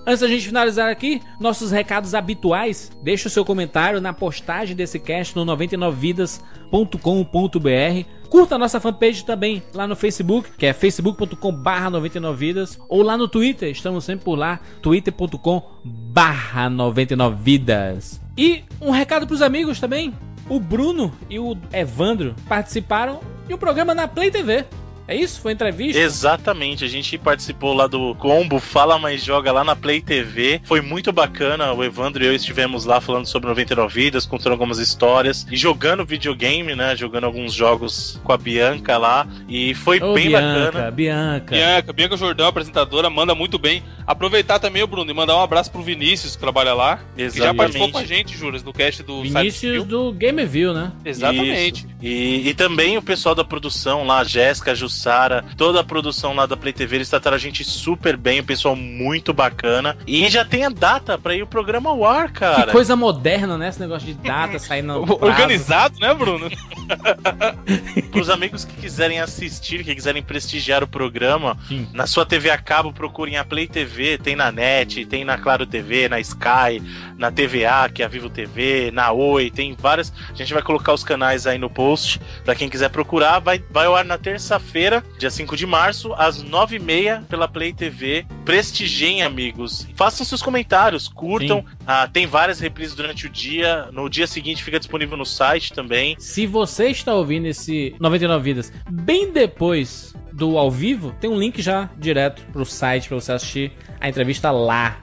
[0.06, 2.90] Antes da gente finalizar aqui, nossos recados habituais.
[3.02, 8.17] Deixa o seu comentário na postagem desse cast no 99vidas.com.br.
[8.30, 12.78] Curta a nossa fanpage também lá no Facebook, que é facebook.com barra 99vidas.
[12.88, 18.20] Ou lá no Twitter, estamos sempre por lá, twitter.com barra 99vidas.
[18.36, 20.14] E um recado pros amigos também.
[20.48, 24.64] O Bruno e o Evandro participaram de um programa na Play TV.
[25.08, 25.40] É isso?
[25.40, 25.98] Foi entrevista?
[25.98, 30.60] Exatamente, a gente participou lá do combo Fala Mais Joga lá na Play TV.
[30.64, 31.72] Foi muito bacana.
[31.72, 36.04] O Evandro e eu estivemos lá falando sobre 99 vidas, contando algumas histórias e jogando
[36.04, 36.94] videogame, né?
[36.94, 39.26] Jogando alguns jogos com a Bianca lá.
[39.48, 40.90] E foi Ô, bem Bianca, bacana.
[40.90, 41.54] Bianca.
[41.54, 43.82] Bianca, Bianca Jordão, apresentadora, manda muito bem.
[44.06, 46.96] Aproveitar também, Bruno, e mandar um abraço pro Vinícius, que trabalha lá.
[47.14, 47.56] Que já Exatamente.
[47.56, 50.92] participou com a gente, Juras, no cast do Vinícius do Gameville, né?
[51.02, 51.86] Exatamente.
[52.00, 56.34] E, e também o pessoal da produção lá, a Jéssica, a Jussara, toda a produção
[56.34, 59.96] lá da Play TV, eles trataram a gente super bem, o pessoal muito bacana.
[60.06, 62.66] E já tem a data pra ir o programa ao ar, cara.
[62.66, 63.68] Que coisa moderna, né?
[63.68, 65.02] Esse negócio de data saindo.
[65.22, 66.50] Organizado, né, Bruno?
[68.10, 71.86] Para os amigos que quiserem assistir, que quiserem prestigiar o programa, Sim.
[71.92, 75.66] na sua TV a cabo, procurem a Play TV, tem na NET, tem na Claro
[75.66, 76.82] TV, na Sky,
[77.16, 80.12] na TVA, que é a Vivo TV, na Oi, tem várias.
[80.30, 83.38] A gente vai colocar os canais aí no post para quem quiser procurar.
[83.38, 84.87] Vai, vai ao ar na terça-feira,
[85.18, 88.26] dia 5 de março, às 9h30 pela Play TV.
[88.44, 89.86] Prestigiem, amigos.
[89.94, 91.64] Façam seus comentários, curtam.
[91.86, 93.88] Ah, tem várias reprises durante o dia.
[93.92, 96.16] No dia seguinte fica disponível no site também.
[96.18, 101.60] Se você está ouvindo esse 99 Vidas bem depois do ao vivo, tem um link
[101.60, 104.98] já direto pro site pra você assistir a entrevista lá.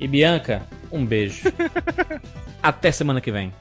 [0.00, 1.42] E Bianca, um beijo.
[2.62, 3.52] Até semana que vem.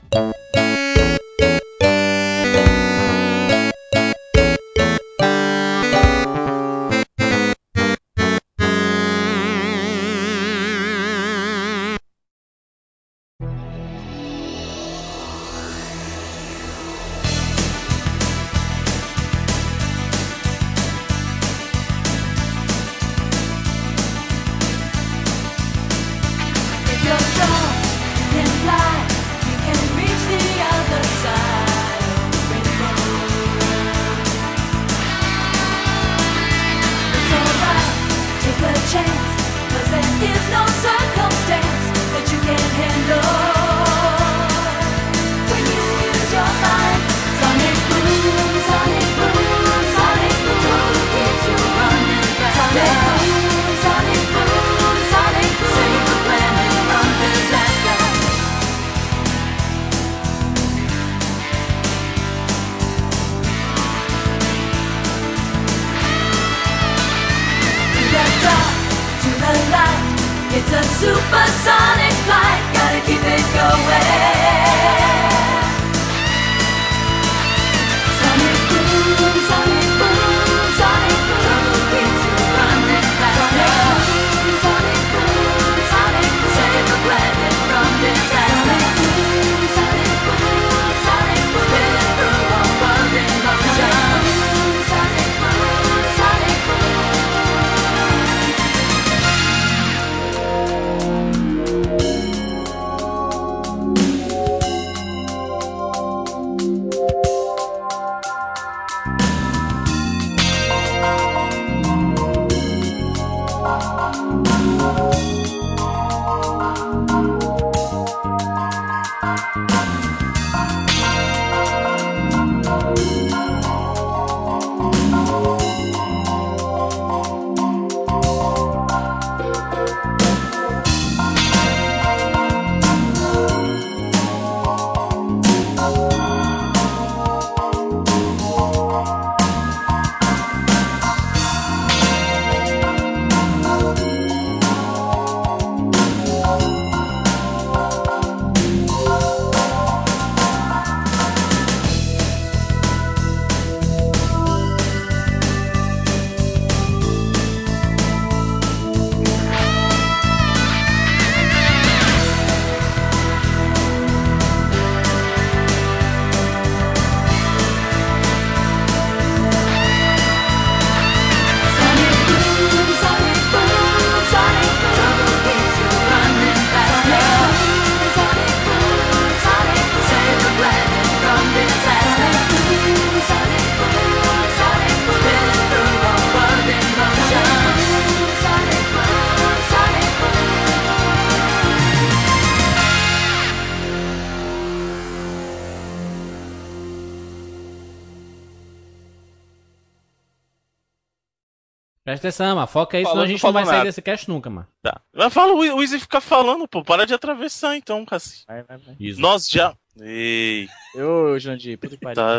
[202.19, 202.67] Presta atenção, mano.
[202.67, 203.89] Foca aí, senão a gente não não vai falou sair nada.
[203.89, 204.67] desse cast nunca, mano.
[204.81, 205.01] Tá.
[205.13, 206.83] Mas fala, o Izzy fica falando, pô.
[206.83, 208.43] Para de atravessar então, Cassi.
[208.47, 208.95] Vai, vai, vai.
[208.99, 209.19] Isso.
[209.19, 209.75] Nós já.
[209.99, 212.15] Ei, Ô, Jandir, puta que pariu.
[212.15, 212.33] tá.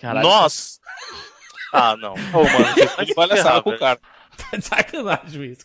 [0.00, 0.80] Caralho, Nós.
[1.72, 2.12] Ah, não.
[2.12, 3.98] Ô, mano, você tá de palhaçada com o cara.
[4.36, 5.64] Tá de sacanagem isso.